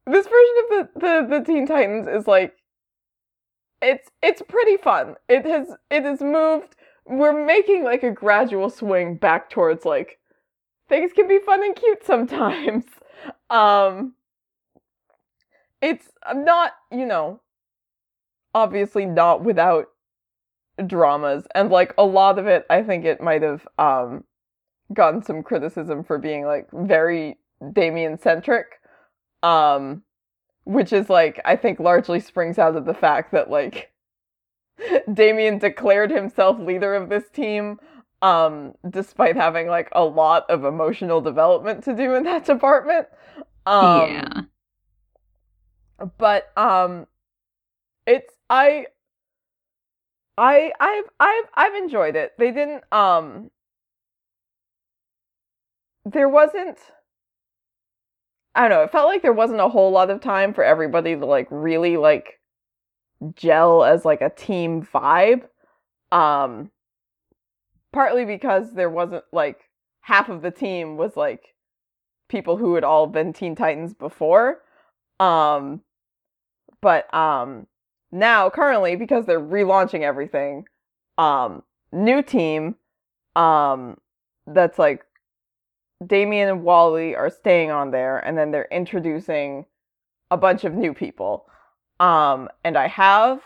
this 0.06 0.26
version 0.26 0.54
of 0.58 0.68
the, 0.70 0.88
the 1.00 1.38
the 1.38 1.44
teen 1.44 1.66
titans 1.66 2.08
is 2.08 2.26
like 2.26 2.54
it's 3.80 4.08
it's 4.22 4.42
pretty 4.48 4.76
fun. 4.76 5.16
It 5.28 5.44
has 5.44 5.68
it 5.90 6.04
has 6.04 6.20
moved 6.20 6.76
we're 7.04 7.44
making 7.44 7.82
like 7.84 8.02
a 8.04 8.10
gradual 8.10 8.70
swing 8.70 9.16
back 9.16 9.50
towards 9.50 9.84
like 9.84 10.18
things 10.88 11.12
can 11.12 11.26
be 11.28 11.40
fun 11.44 11.62
and 11.64 11.76
cute 11.76 12.04
sometimes. 12.04 12.84
Um 13.50 14.14
it's 15.82 16.08
not 16.34 16.72
you 16.90 17.04
know 17.04 17.40
obviously 18.54 19.04
not 19.04 19.42
without 19.42 19.88
dramas 20.86 21.44
and 21.54 21.70
like 21.70 21.92
a 21.98 22.04
lot 22.04 22.38
of 22.38 22.46
it 22.46 22.64
i 22.70 22.82
think 22.82 23.04
it 23.04 23.20
might 23.20 23.42
have 23.42 23.66
um 23.78 24.24
gotten 24.94 25.22
some 25.22 25.42
criticism 25.42 26.02
for 26.02 26.18
being 26.18 26.44
like 26.44 26.68
very 26.72 27.36
damian 27.72 28.18
centric 28.18 28.80
um 29.42 30.02
which 30.64 30.92
is 30.92 31.10
like 31.10 31.40
i 31.44 31.56
think 31.56 31.78
largely 31.78 32.20
springs 32.20 32.58
out 32.58 32.76
of 32.76 32.86
the 32.86 32.94
fact 32.94 33.32
that 33.32 33.50
like 33.50 33.92
damian 35.12 35.58
declared 35.58 36.10
himself 36.10 36.58
leader 36.58 36.94
of 36.94 37.08
this 37.08 37.28
team 37.30 37.78
um 38.22 38.72
despite 38.88 39.36
having 39.36 39.66
like 39.66 39.88
a 39.92 40.04
lot 40.04 40.48
of 40.48 40.64
emotional 40.64 41.20
development 41.20 41.84
to 41.84 41.94
do 41.94 42.14
in 42.14 42.22
that 42.22 42.44
department 42.46 43.06
um 43.66 44.10
yeah. 44.10 44.42
But 46.18 46.50
um 46.56 47.06
it's 48.06 48.32
i 48.50 48.86
i 50.38 50.72
i've 50.80 51.04
i've 51.20 51.44
i've 51.54 51.74
enjoyed 51.74 52.16
it. 52.16 52.32
They 52.38 52.50
didn't 52.50 52.84
um 52.92 53.50
there 56.04 56.28
wasn't 56.28 56.78
i 58.54 58.62
don't 58.62 58.70
know 58.70 58.82
it 58.82 58.90
felt 58.90 59.06
like 59.08 59.22
there 59.22 59.32
wasn't 59.32 59.60
a 59.60 59.68
whole 59.68 59.92
lot 59.92 60.10
of 60.10 60.20
time 60.20 60.52
for 60.52 60.64
everybody 60.64 61.14
to 61.14 61.24
like 61.24 61.46
really 61.50 61.96
like 61.96 62.40
gel 63.36 63.84
as 63.84 64.04
like 64.04 64.20
a 64.20 64.30
team 64.30 64.82
vibe 64.82 65.42
um 66.10 66.70
partly 67.92 68.24
because 68.24 68.72
there 68.72 68.90
wasn't 68.90 69.22
like 69.32 69.60
half 70.00 70.28
of 70.28 70.42
the 70.42 70.50
team 70.50 70.96
was 70.96 71.16
like 71.16 71.54
people 72.28 72.56
who 72.56 72.74
had 72.74 72.82
all 72.82 73.06
been 73.06 73.32
teen 73.32 73.54
titans 73.54 73.94
before 73.94 74.58
um 75.20 75.80
but 76.82 77.12
um 77.14 77.66
now 78.10 78.50
currently 78.50 78.96
because 78.96 79.24
they're 79.24 79.40
relaunching 79.40 80.02
everything 80.02 80.66
um 81.16 81.62
new 81.92 82.22
team 82.22 82.74
um 83.36 83.96
that's 84.46 84.78
like 84.78 85.04
Damian 86.04 86.48
and 86.48 86.64
Wally 86.64 87.14
are 87.14 87.30
staying 87.30 87.70
on 87.70 87.92
there 87.92 88.18
and 88.18 88.36
then 88.36 88.50
they're 88.50 88.68
introducing 88.70 89.64
a 90.30 90.36
bunch 90.36 90.64
of 90.64 90.74
new 90.74 90.92
people 90.92 91.46
um 92.00 92.48
and 92.64 92.76
I 92.76 92.88
have 92.88 93.40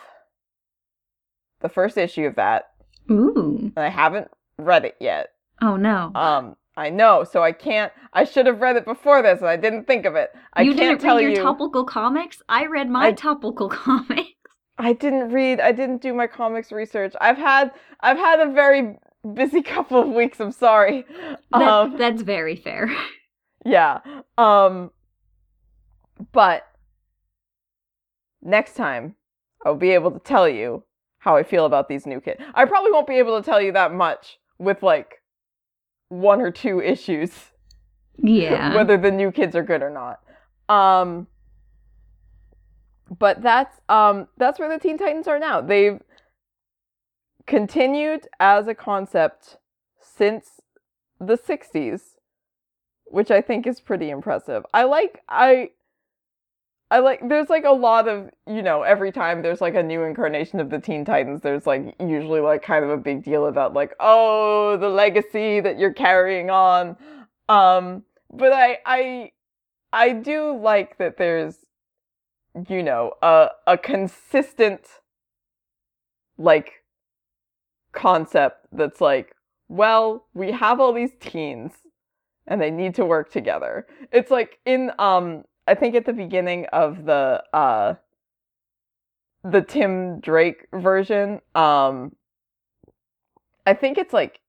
the 1.60 1.68
first 1.68 1.96
issue 1.96 2.24
of 2.24 2.34
that 2.36 2.70
Ooh. 3.10 3.70
and 3.76 3.84
I 3.84 3.88
haven't 3.90 4.30
read 4.58 4.84
it 4.84 4.96
yet 4.98 5.28
Oh 5.62 5.76
no. 5.76 6.10
um 6.14 6.56
I 6.76 6.90
know 6.90 7.24
so 7.24 7.42
I 7.42 7.52
can't 7.52 7.92
I 8.12 8.24
should 8.24 8.46
have 8.46 8.60
read 8.60 8.76
it 8.76 8.84
before 8.84 9.22
this 9.22 9.40
and 9.40 9.48
I 9.48 9.56
didn't 9.56 9.86
think 9.86 10.04
of 10.04 10.14
it 10.14 10.30
I 10.54 10.62
you 10.62 10.74
can't 10.74 10.78
tell 10.78 10.84
you 10.84 10.88
You 10.88 10.90
didn't 10.90 11.00
tell 11.02 11.16
read 11.16 11.22
your 11.22 11.30
you 11.32 11.42
topical 11.42 11.84
comics? 11.84 12.42
I 12.48 12.66
read 12.66 12.90
my 12.90 13.06
I- 13.08 13.12
topical 13.12 13.68
comics. 13.84 14.30
I 14.78 14.92
didn't 14.92 15.30
read. 15.32 15.58
I 15.58 15.72
didn't 15.72 16.02
do 16.02 16.12
my 16.12 16.26
comics 16.26 16.70
research. 16.70 17.14
I've 17.18 17.38
had 17.38 17.70
I've 18.00 18.18
had 18.18 18.40
a 18.40 18.52
very 18.52 18.98
busy 19.34 19.62
couple 19.74 19.98
of 20.02 20.08
weeks. 20.08 20.38
I'm 20.38 20.52
sorry. 20.52 21.06
That, 21.52 21.62
Um, 21.62 21.96
that's 21.96 22.20
very 22.20 22.56
fair. 22.56 22.94
yeah. 23.64 24.00
Um, 24.36 24.90
but 26.32 26.64
next 28.42 28.74
time 28.76 29.14
I'll 29.64 29.76
be 29.76 29.92
able 29.92 30.10
to 30.10 30.18
tell 30.18 30.46
you 30.48 30.84
how 31.18 31.36
I 31.36 31.42
feel 31.42 31.64
about 31.66 31.88
these 31.88 32.06
new 32.06 32.20
kids. 32.20 32.40
I 32.54 32.66
probably 32.66 32.92
won't 32.92 33.06
be 33.08 33.16
able 33.18 33.40
to 33.40 33.44
tell 33.44 33.60
you 33.60 33.72
that 33.72 33.92
much 33.94 34.38
with 34.58 34.82
like 34.82 35.22
one 36.08 36.40
or 36.40 36.50
two 36.50 36.80
issues 36.80 37.32
Yeah. 38.16 38.74
whether 38.76 38.96
the 38.96 39.10
new 39.10 39.32
kids 39.32 39.54
are 39.56 39.62
good 39.62 39.82
or 39.82 39.90
not. 39.90 40.20
Um 40.68 41.26
but 43.18 43.42
that's 43.42 43.80
um 43.88 44.28
that's 44.36 44.58
where 44.58 44.68
the 44.68 44.78
Teen 44.78 44.98
Titans 44.98 45.28
are 45.28 45.38
now. 45.38 45.60
They've 45.60 46.00
continued 47.46 48.26
as 48.40 48.66
a 48.66 48.74
concept 48.74 49.58
since 50.00 50.60
the 51.20 51.38
60s, 51.38 52.02
which 53.04 53.30
I 53.30 53.40
think 53.40 53.66
is 53.66 53.80
pretty 53.80 54.10
impressive. 54.10 54.64
I 54.74 54.84
like 54.84 55.22
I 55.28 55.70
I 56.90 57.00
like 57.00 57.28
there's 57.28 57.48
like 57.48 57.64
a 57.64 57.72
lot 57.72 58.06
of, 58.06 58.30
you 58.46 58.62
know, 58.62 58.82
every 58.82 59.10
time 59.10 59.42
there's 59.42 59.60
like 59.60 59.74
a 59.74 59.82
new 59.82 60.02
incarnation 60.02 60.60
of 60.60 60.70
the 60.70 60.78
Teen 60.78 61.04
Titans, 61.04 61.42
there's 61.42 61.66
like 61.66 61.94
usually 61.98 62.40
like 62.40 62.62
kind 62.62 62.84
of 62.84 62.90
a 62.90 62.96
big 62.96 63.24
deal 63.24 63.46
about 63.46 63.74
like, 63.74 63.94
oh, 63.98 64.76
the 64.76 64.88
legacy 64.88 65.60
that 65.60 65.78
you're 65.78 65.92
carrying 65.92 66.50
on. 66.50 66.96
Um 67.48 68.04
but 68.32 68.52
I 68.52 68.78
I 68.86 69.32
I 69.92 70.12
do 70.12 70.56
like 70.56 70.98
that 70.98 71.16
there's 71.16 71.56
you 72.68 72.82
know 72.82 73.12
a 73.22 73.48
a 73.66 73.76
consistent 73.76 74.82
like 76.38 76.84
concept 77.92 78.66
that's 78.72 79.00
like 79.00 79.34
well 79.68 80.26
we 80.34 80.52
have 80.52 80.80
all 80.80 80.92
these 80.92 81.12
teens 81.18 81.72
and 82.46 82.60
they 82.60 82.70
need 82.70 82.94
to 82.94 83.04
work 83.04 83.30
together 83.32 83.86
it's 84.12 84.30
like 84.30 84.58
in 84.66 84.92
um 84.98 85.44
i 85.66 85.74
think 85.74 85.94
at 85.94 86.06
the 86.06 86.12
beginning 86.12 86.66
of 86.72 87.04
the 87.04 87.42
uh 87.52 87.94
the 89.44 89.62
tim 89.62 90.20
drake 90.20 90.66
version 90.72 91.40
um 91.54 92.14
i 93.66 93.74
think 93.74 93.98
it's 93.98 94.12
like 94.12 94.40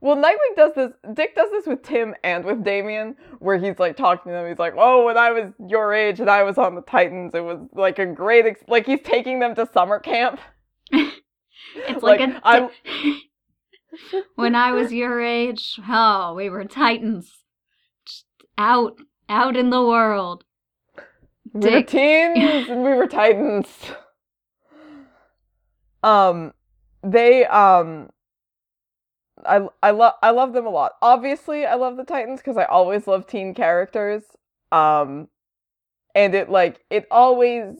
well, 0.00 0.16
Nightwing 0.16 0.54
does 0.56 0.72
this. 0.76 0.92
Dick 1.14 1.34
does 1.34 1.50
this 1.50 1.66
with 1.66 1.82
Tim 1.82 2.14
and 2.22 2.44
with 2.44 2.62
Damian, 2.62 3.16
where 3.40 3.58
he's 3.58 3.78
like 3.78 3.96
talking 3.96 4.30
to 4.30 4.36
them. 4.36 4.48
He's 4.48 4.58
like, 4.58 4.74
"Oh, 4.78 5.04
when 5.06 5.16
I 5.16 5.32
was 5.32 5.52
your 5.68 5.92
age 5.92 6.20
and 6.20 6.30
I 6.30 6.44
was 6.44 6.56
on 6.56 6.76
the 6.76 6.82
Titans, 6.82 7.34
it 7.34 7.40
was 7.40 7.58
like 7.74 7.98
a 7.98 8.06
great 8.06 8.46
ex-, 8.46 8.62
like 8.68 8.86
he's 8.86 9.00
taking 9.02 9.40
them 9.40 9.54
to 9.56 9.68
summer 9.72 9.98
camp." 9.98 10.40
It's 11.74 12.02
like, 12.02 12.20
Like, 12.20 12.30
a. 12.30 12.40
I- 12.44 13.20
when 14.36 14.54
I 14.54 14.72
was 14.72 14.92
your 14.92 15.20
age, 15.20 15.78
oh, 15.88 16.34
we 16.34 16.48
were 16.48 16.64
titans. 16.64 17.30
Just 18.06 18.24
out, 18.56 18.98
out 19.28 19.56
in 19.56 19.70
the 19.70 19.82
world. 19.82 20.44
We 21.52 21.70
were 21.70 21.82
teens 21.82 22.68
and 22.68 22.82
we 22.82 22.94
were 22.94 23.06
Titans. 23.06 23.66
Um, 26.02 26.52
they 27.02 27.46
um, 27.46 28.10
I 29.44 29.66
I 29.82 29.90
love 29.90 30.14
I 30.22 30.30
love 30.30 30.52
them 30.52 30.66
a 30.66 30.70
lot. 30.70 30.92
Obviously, 31.02 31.66
I 31.66 31.74
love 31.74 31.96
the 31.96 32.04
Titans 32.04 32.40
because 32.40 32.56
I 32.56 32.64
always 32.64 33.06
love 33.06 33.26
teen 33.26 33.54
characters. 33.54 34.22
Um, 34.72 35.28
and 36.14 36.34
it 36.34 36.50
like 36.50 36.84
it 36.90 37.06
always 37.10 37.78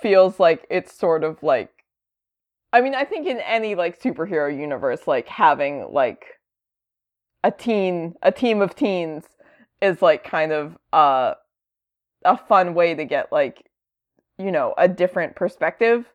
feels 0.00 0.38
like 0.38 0.66
it's 0.70 0.92
sort 0.92 1.24
of 1.24 1.42
like. 1.42 1.70
I 2.72 2.80
mean, 2.80 2.94
I 2.94 3.04
think 3.04 3.26
in 3.26 3.38
any 3.40 3.74
like 3.74 4.00
superhero 4.00 4.56
universe, 4.56 5.06
like 5.06 5.28
having 5.28 5.92
like 5.92 6.24
a 7.44 7.50
teen, 7.50 8.14
a 8.22 8.32
team 8.32 8.60
of 8.60 8.74
teens 8.74 9.24
is 9.84 10.00
like 10.00 10.24
kind 10.24 10.52
of 10.52 10.76
uh 10.92 11.34
a 12.24 12.36
fun 12.36 12.74
way 12.74 12.94
to 12.94 13.04
get 13.04 13.30
like 13.30 13.70
you 14.38 14.50
know 14.50 14.74
a 14.78 14.88
different 14.88 15.36
perspective 15.36 16.06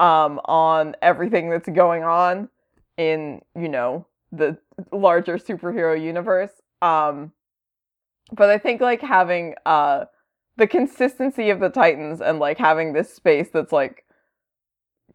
um 0.00 0.40
on 0.46 0.96
everything 1.02 1.50
that's 1.50 1.68
going 1.68 2.02
on 2.02 2.48
in 2.96 3.40
you 3.54 3.68
know 3.68 4.06
the 4.32 4.56
larger 4.90 5.36
superhero 5.36 6.00
universe 6.00 6.50
um 6.80 7.32
but 8.32 8.48
i 8.48 8.56
think 8.56 8.80
like 8.80 9.02
having 9.02 9.54
uh 9.66 10.04
the 10.56 10.66
consistency 10.66 11.50
of 11.50 11.60
the 11.60 11.68
titans 11.68 12.20
and 12.20 12.38
like 12.38 12.58
having 12.58 12.92
this 12.92 13.12
space 13.12 13.48
that's 13.52 13.72
like 13.72 14.04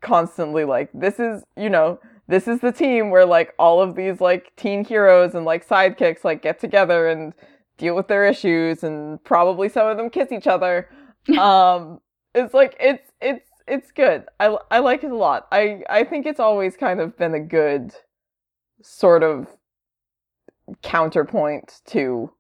constantly 0.02 0.64
like 0.64 0.89
this 0.93 1.20
is 1.20 1.43
you 1.56 1.70
know 1.70 2.00
this 2.28 2.48
is 2.48 2.60
the 2.60 2.72
team 2.72 3.10
where 3.10 3.26
like 3.26 3.54
all 3.58 3.82
of 3.82 3.95
these 3.95 4.22
like 4.22 4.54
teen 4.56 4.86
heroes 4.86 5.34
and 5.34 5.45
like 5.45 5.68
sidekicks 5.68 6.24
like 6.24 6.43
get 6.43 6.60
together 6.60 7.08
and 7.08 7.34
deal 7.78 7.95
with 7.95 8.07
their 8.07 8.25
issues 8.25 8.84
and 8.84 9.23
probably 9.23 9.69
some 9.69 9.88
of 9.88 9.97
them 9.97 10.09
kiss 10.09 10.32
each 10.32 10.47
other. 10.47 10.89
um 11.39 11.99
it's 12.34 12.53
like 12.53 12.75
it's 12.80 13.11
it's 13.21 13.47
it's 13.67 13.91
good. 13.91 14.25
I 14.39 14.57
I 14.71 14.80
like 14.80 15.03
it 15.03 15.11
a 15.11 15.15
lot. 15.15 15.47
I 15.51 15.82
I 15.89 16.03
think 16.03 16.25
it's 16.25 16.39
always 16.39 16.78
kind 16.78 16.99
of 17.01 17.17
been 17.17 17.34
a 17.34 17.39
good 17.39 17.93
sort 18.82 19.23
of 19.23 19.47
counterpoint 20.82 21.82
to 21.86 22.32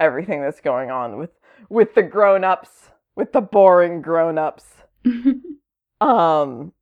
everything 0.00 0.40
that's 0.40 0.60
going 0.60 0.90
on 0.90 1.18
with 1.18 1.30
with 1.68 1.94
the 1.94 2.02
grown-ups, 2.02 2.90
with 3.16 3.32
the 3.32 3.40
boring 3.40 4.02
grown-ups. 4.02 4.64
um 6.00 6.72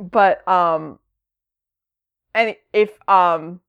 but 0.00 0.46
um 0.48 0.98
and 2.34 2.56
if 2.72 2.90
um 3.08 3.60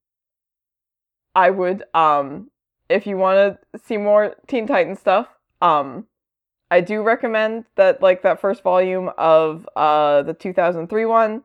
I 1.36 1.50
would 1.50 1.84
um 1.94 2.50
if 2.90 3.06
you 3.06 3.18
want 3.18 3.60
to 3.74 3.80
see 3.80 3.98
more 3.98 4.36
Teen 4.48 4.68
Titan 4.68 4.96
stuff, 4.96 5.28
um 5.62 6.06
I 6.72 6.82
do 6.82 7.02
recommend 7.02 7.66
that 7.76 8.02
like 8.02 8.22
that 8.24 8.42
first 8.42 8.64
volume 8.64 9.10
of 9.18 9.68
uh 9.76 10.24
the 10.24 10.34
2003 10.34 11.06
one. 11.06 11.44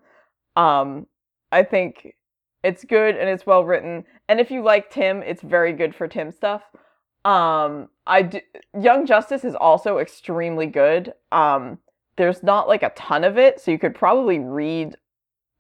Um 0.57 1.07
I 1.53 1.63
think 1.63 2.15
it's 2.63 2.85
good 2.85 3.17
and 3.17 3.29
it's 3.29 3.47
well 3.47 3.65
written. 3.65 4.05
And 4.29 4.41
if 4.41 4.51
you 4.51 4.63
like 4.63 4.91
Tim, 4.91 5.23
it's 5.23 5.43
very 5.43 5.73
good 5.73 5.95
for 5.95 6.09
Tim 6.09 6.33
stuff. 6.33 6.63
Um 7.25 7.89
I 8.07 8.23
do, 8.23 8.41
Young 8.79 9.07
Justice 9.07 9.45
is 9.45 9.55
also 9.55 9.99
extremely 9.99 10.67
good. 10.67 11.13
Um 11.33 11.79
there's 12.17 12.43
not 12.43 12.69
like 12.69 12.83
a 12.83 12.91
ton 12.91 13.25
of 13.25 13.39
it, 13.39 13.61
so 13.61 13.71
you 13.71 13.79
could 13.79 13.95
probably 13.95 14.39
read 14.39 14.97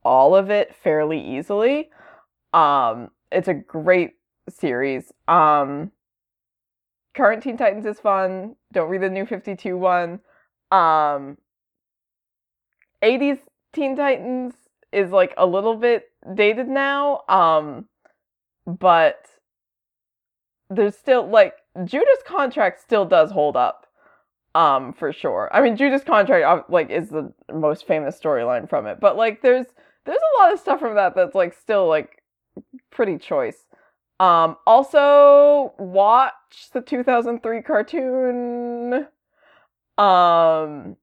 all 0.05 0.37
of 0.37 0.51
it 0.51 0.75
fairly 0.75 1.21
easily. 1.21 1.91
Um 2.53 3.11
it's 3.33 3.49
a 3.49 3.55
great 3.55 4.13
series. 4.49 5.13
Um 5.29 5.91
current 7.15 7.43
Teen 7.43 7.57
Titans 7.57 7.87
is 7.87 8.01
fun. 8.01 8.57
Don't 8.73 8.89
read 8.89 9.03
the 9.03 9.11
new 9.11 9.27
52 9.27 9.77
one. 9.77 10.21
Um 10.71 11.39
80s 13.03 13.39
Teen 13.73 13.97
Titans 13.97 14.55
is 14.93 15.11
like 15.11 15.35
a 15.37 15.47
little 15.47 15.77
bit 15.77 16.11
dated 16.35 16.69
now. 16.69 17.23
Um 17.29 17.87
but 18.67 19.27
there's 20.71 20.97
still 20.97 21.27
like 21.29 21.55
Judas 21.85 22.19
contract 22.27 22.81
still 22.81 23.05
does 23.05 23.31
hold 23.31 23.57
up. 23.57 23.87
Um 24.55 24.93
for 24.93 25.13
sure. 25.13 25.51
I 25.53 25.61
mean 25.61 25.77
Judas 25.77 26.03
contract 26.05 26.71
like 26.71 26.91
is 26.91 27.11
the 27.11 27.33
most 27.53 27.87
famous 27.87 28.19
storyline 28.19 28.69
from 28.69 28.87
it, 28.87 29.01
but 29.01 29.17
like 29.17 29.43
there's 29.43 29.67
there's 30.07 30.19
a 30.19 30.43
lot 30.43 30.53
of 30.53 30.61
stuff 30.61 30.81
from 30.81 30.95
that 30.97 31.15
that's 31.15 31.35
like 31.35 31.55
still 31.55 31.89
like 31.89 32.23
pretty 32.91 33.19
choice. 33.19 33.67
Um, 34.21 34.57
also 34.67 35.75
watch 35.79 36.71
the 36.73 36.81
2003 36.81 37.63
cartoon. 37.63 39.07
Um, 39.99 40.97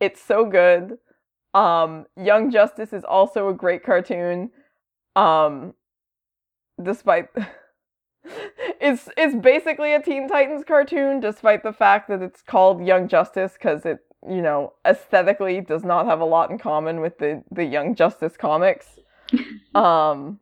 it's 0.00 0.20
so 0.20 0.44
good. 0.44 0.98
Um, 1.54 2.06
Young 2.16 2.50
Justice 2.50 2.92
is 2.92 3.04
also 3.04 3.48
a 3.48 3.54
great 3.54 3.84
cartoon. 3.84 4.50
Um, 5.16 5.74
despite 6.82 7.28
it's 8.80 9.08
it's 9.16 9.34
basically 9.34 9.94
a 9.94 10.02
Teen 10.02 10.28
Titans 10.28 10.64
cartoon, 10.64 11.20
despite 11.20 11.62
the 11.62 11.72
fact 11.72 12.08
that 12.08 12.22
it's 12.22 12.42
called 12.42 12.84
Young 12.84 13.08
Justice 13.08 13.54
because 13.54 13.84
it 13.84 14.00
you 14.28 14.42
know 14.42 14.74
aesthetically 14.86 15.60
does 15.60 15.84
not 15.84 16.06
have 16.06 16.20
a 16.20 16.24
lot 16.24 16.50
in 16.50 16.58
common 16.58 17.00
with 17.00 17.18
the 17.18 17.42
the 17.50 17.64
Young 17.64 17.94
Justice 17.94 18.36
comics. 18.36 18.98
um 19.74 20.40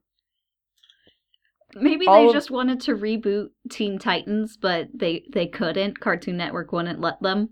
Maybe 1.75 2.07
All 2.07 2.27
they 2.27 2.33
just 2.33 2.51
wanted 2.51 2.81
to 2.83 2.95
reboot 2.95 3.49
Teen 3.71 3.99
Titans, 3.99 4.57
but 4.57 4.89
they 4.95 5.25
they 5.33 5.47
couldn't. 5.47 6.01
Cartoon 6.01 6.37
Network 6.39 6.73
wouldn't 6.73 7.01
let 7.01 7.21
them. 7.21 7.51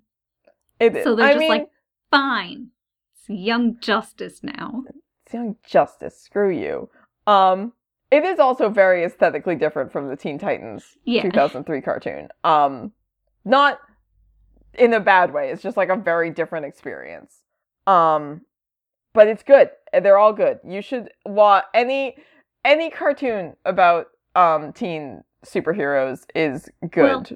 it, 0.80 1.04
So 1.04 1.14
they're 1.14 1.26
I 1.26 1.32
just 1.32 1.40
mean, 1.40 1.48
like, 1.50 1.66
fine, 2.10 2.68
it's 3.14 3.28
Young 3.28 3.78
Justice 3.80 4.40
now. 4.42 4.84
it's 5.24 5.34
Young 5.34 5.56
Justice. 5.66 6.18
Screw 6.20 6.50
you. 6.50 6.88
Um, 7.26 7.72
it 8.10 8.24
is 8.24 8.38
also 8.38 8.68
very 8.70 9.04
aesthetically 9.04 9.56
different 9.56 9.92
from 9.92 10.08
the 10.08 10.16
Teen 10.16 10.38
Titans 10.38 10.96
Yeah. 11.04 11.22
2003 11.22 11.80
cartoon. 11.82 12.28
Um, 12.44 12.92
not 13.44 13.80
in 14.74 14.94
a 14.94 15.00
bad 15.00 15.32
way. 15.34 15.50
It's 15.50 15.62
just 15.62 15.76
like 15.76 15.88
a 15.88 15.96
very 15.96 16.30
different 16.30 16.66
experience. 16.66 17.42
Um, 17.86 18.42
but 19.12 19.26
it's 19.28 19.42
good. 19.42 19.70
They're 19.92 20.18
all 20.18 20.32
good. 20.32 20.60
You 20.64 20.80
should 20.82 21.10
watch 21.24 21.64
any 21.74 22.16
any 22.66 22.90
cartoon 22.90 23.56
about 23.64 24.08
um 24.34 24.72
teen 24.74 25.22
superheroes 25.44 26.24
is 26.34 26.68
good. 26.90 27.02
Well- 27.04 27.26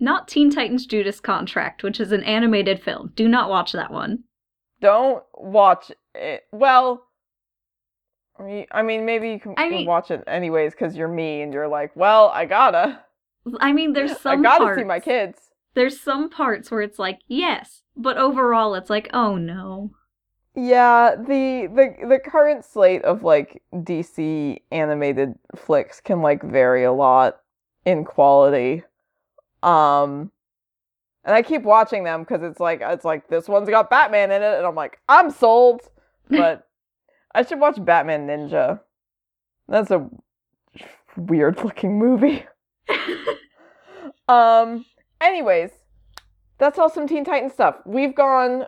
Not 0.00 0.28
Teen 0.28 0.50
Titans 0.50 0.84
Judas 0.86 1.20
Contract, 1.20 1.82
which 1.82 2.00
is 2.00 2.12
an 2.12 2.22
animated 2.24 2.82
film. 2.82 3.12
Do 3.14 3.28
not 3.28 3.48
watch 3.48 3.72
that 3.72 3.90
one. 3.92 4.24
Don't 4.80 5.22
watch 5.34 5.92
it. 6.14 6.42
Well, 6.52 7.04
I 8.72 8.82
mean- 8.82 9.04
maybe 9.04 9.30
you 9.30 9.38
can 9.40 9.54
I 9.58 9.68
mean- 9.68 9.86
watch 9.86 10.10
it 10.10 10.24
anyways 10.26 10.72
because 10.72 10.96
you're 10.96 11.08
me 11.08 11.42
and 11.42 11.52
you're 11.52 11.68
like, 11.68 11.94
well, 11.94 12.28
I 12.34 12.46
gotta, 12.46 13.00
I 13.60 13.72
mean, 13.72 13.92
there's 13.92 14.18
some. 14.20 14.40
I 14.40 14.42
gotta 14.42 14.64
parts, 14.64 14.78
see 14.80 14.84
my 14.84 15.00
kids. 15.00 15.38
There's 15.74 16.00
some 16.00 16.30
parts 16.30 16.70
where 16.70 16.80
it's 16.82 16.98
like, 16.98 17.20
yes, 17.28 17.82
but 17.96 18.16
overall 18.16 18.74
it's 18.74 18.90
like, 18.90 19.08
oh 19.12 19.36
no. 19.36 19.92
Yeah, 20.54 21.14
the 21.16 21.68
the 21.72 22.06
the 22.08 22.18
current 22.18 22.64
slate 22.64 23.02
of 23.02 23.22
like 23.22 23.62
DC 23.72 24.60
animated 24.72 25.34
flicks 25.56 26.00
can 26.00 26.22
like 26.22 26.42
vary 26.42 26.84
a 26.84 26.92
lot 26.92 27.40
in 27.84 28.04
quality. 28.04 28.82
Um 29.62 30.32
and 31.24 31.34
I 31.34 31.42
keep 31.42 31.62
watching 31.62 32.04
them 32.04 32.24
cuz 32.24 32.42
it's 32.42 32.60
like 32.60 32.80
it's 32.82 33.04
like 33.04 33.28
this 33.28 33.48
one's 33.48 33.68
got 33.68 33.90
Batman 33.90 34.32
in 34.32 34.42
it 34.42 34.58
and 34.58 34.66
I'm 34.66 34.74
like, 34.74 34.98
I'm 35.08 35.30
sold. 35.30 35.82
But 36.28 36.66
I 37.34 37.42
should 37.42 37.60
watch 37.60 37.82
Batman 37.84 38.26
Ninja. 38.26 38.80
That's 39.68 39.90
a 39.92 40.08
weird 41.16 41.62
looking 41.62 41.98
movie. 41.98 42.44
Um, 44.30 44.84
anyways, 45.20 45.70
that's 46.58 46.78
all 46.78 46.88
some 46.88 47.08
Teen 47.08 47.24
Titans 47.24 47.52
stuff. 47.52 47.76
We've 47.84 48.14
gone 48.14 48.66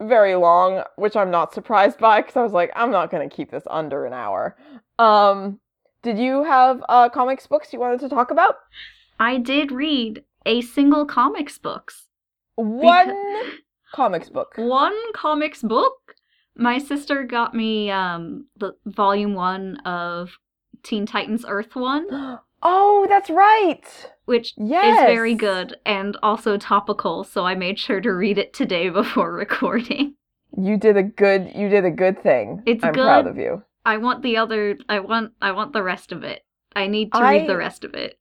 very 0.00 0.34
long, 0.34 0.82
which 0.96 1.16
I'm 1.16 1.30
not 1.30 1.54
surprised 1.54 1.98
by 1.98 2.20
because 2.20 2.36
I 2.36 2.42
was 2.42 2.52
like, 2.52 2.70
I'm 2.76 2.90
not 2.90 3.10
going 3.10 3.28
to 3.28 3.34
keep 3.34 3.50
this 3.50 3.64
under 3.70 4.04
an 4.06 4.12
hour. 4.12 4.56
Um, 4.98 5.60
did 6.02 6.18
you 6.18 6.44
have 6.44 6.84
uh, 6.88 7.08
comics 7.08 7.46
books 7.46 7.72
you 7.72 7.80
wanted 7.80 8.00
to 8.00 8.08
talk 8.08 8.30
about? 8.30 8.56
I 9.18 9.38
did 9.38 9.72
read 9.72 10.24
a 10.44 10.60
single 10.60 11.06
comics 11.06 11.58
books. 11.58 12.08
One 12.56 13.14
comics 13.92 14.28
book. 14.28 14.52
One 14.56 14.96
comics 15.12 15.62
book. 15.62 16.14
My 16.56 16.78
sister 16.78 17.24
got 17.24 17.54
me 17.54 17.90
um 17.90 18.46
the 18.56 18.72
volume 18.86 19.34
1 19.34 19.78
of 19.78 20.38
Teen 20.82 21.04
Titans 21.04 21.44
Earth 21.46 21.74
1, 21.74 22.38
Oh, 22.62 23.06
that's 23.08 23.28
right. 23.28 23.82
Which 24.26 24.52
Yes. 24.56 25.00
is 25.00 25.14
very 25.14 25.34
good 25.34 25.76
and 25.86 26.16
also 26.22 26.56
topical, 26.58 27.24
so 27.24 27.44
I 27.46 27.54
made 27.54 27.78
sure 27.78 28.00
to 28.00 28.12
read 28.12 28.36
it 28.38 28.52
today 28.52 28.88
before 29.00 29.32
recording. 29.32 30.14
You 30.56 30.76
did 30.76 30.96
a 30.96 31.02
good. 31.02 31.52
You 31.54 31.68
did 31.68 31.84
a 31.84 31.90
good 31.90 32.22
thing. 32.22 32.62
It's 32.66 32.84
I'm 32.84 32.92
proud 32.94 33.24
good. 33.24 33.30
of 33.30 33.36
you. 33.38 33.62
I 33.84 33.96
want 33.98 34.22
the 34.22 34.36
other 34.36 34.76
I 34.88 35.00
want 35.00 35.32
I 35.40 35.52
want 35.52 35.72
the 35.72 35.82
rest 35.82 36.12
of 36.12 36.22
it. 36.24 36.44
I 36.74 36.86
need 36.86 37.12
to 37.12 37.20
read 37.22 37.48
the 37.48 37.56
rest 37.56 37.84
of 37.84 37.94
it. 37.94 38.18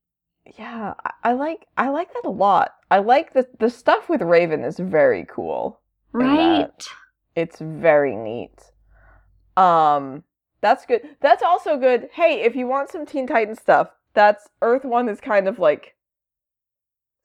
Yeah, 0.59 0.93
I, 1.03 1.11
I 1.29 1.33
like. 1.33 1.65
I 1.77 1.89
like 1.89 2.13
that 2.13 2.25
a 2.25 2.29
lot. 2.29 2.75
I 2.91 2.99
like 2.99 3.33
the 3.33 3.47
the 3.59 3.69
stuff 3.69 4.09
with 4.09 4.21
Raven 4.21 4.63
is 4.63 4.77
very 4.79 5.25
cool. 5.29 5.79
Right. 6.11 6.87
It's 7.35 7.59
very 7.59 8.15
neat. 8.15 8.71
Um, 9.57 10.23
that's 10.61 10.85
good. 10.85 11.01
That's 11.21 11.43
also 11.43 11.77
good. 11.77 12.09
Hey, 12.13 12.41
if 12.41 12.55
you 12.55 12.67
want 12.67 12.89
some 12.89 13.05
Teen 13.05 13.27
Titan 13.27 13.55
stuff, 13.55 13.89
that's 14.15 14.47
Earth 14.61 14.83
One 14.85 15.09
is 15.09 15.19
kind 15.21 15.47
of 15.47 15.59
like 15.59 15.95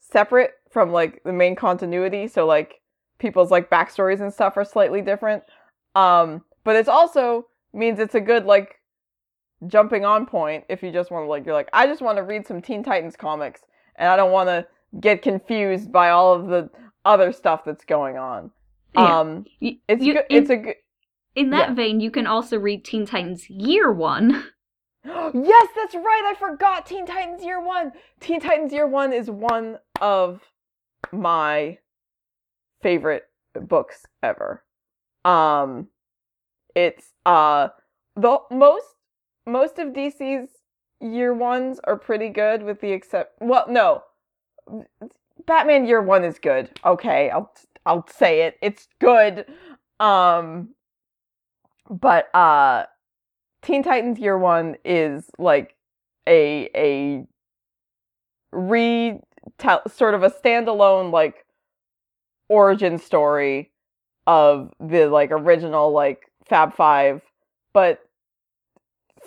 separate 0.01 0.53
from 0.71 0.93
like 0.93 1.23
the 1.25 1.33
main 1.33 1.57
continuity. 1.57 2.29
So 2.29 2.47
like 2.47 2.81
people's 3.19 3.51
like 3.51 3.71
backstories 3.71 4.21
and 4.21 4.33
stuff 4.33 4.57
are 4.57 4.65
slightly 4.65 5.03
different. 5.03 5.43
Um, 5.95 6.43
but 6.65 6.77
it's 6.77 6.89
also 6.89 7.47
means 7.73 7.99
it's 7.99 8.15
a 8.15 8.21
good 8.21 8.45
like 8.45 8.77
jumping 9.67 10.05
on 10.05 10.27
point 10.27 10.65
if 10.69 10.83
you 10.83 10.91
just 10.91 11.11
want 11.11 11.25
to 11.25 11.29
like 11.29 11.45
you're 11.45 11.55
like 11.55 11.69
I 11.73 11.87
just 11.87 12.01
want 12.03 12.17
to 12.17 12.23
read 12.23 12.47
some 12.47 12.63
Teen 12.63 12.83
Titans 12.83 13.17
comics 13.17 13.61
and 13.97 14.09
I 14.09 14.17
don't 14.17 14.33
want 14.33 14.49
to 14.49 14.67
get 15.01 15.23
confused 15.23 15.93
by 15.93 16.11
all 16.11 16.35
of 16.35 16.47
the 16.49 16.71
other 17.05 17.33
stuff 17.33 17.63
that's 17.65 17.85
going 17.85 18.17
on. 18.17 18.51
Yeah. 18.95 19.21
Um, 19.21 19.45
it's 19.61 20.03
you- 20.03 20.15
good. 20.15 20.25
in, 20.31 20.43
It's 20.43 20.51
a 20.51 20.57
good. 20.57 20.75
in 21.35 21.51
that 21.51 21.71
yeah. 21.71 21.75
vein, 21.75 22.01
you 22.01 22.11
can 22.11 22.27
also 22.27 22.59
read 22.59 22.85
Teen 22.85 23.07
Titans 23.07 23.49
Year 23.49 23.93
One. 23.93 24.45
yes, 25.35 25.69
that's 25.77 25.95
right. 25.95 26.23
I 26.27 26.35
forgot 26.39 26.87
Teen 26.87 27.07
Titans 27.07 27.43
Year 27.43 27.61
One. 27.61 27.93
Teen 28.21 28.41
Titans 28.41 28.73
Year 28.73 28.87
One 28.87 29.13
is 29.13 29.31
one 29.31 29.79
of 30.01 30.43
my 31.13 31.79
favorite 32.83 33.25
books 33.55 34.07
ever. 34.23 34.65
Um, 35.25 35.89
it's 36.75 37.13
uh 37.27 37.69
the 38.17 38.39
most 38.51 38.87
most 39.47 39.79
of 39.79 39.89
DC's 39.89 40.49
year 41.01 41.33
ones 41.33 41.81
are 41.85 41.97
pretty 41.97 42.29
good 42.29 42.63
with 42.63 42.81
the 42.81 42.93
except 42.93 43.35
well 43.41 43.65
no 43.69 44.03
batman 45.47 45.87
year 45.87 46.03
one 46.03 46.25
is 46.25 46.39
good 46.39 46.71
okay 46.85 47.31
i'll 47.31 47.51
i'll 47.87 48.07
say 48.07 48.43
it 48.43 48.57
it's 48.61 48.87
good 49.01 49.47
um 49.99 50.69
but 51.89 52.33
uh 52.35 52.85
teen 53.63 53.83
titans 53.83 54.19
year 54.19 54.39
one 54.39 54.77
is 54.85 55.31
like 55.39 55.75
a 56.29 56.69
a 56.75 57.27
re 58.53 59.21
sort 59.89 60.15
of 60.15 60.23
a 60.23 60.31
standalone 60.31 61.11
like 61.13 61.45
origin 62.49 62.99
story 62.99 63.71
of 64.27 64.73
the 64.81 65.07
like 65.07 65.31
original 65.31 65.93
like 65.93 66.31
fab 66.49 66.75
five 66.75 67.23
but 67.73 68.01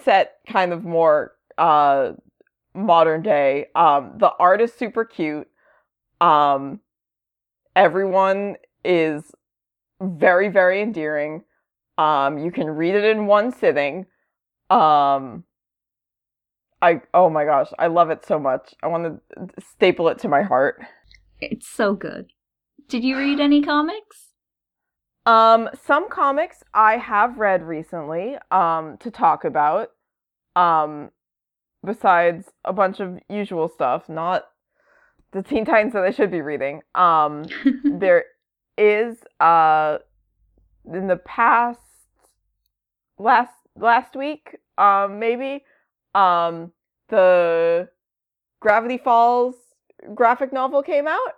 set 0.03 0.37
kind 0.47 0.73
of 0.73 0.83
more 0.83 1.33
uh 1.57 2.11
modern 2.75 3.21
day. 3.21 3.67
Um 3.75 4.13
the 4.17 4.31
art 4.39 4.61
is 4.61 4.73
super 4.73 5.05
cute. 5.05 5.47
Um 6.21 6.79
everyone 7.75 8.55
is 8.83 9.31
very 10.01 10.49
very 10.49 10.81
endearing. 10.81 11.43
Um 11.97 12.37
you 12.37 12.51
can 12.51 12.69
read 12.69 12.95
it 12.95 13.03
in 13.03 13.27
one 13.27 13.51
sitting. 13.51 14.05
Um 14.69 15.43
I 16.81 17.01
oh 17.13 17.29
my 17.29 17.45
gosh, 17.45 17.69
I 17.79 17.87
love 17.87 18.09
it 18.09 18.25
so 18.25 18.37
much. 18.39 18.73
I 18.83 18.87
want 18.87 19.21
to 19.37 19.47
staple 19.61 20.09
it 20.09 20.19
to 20.19 20.27
my 20.27 20.41
heart. 20.43 20.83
It's 21.39 21.67
so 21.67 21.93
good. 21.93 22.31
Did 22.89 23.03
you 23.03 23.17
read 23.17 23.39
any 23.39 23.61
comics? 23.61 24.33
Um, 25.25 25.69
some 25.85 26.09
comics 26.09 26.63
I 26.73 26.97
have 26.97 27.37
read 27.37 27.63
recently, 27.63 28.35
um, 28.51 28.97
to 28.97 29.09
talk 29.09 29.45
about. 29.45 29.91
Um, 30.55 31.11
besides 31.85 32.49
a 32.65 32.73
bunch 32.73 32.99
of 32.99 33.19
usual 33.29 33.69
stuff, 33.69 34.09
not 34.09 34.43
the 35.31 35.41
Teen 35.41 35.65
Titans 35.65 35.93
that 35.93 36.03
I 36.03 36.11
should 36.11 36.31
be 36.31 36.41
reading. 36.41 36.81
Um, 36.95 37.45
there 37.83 38.25
is 38.77 39.17
uh 39.39 39.99
in 40.91 41.07
the 41.07 41.17
past 41.17 41.79
last 43.19 43.53
last 43.77 44.15
week, 44.15 44.57
um, 44.77 45.19
maybe, 45.19 45.63
um, 46.15 46.71
the 47.09 47.89
Gravity 48.61 48.97
Falls 48.97 49.55
graphic 50.15 50.51
novel 50.51 50.83
came 50.83 51.07
out. 51.07 51.33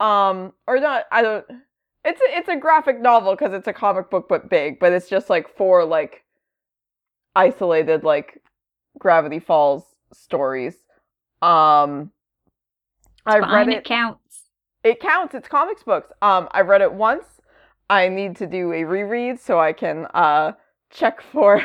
Um, 0.00 0.52
or 0.66 0.80
not, 0.80 1.04
I 1.12 1.22
don't 1.22 1.44
it's 2.04 2.20
a, 2.20 2.38
it's 2.38 2.48
a 2.48 2.56
graphic 2.56 3.00
novel 3.00 3.34
because 3.34 3.52
it's 3.52 3.66
a 3.66 3.72
comic 3.72 4.10
book 4.10 4.26
but 4.28 4.50
big, 4.50 4.78
but 4.78 4.92
it's 4.92 5.08
just 5.08 5.30
like 5.30 5.48
four 5.56 5.84
like 5.84 6.24
isolated 7.34 8.04
like 8.04 8.42
Gravity 8.98 9.40
Falls 9.40 9.84
stories. 10.12 10.76
Um 11.42 12.12
I 13.26 13.38
read 13.38 13.68
it. 13.68 13.78
It 13.78 13.84
counts. 13.84 14.42
It 14.84 15.00
counts. 15.00 15.34
It's 15.34 15.48
comics 15.48 15.82
books. 15.82 16.12
Um 16.20 16.48
I 16.52 16.60
read 16.60 16.82
it 16.82 16.92
once. 16.92 17.24
I 17.88 18.08
need 18.08 18.36
to 18.36 18.46
do 18.46 18.72
a 18.72 18.84
reread 18.84 19.40
so 19.40 19.58
I 19.58 19.72
can 19.72 20.06
uh 20.12 20.52
check 20.94 21.20
for 21.20 21.60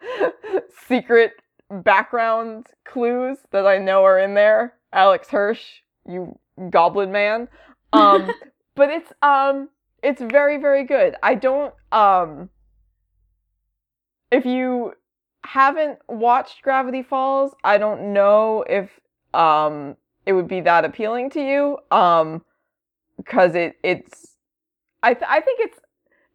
secret 0.88 1.32
background 1.70 2.66
clues 2.84 3.38
that 3.52 3.66
I 3.66 3.78
know 3.78 4.04
are 4.04 4.18
in 4.18 4.34
there. 4.34 4.74
Alex 4.92 5.28
Hirsch, 5.28 5.82
you 6.08 6.38
goblin 6.70 7.12
man. 7.12 7.48
Um 7.92 8.34
but 8.74 8.90
it's 8.90 9.12
um 9.22 9.68
it's 10.02 10.20
very 10.20 10.58
very 10.58 10.84
good. 10.84 11.14
I 11.22 11.34
don't 11.34 11.74
um 11.92 12.48
if 14.30 14.44
you 14.44 14.94
haven't 15.44 15.98
watched 16.08 16.62
Gravity 16.62 17.02
Falls, 17.02 17.52
I 17.62 17.78
don't 17.78 18.12
know 18.12 18.64
if 18.68 18.90
um 19.34 19.96
it 20.26 20.32
would 20.32 20.48
be 20.48 20.62
that 20.62 20.84
appealing 20.84 21.30
to 21.30 21.40
you 21.40 21.78
um 21.90 22.42
cuz 23.26 23.54
it 23.54 23.76
it's 23.82 24.36
I 25.02 25.12
th- 25.12 25.26
I 25.28 25.40
think 25.40 25.60
it's 25.60 25.78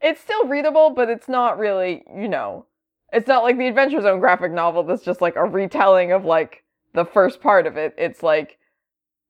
it's 0.02 0.22
still 0.22 0.46
readable, 0.46 0.92
but 0.92 1.10
it's 1.10 1.28
not 1.28 1.58
really, 1.58 2.04
you 2.16 2.28
know, 2.28 2.66
it's 3.12 3.28
not 3.28 3.44
like 3.44 3.58
the 3.58 3.68
Adventure 3.68 4.02
Zone 4.02 4.20
graphic 4.20 4.52
novel 4.52 4.84
that's 4.84 5.04
just 5.04 5.22
like 5.22 5.36
a 5.36 5.46
retelling 5.46 6.12
of 6.12 6.26
like 6.26 6.64
the 6.94 7.06
first 7.06 7.42
part 7.42 7.68
of 7.68 7.78
it. 7.78 7.94
It's 7.98 8.24
like 8.24 8.58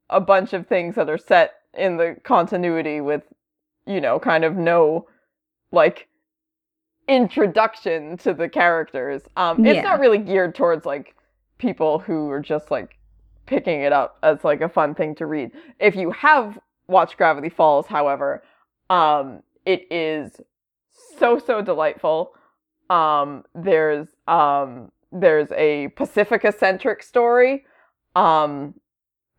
a 0.10 0.20
bunch 0.20 0.54
of 0.54 0.68
things 0.68 0.96
that 0.96 1.10
are 1.10 1.18
set 1.18 1.54
in 1.78 1.98
the 1.98 2.18
continuity 2.24 3.02
with, 3.02 3.24
you 3.86 4.02
know, 4.02 4.20
kind 4.20 4.44
of 4.44 4.56
no 4.56 5.08
like 5.72 6.08
introduction 7.08 8.18
to 8.18 8.34
the 8.34 8.50
characters. 8.50 9.24
Um, 9.36 9.66
it's 9.66 9.84
not 9.84 10.00
really 10.00 10.18
geared 10.20 10.56
towards 10.56 10.86
like 10.86 11.16
people 11.58 12.00
who 12.00 12.30
are 12.30 12.42
just 12.42 12.70
like 12.70 12.98
picking 13.46 13.82
it 13.82 13.92
up 13.92 14.18
as 14.22 14.44
like 14.44 14.62
a 14.62 14.70
fun 14.70 14.94
thing 14.94 15.16
to 15.16 15.26
read. 15.26 15.52
If 15.80 15.96
you 15.96 16.12
have 16.12 16.60
watched 16.88 17.18
Gravity 17.18 17.50
Falls, 17.50 17.88
however, 17.88 18.44
um, 18.90 19.42
it 19.66 19.92
is 19.92 20.40
so 21.20 21.40
so 21.40 21.62
delightful. 21.62 22.34
Um, 22.90 23.44
there's 23.54 24.08
um, 24.28 24.92
there's 25.12 25.52
a 25.52 25.90
Pacifica 25.90 26.52
centric 26.52 27.04
story. 27.04 27.66
Um, 28.16 28.76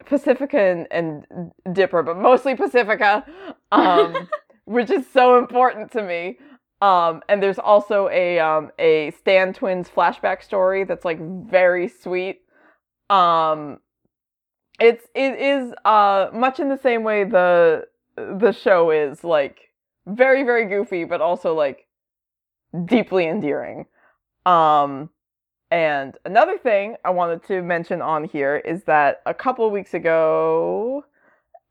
Pacifica 0.06 0.58
and, 0.58 0.86
and 0.90 1.52
Dipper, 1.74 2.02
but 2.02 2.16
mostly 2.16 2.54
Pacifica, 2.54 3.24
um, 3.70 4.28
which 4.64 4.90
is 4.90 5.06
so 5.12 5.38
important 5.38 5.92
to 5.92 6.02
me. 6.02 6.38
Um, 6.80 7.22
and 7.28 7.42
there's 7.42 7.58
also 7.58 8.08
a 8.08 8.38
um, 8.38 8.70
a 8.78 9.10
Stan 9.12 9.52
Twins 9.52 9.88
flashback 9.88 10.42
story 10.42 10.84
that's 10.84 11.04
like 11.04 11.18
very 11.50 11.88
sweet. 11.88 12.40
Um, 13.10 13.80
it's 14.80 15.04
it 15.14 15.38
is 15.38 15.74
uh 15.84 16.30
much 16.32 16.58
in 16.58 16.68
the 16.68 16.78
same 16.78 17.02
way 17.02 17.24
the 17.24 17.86
the 18.16 18.52
show 18.52 18.90
is 18.90 19.22
like 19.22 19.69
very 20.10 20.42
very 20.42 20.66
goofy, 20.66 21.04
but 21.04 21.20
also 21.20 21.54
like 21.54 21.86
deeply 22.84 23.26
endearing. 23.26 23.86
Um, 24.46 25.10
and 25.70 26.16
another 26.24 26.58
thing 26.58 26.96
I 27.04 27.10
wanted 27.10 27.44
to 27.44 27.62
mention 27.62 28.02
on 28.02 28.24
here 28.24 28.56
is 28.56 28.84
that 28.84 29.22
a 29.26 29.34
couple 29.34 29.70
weeks 29.70 29.94
ago, 29.94 31.04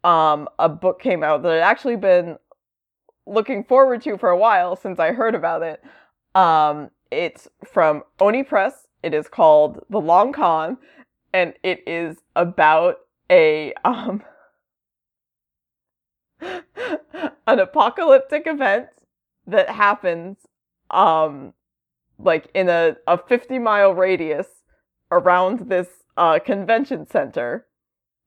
um, 0.04 0.48
a 0.58 0.70
book 0.70 1.02
came 1.02 1.24
out 1.24 1.44
that 1.44 1.52
I'd 1.52 1.60
actually 1.60 1.98
been 1.98 2.38
looking 3.26 3.64
forward 3.64 4.02
to 4.04 4.18
for 4.18 4.30
a 4.30 4.38
while 4.38 4.76
since 4.76 5.00
I 5.00 5.12
heard 5.12 5.36
about 5.36 5.64
it. 5.64 5.84
Um, 6.36 6.92
it's 7.12 7.48
from 7.66 8.04
Oni 8.20 8.44
Press. 8.44 8.88
It 9.04 9.14
is 9.14 9.28
called 9.28 9.84
The 9.90 10.00
Long 10.00 10.32
Con, 10.32 10.78
and 11.34 11.54
it 11.64 11.84
is 11.88 12.18
about 12.36 13.00
a 13.30 13.74
um, 13.84 14.24
an 17.48 17.60
apocalyptic 17.60 18.44
event 18.46 18.88
that 19.48 19.70
happens 19.70 20.38
um 20.92 21.54
like 22.20 22.50
in 22.54 22.70
a, 22.70 22.96
a 23.08 23.18
50 23.18 23.60
mile 23.60 23.94
radius 23.94 24.48
around 25.12 25.70
this 25.70 25.88
uh, 26.18 26.38
convention 26.40 27.08
center. 27.10 27.66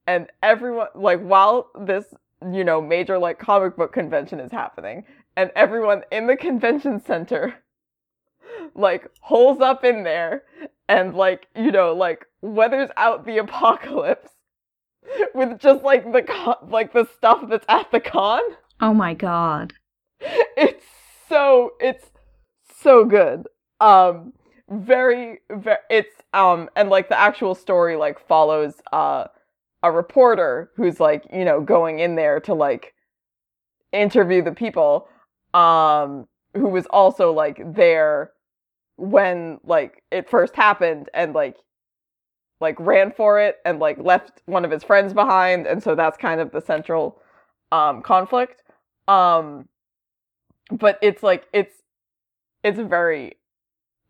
And 0.07 0.29
everyone 0.43 0.89
like 0.95 1.21
while 1.21 1.71
this 1.79 2.07
you 2.53 2.65
know 2.65 2.81
major 2.81 3.19
like 3.19 3.39
comic 3.39 3.77
book 3.77 3.93
convention 3.93 4.41
is 4.41 4.51
happening 4.51 5.05
and 5.37 5.53
everyone 5.55 6.03
in 6.11 6.27
the 6.27 6.37
convention 6.37 7.01
center 7.01 7.55
like 8.75 9.07
holes 9.21 9.61
up 9.61 9.85
in 9.85 10.03
there 10.03 10.43
and 10.89 11.15
like 11.15 11.47
you 11.55 11.71
know 11.71 11.95
like 11.95 12.27
weathers 12.41 12.91
out 12.97 13.25
the 13.25 13.39
apocalypse 13.47 14.31
with 15.35 15.59
just 15.59 15.83
like 15.83 16.11
the 16.13 16.23
con- 16.23 16.69
like 16.69 16.93
the 16.93 17.09
stuff 17.17 17.45
that's 17.49 17.67
at 17.69 17.91
the 17.91 18.01
con? 18.01 18.43
Oh 18.81 18.95
my 18.95 19.15
god. 19.15 19.75
It's 20.57 20.85
so 21.29 21.73
it's 21.81 22.11
so 22.81 23.05
good. 23.05 23.47
Um 23.81 24.33
very 24.69 25.41
very 25.51 25.79
it's 25.91 26.15
um 26.33 26.71
and 26.77 26.89
like 26.89 27.09
the 27.09 27.19
actual 27.19 27.55
story 27.55 27.97
like 27.97 28.19
follows 28.27 28.75
uh 28.93 29.27
a 29.83 29.91
reporter 29.91 30.71
who's 30.77 31.01
like 31.01 31.25
you 31.33 31.45
know 31.45 31.61
going 31.61 31.99
in 31.99 32.15
there 32.15 32.41
to 32.41 32.55
like 32.55 32.95
interview 33.93 34.43
the 34.43 34.53
people 34.53 35.09
um 35.53 36.27
who 36.55 36.69
was 36.69 36.87
also 36.87 37.33
like 37.33 37.61
there 37.75 38.33
when 38.97 39.59
like 39.65 40.03
it 40.11 40.31
first 40.31 40.55
happened 40.55 41.09
and 41.13 41.35
like 41.35 41.57
like 42.63 42.81
ran 42.81 43.13
for 43.13 43.39
it 43.39 43.57
and 43.67 43.79
like 43.79 43.99
left 43.99 44.41
one 44.47 44.65
of 44.65 44.71
his 44.71 44.83
friends 44.83 45.13
behind 45.13 45.67
and 45.67 45.83
so 45.83 45.95
that's 45.95 46.17
kind 46.17 46.41
of 46.41 46.51
the 46.53 46.61
central 46.61 47.21
um 47.73 48.01
conflict 48.01 48.63
um 49.09 49.69
but 50.71 50.99
it's 51.03 51.23
like 51.23 51.47
it's 51.53 51.83
it's 52.65 52.79
very 52.79 53.35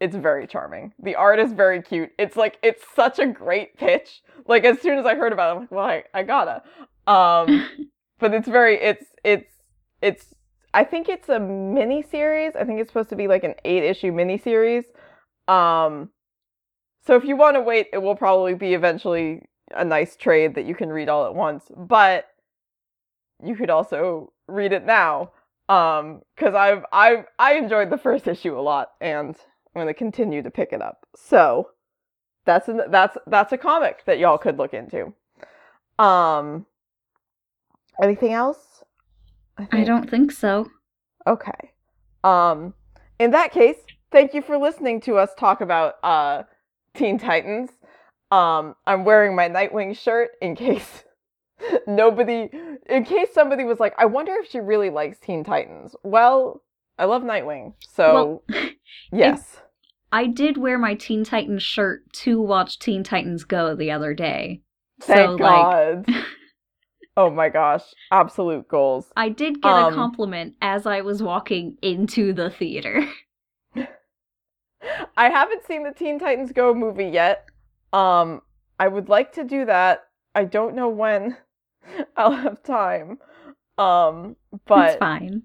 it's 0.03 0.17
very 0.17 0.49
charming. 0.49 0.93
The 1.01 1.15
art 1.15 1.39
is 1.39 1.53
very 1.53 1.81
cute. 1.81 2.11
It's 2.19 2.37
like 2.37 2.59
it's 2.63 2.83
such 2.95 3.21
a 3.21 3.27
great 3.27 3.77
pitch. 3.79 4.23
Like 4.49 4.65
as 4.65 4.81
soon 4.81 4.99
as 4.99 5.07
I 5.07 5.15
heard 5.15 5.33
about 5.33 5.51
it, 5.51 5.55
I'm 5.55 5.61
like, 5.61 5.71
well, 5.71 5.85
I, 5.85 6.05
I 6.13 6.23
gotta. 6.25 6.63
Um, 7.07 7.69
but 8.19 8.35
it's 8.35 8.49
very 8.49 8.83
it's 8.83 9.07
it's 9.23 9.53
it's 10.01 10.35
I 10.75 10.83
think 10.83 11.09
it's 11.09 11.29
a 11.29 11.39
mini 11.39 12.03
series. 12.03 12.57
I 12.57 12.65
think 12.65 12.81
it's 12.81 12.91
supposed 12.91 13.11
to 13.11 13.17
be 13.17 13.29
like 13.29 13.45
an 13.45 13.55
eight 13.65 13.85
issue 13.85 14.11
mini 14.11 14.39
series. 14.39 14.85
Um, 15.47 16.11
So 17.05 17.17
if 17.17 17.25
you 17.25 17.37
want 17.37 17.57
to 17.57 17.61
wait, 17.61 17.89
it 17.93 17.99
will 17.99 18.15
probably 18.15 18.55
be 18.55 18.75
eventually 18.75 19.43
a 19.75 19.85
nice 19.85 20.17
trade 20.17 20.55
that 20.55 20.67
you 20.67 20.75
can 20.75 20.91
read 20.91 21.09
all 21.09 21.27
at 21.27 21.35
once. 21.35 21.65
But 21.77 22.29
you 23.43 23.57
could 23.57 23.71
also 23.71 24.33
read 24.47 24.73
it 24.73 24.85
now. 24.85 25.33
Um, 25.69 26.23
because 26.37 26.55
I've 26.55 26.85
I've 26.93 27.25
I 27.39 27.55
enjoyed 27.55 27.91
the 27.91 27.99
first 27.99 28.27
issue 28.29 28.59
a 28.59 28.61
lot, 28.61 28.93
and 29.01 29.37
I'm 29.75 29.81
gonna 29.81 29.95
continue 29.95 30.43
to 30.43 30.51
pick 30.51 30.73
it 30.73 30.83
up. 30.83 31.07
So 31.17 31.71
that's 32.45 32.69
an, 32.69 32.83
that's 32.89 33.17
that's 33.27 33.53
a 33.53 33.59
comic 33.59 34.05
that 34.07 34.19
y'all 34.19 34.39
could 34.39 34.59
look 34.59 34.75
into. 34.75 35.13
Um, 35.99 36.67
anything 38.03 38.33
else? 38.33 38.85
I 39.57 39.65
think- 39.65 39.87
don't 39.87 40.11
think 40.11 40.33
so. 40.33 40.71
Okay. 41.27 41.73
Um, 42.25 42.75
in 43.19 43.31
that 43.31 43.53
case, 43.53 43.77
thank 44.11 44.35
you 44.35 44.43
for 44.43 44.59
listening 44.59 45.01
to 45.03 45.17
us 45.17 45.31
talk 45.39 45.61
about 45.61 45.95
uh, 46.03 46.43
Teen 46.95 47.19
Titans. 47.19 47.71
Um, 48.31 48.75
I'm 48.87 49.05
wearing 49.05 49.37
my 49.37 49.49
Nightwing 49.49 49.97
shirt 49.97 50.31
in 50.41 50.55
case 50.57 51.05
nobody, 51.87 52.49
in 52.89 53.05
case 53.05 53.29
somebody 53.35 53.65
was 53.65 53.79
like, 53.81 53.95
I 53.99 54.07
wonder 54.07 54.33
if 54.37 54.51
she 54.51 54.59
really 54.61 54.91
likes 54.91 55.19
Teen 55.19 55.45
Titans. 55.45 55.95
Well, 56.03 56.63
I 56.99 57.05
love 57.05 57.23
Nightwing, 57.23 57.75
so 57.81 58.43
Well, 58.49 58.71
yes. 59.13 59.59
I 60.13 60.27
did 60.27 60.57
wear 60.59 60.79
my 60.79 60.95
Teen 60.95 61.25
Titans 61.25 61.63
shirt 61.63 62.11
to 62.15 62.41
watch 62.41 62.79
Teen 62.79 63.03
Titans 63.03 63.45
Go 63.45 63.75
the 63.75 63.91
other 63.91 64.15
day. 64.15 64.61
Thank 65.01 65.39
so, 65.39 65.45
like- 65.45 66.07
God. 66.07 66.07
oh 67.17 67.31
my 67.31 67.49
gosh, 67.49 67.83
absolute 68.11 68.69
goals. 68.69 69.11
I 69.17 69.29
did 69.31 69.61
get 69.63 69.71
Um, 69.73 69.93
a 69.93 69.97
compliment 69.97 70.55
as 70.63 70.87
I 70.87 71.01
was 71.03 71.23
walking 71.23 71.77
into 71.83 72.33
the 72.33 72.51
theater. 72.51 73.07
I 75.17 75.29
haven't 75.29 75.65
seen 75.67 75.85
the 75.85 75.93
Teen 75.93 76.19
Titans 76.19 76.53
Go 76.53 76.75
movie 76.75 77.07
yet. 77.07 77.49
Um, 77.93 78.43
I 78.79 78.89
would 78.89 79.09
like 79.09 79.33
to 79.35 79.45
do 79.45 79.65
that. 79.67 80.05
I 80.35 80.45
don't 80.45 80.75
know 80.75 80.89
when 80.89 81.37
I'll 82.17 82.33
have 82.33 82.63
time. 82.63 83.19
Um, 83.79 84.37
it's 84.53 84.63
but 84.67 84.99
fine. 84.99 85.43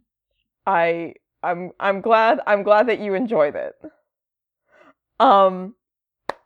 I 0.65 1.14
I'm 1.43 1.72
I'm 1.80 2.01
glad 2.01 2.41
I'm 2.45 2.64
glad 2.64 2.88
that 2.88 2.99
you 2.99 3.14
enjoyed 3.14 3.55
it. 3.55 3.73
Um 5.19 5.76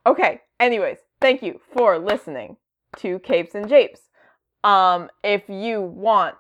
okay, 0.06 0.42
anyways, 0.60 1.00
thank 1.20 1.42
you 1.42 1.60
for 1.74 1.98
listening 1.98 2.58
to 2.98 3.20
Capes 3.20 3.56
and 3.56 3.68
Japes. 3.68 4.02
Um 4.64 5.10
if 5.24 5.50
you 5.50 5.82
want 5.82 6.38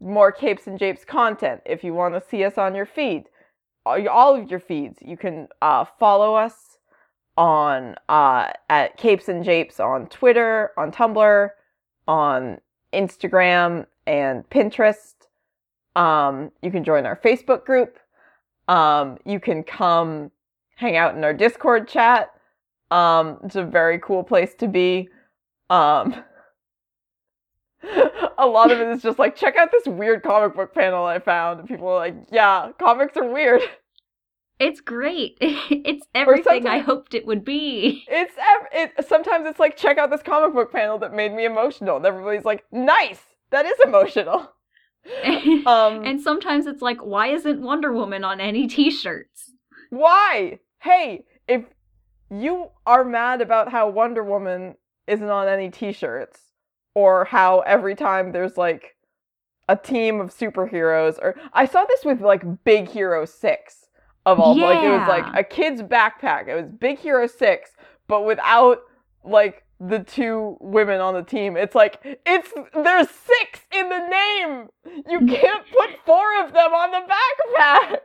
more 0.00 0.32
Capes 0.32 0.66
and 0.66 0.78
Japes 0.78 1.04
content, 1.04 1.60
if 1.66 1.84
you 1.84 1.92
want 1.92 2.14
to 2.14 2.28
see 2.28 2.42
us 2.44 2.56
on 2.56 2.74
your 2.74 2.86
feed, 2.86 3.24
all 3.86 4.36
of 4.36 4.50
your 4.50 4.60
feeds, 4.60 4.98
you 5.00 5.16
can 5.16 5.48
uh 5.62 5.84
follow 5.98 6.34
us 6.34 6.78
on 7.36 7.96
uh 8.08 8.50
at 8.68 8.96
Capes 8.96 9.28
and 9.28 9.44
Japes 9.44 9.80
on 9.80 10.06
Twitter, 10.08 10.70
on 10.76 10.92
Tumblr, 10.92 11.50
on 12.06 12.60
Instagram 12.92 13.86
and 14.06 14.48
Pinterest. 14.50 15.14
Um, 15.96 16.52
you 16.62 16.70
can 16.70 16.84
join 16.84 17.06
our 17.06 17.16
Facebook 17.16 17.64
group. 17.64 17.98
Um, 18.68 19.18
you 19.24 19.40
can 19.40 19.62
come 19.64 20.30
hang 20.76 20.96
out 20.96 21.16
in 21.16 21.24
our 21.24 21.34
Discord 21.34 21.88
chat. 21.88 22.30
Um, 22.90 23.38
it's 23.44 23.56
a 23.56 23.64
very 23.64 23.98
cool 23.98 24.22
place 24.22 24.54
to 24.56 24.68
be. 24.68 25.08
A 28.40 28.46
lot 28.46 28.70
of 28.70 28.80
it 28.80 28.88
is 28.88 29.02
just 29.02 29.18
like, 29.18 29.36
check 29.36 29.56
out 29.56 29.70
this 29.70 29.86
weird 29.86 30.22
comic 30.22 30.56
book 30.56 30.74
panel 30.74 31.04
I 31.04 31.18
found. 31.18 31.60
And 31.60 31.68
people 31.68 31.88
are 31.88 31.96
like, 31.96 32.16
yeah, 32.32 32.70
comics 32.78 33.16
are 33.16 33.30
weird. 33.30 33.62
It's 34.58 34.80
great. 34.80 35.38
it's 35.40 36.06
everything 36.14 36.66
I 36.66 36.78
hoped 36.78 37.14
it 37.14 37.26
would 37.26 37.44
be. 37.44 38.04
It's 38.08 38.34
ev- 38.36 38.90
it. 38.98 39.06
Sometimes 39.06 39.46
it's 39.46 39.58
like, 39.58 39.76
check 39.76 39.96
out 39.96 40.10
this 40.10 40.22
comic 40.22 40.54
book 40.54 40.72
panel 40.72 40.98
that 40.98 41.14
made 41.14 41.32
me 41.32 41.44
emotional. 41.44 41.96
And 41.96 42.04
everybody's 42.04 42.44
like, 42.44 42.64
nice. 42.70 43.20
That 43.50 43.66
is 43.66 43.78
emotional. 43.84 44.52
Um, 45.66 46.04
and 46.04 46.20
sometimes 46.20 46.66
it's 46.66 46.82
like, 46.82 46.98
why 46.98 47.28
isn't 47.28 47.62
Wonder 47.62 47.90
Woman 47.90 48.22
on 48.22 48.38
any 48.38 48.66
t 48.66 48.90
shirts? 48.90 49.50
Why? 49.88 50.58
Hey, 50.78 51.24
if 51.48 51.64
you 52.30 52.68
are 52.86 53.04
mad 53.04 53.40
about 53.40 53.72
how 53.72 53.88
Wonder 53.88 54.22
Woman 54.22 54.74
isn't 55.06 55.28
on 55.28 55.48
any 55.48 55.70
t-shirts 55.70 56.40
or 56.94 57.24
how 57.24 57.60
every 57.60 57.94
time 57.94 58.32
there's 58.32 58.56
like 58.56 58.96
a 59.68 59.76
team 59.76 60.20
of 60.20 60.36
superheroes 60.36 61.18
or 61.20 61.36
I 61.52 61.64
saw 61.66 61.84
this 61.84 62.04
with 62.04 62.20
like 62.20 62.64
Big 62.64 62.88
Hero 62.88 63.24
6 63.24 63.86
of 64.26 64.38
all 64.38 64.56
like 64.56 64.82
it 64.82 64.90
was 64.90 65.08
like 65.08 65.26
a 65.34 65.44
kid's 65.44 65.82
backpack. 65.82 66.48
It 66.48 66.54
was 66.54 66.70
Big 66.70 66.98
Hero 66.98 67.26
6 67.26 67.70
but 68.08 68.24
without 68.24 68.80
like 69.24 69.64
the 69.80 70.00
two 70.00 70.56
women 70.60 71.00
on 71.00 71.14
the 71.14 71.22
team. 71.22 71.56
It's 71.56 71.74
like 71.74 71.98
it's 72.04 72.52
there's 72.74 73.08
six 73.08 73.60
in 73.72 73.88
the 73.88 74.08
name. 74.08 74.68
You 75.08 75.26
can't 75.26 75.64
put 75.66 75.98
four 76.04 76.44
of 76.44 76.52
them 76.52 76.72
on 76.74 76.90
the 76.90 77.12
backpack. 77.12 77.98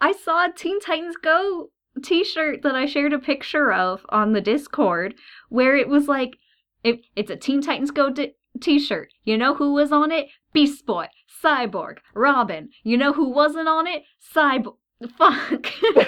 I 0.00 0.12
saw 0.12 0.46
a 0.46 0.52
Teen 0.52 0.80
Titans 0.80 1.16
Go 1.22 1.70
t 2.02 2.24
shirt 2.24 2.62
that 2.62 2.74
I 2.74 2.86
shared 2.86 3.12
a 3.12 3.18
picture 3.18 3.72
of 3.72 4.06
on 4.08 4.32
the 4.32 4.40
Discord 4.40 5.14
where 5.48 5.76
it 5.76 5.88
was 5.88 6.08
like, 6.08 6.38
it, 6.84 7.00
it's 7.16 7.30
a 7.30 7.36
Teen 7.36 7.60
Titans 7.60 7.90
Go 7.90 8.10
di- 8.10 8.34
t 8.60 8.78
shirt. 8.78 9.12
You 9.24 9.36
know 9.38 9.54
who 9.54 9.72
was 9.72 9.92
on 9.92 10.10
it? 10.10 10.28
Beast 10.52 10.86
Boy, 10.86 11.08
Cyborg, 11.42 11.98
Robin. 12.14 12.70
You 12.82 12.96
know 12.96 13.12
who 13.12 13.28
wasn't 13.30 13.68
on 13.68 13.86
it? 13.86 14.04
Cyborg. 14.34 14.76
Fuck. 15.16 15.66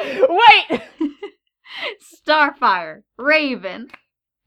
Wait. 0.00 0.82
Starfire, 2.26 3.02
Raven. 3.16 3.88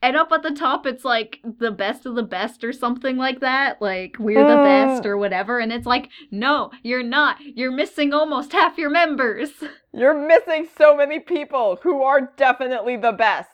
And 0.01 0.15
up 0.15 0.31
at 0.31 0.43
the 0.43 0.51
top, 0.51 0.85
it's 0.85 1.03
like 1.03 1.39
the 1.43 1.71
best 1.71 2.05
of 2.05 2.15
the 2.15 2.23
best 2.23 2.63
or 2.63 2.71
something 2.71 3.17
like 3.17 3.39
that. 3.39 3.81
Like, 3.81 4.17
we're 4.19 4.47
the 4.47 4.63
best 4.63 5.07
or 5.07 5.17
whatever. 5.17 5.59
And 5.59 5.73
it's 5.73 5.87
like, 5.87 6.09
no, 6.29 6.69
you're 6.83 7.01
not. 7.01 7.37
You're 7.41 7.71
missing 7.71 8.13
almost 8.13 8.51
half 8.51 8.77
your 8.77 8.91
members. 8.91 9.49
You're 9.91 10.13
missing 10.13 10.67
so 10.77 10.95
many 10.95 11.19
people 11.19 11.79
who 11.81 12.03
are 12.03 12.31
definitely 12.37 12.97
the 12.97 13.11
best. 13.11 13.49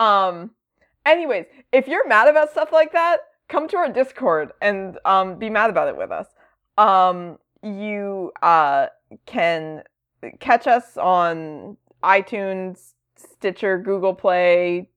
Um 0.00 0.50
anyways, 1.10 1.46
if 1.72 1.88
you're 1.88 2.06
mad 2.08 2.28
about 2.28 2.50
stuff 2.50 2.72
like 2.72 2.92
that, 2.92 3.18
come 3.48 3.68
to 3.68 3.76
our 3.76 3.92
Discord 3.92 4.52
and 4.60 4.98
um 5.04 5.38
be 5.38 5.50
mad 5.50 5.70
about 5.70 5.88
it 5.88 5.96
with 5.96 6.10
us. 6.10 6.26
Um 6.78 7.38
you 7.62 8.32
uh 8.42 8.86
can 9.26 9.82
catch 10.38 10.66
us 10.66 10.96
on 10.96 11.76
iTunes, 12.02 12.92
Stitcher, 13.16 13.78
Google 13.78 14.14
Play, 14.14 14.88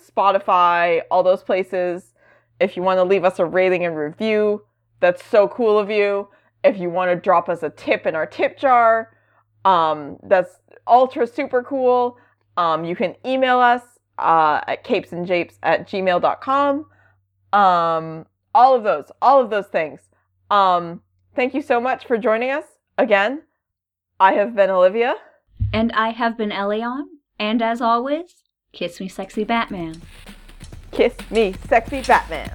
Spotify, 0.00 1.02
all 1.10 1.22
those 1.22 1.42
places. 1.42 2.14
If 2.58 2.76
you 2.76 2.82
want 2.82 2.98
to 2.98 3.04
leave 3.04 3.24
us 3.24 3.38
a 3.38 3.44
rating 3.44 3.84
and 3.84 3.96
review, 3.96 4.62
that's 5.00 5.24
so 5.24 5.48
cool 5.48 5.78
of 5.78 5.90
you. 5.90 6.28
If 6.62 6.78
you 6.78 6.90
want 6.90 7.10
to 7.10 7.16
drop 7.16 7.48
us 7.48 7.62
a 7.62 7.70
tip 7.70 8.06
in 8.06 8.14
our 8.14 8.26
tip 8.26 8.58
jar, 8.58 9.16
um, 9.64 10.18
that's 10.24 10.56
ultra 10.86 11.26
super 11.26 11.62
cool. 11.62 12.18
Um, 12.56 12.84
you 12.84 12.94
can 12.94 13.14
email 13.24 13.58
us 13.58 13.82
uh, 14.20 14.60
at 14.66 14.84
capesandjapes 14.84 15.54
at 15.62 15.88
gmail.com. 15.88 16.86
Um, 17.52 18.26
all 18.54 18.74
of 18.74 18.82
those, 18.84 19.10
all 19.20 19.40
of 19.40 19.50
those 19.50 19.66
things. 19.66 20.00
Um, 20.50 21.02
thank 21.34 21.54
you 21.54 21.62
so 21.62 21.80
much 21.80 22.06
for 22.06 22.18
joining 22.18 22.50
us 22.50 22.64
again. 22.98 23.42
I 24.18 24.34
have 24.34 24.54
been 24.54 24.70
Olivia. 24.70 25.14
And 25.72 25.92
I 25.92 26.10
have 26.10 26.36
been 26.36 26.50
Elion. 26.50 27.04
And 27.38 27.62
as 27.62 27.80
always, 27.80 28.42
kiss 28.72 29.00
me, 29.00 29.08
sexy 29.08 29.44
Batman. 29.44 30.02
Kiss 30.90 31.14
me, 31.30 31.54
sexy 31.68 32.02
Batman. 32.02 32.52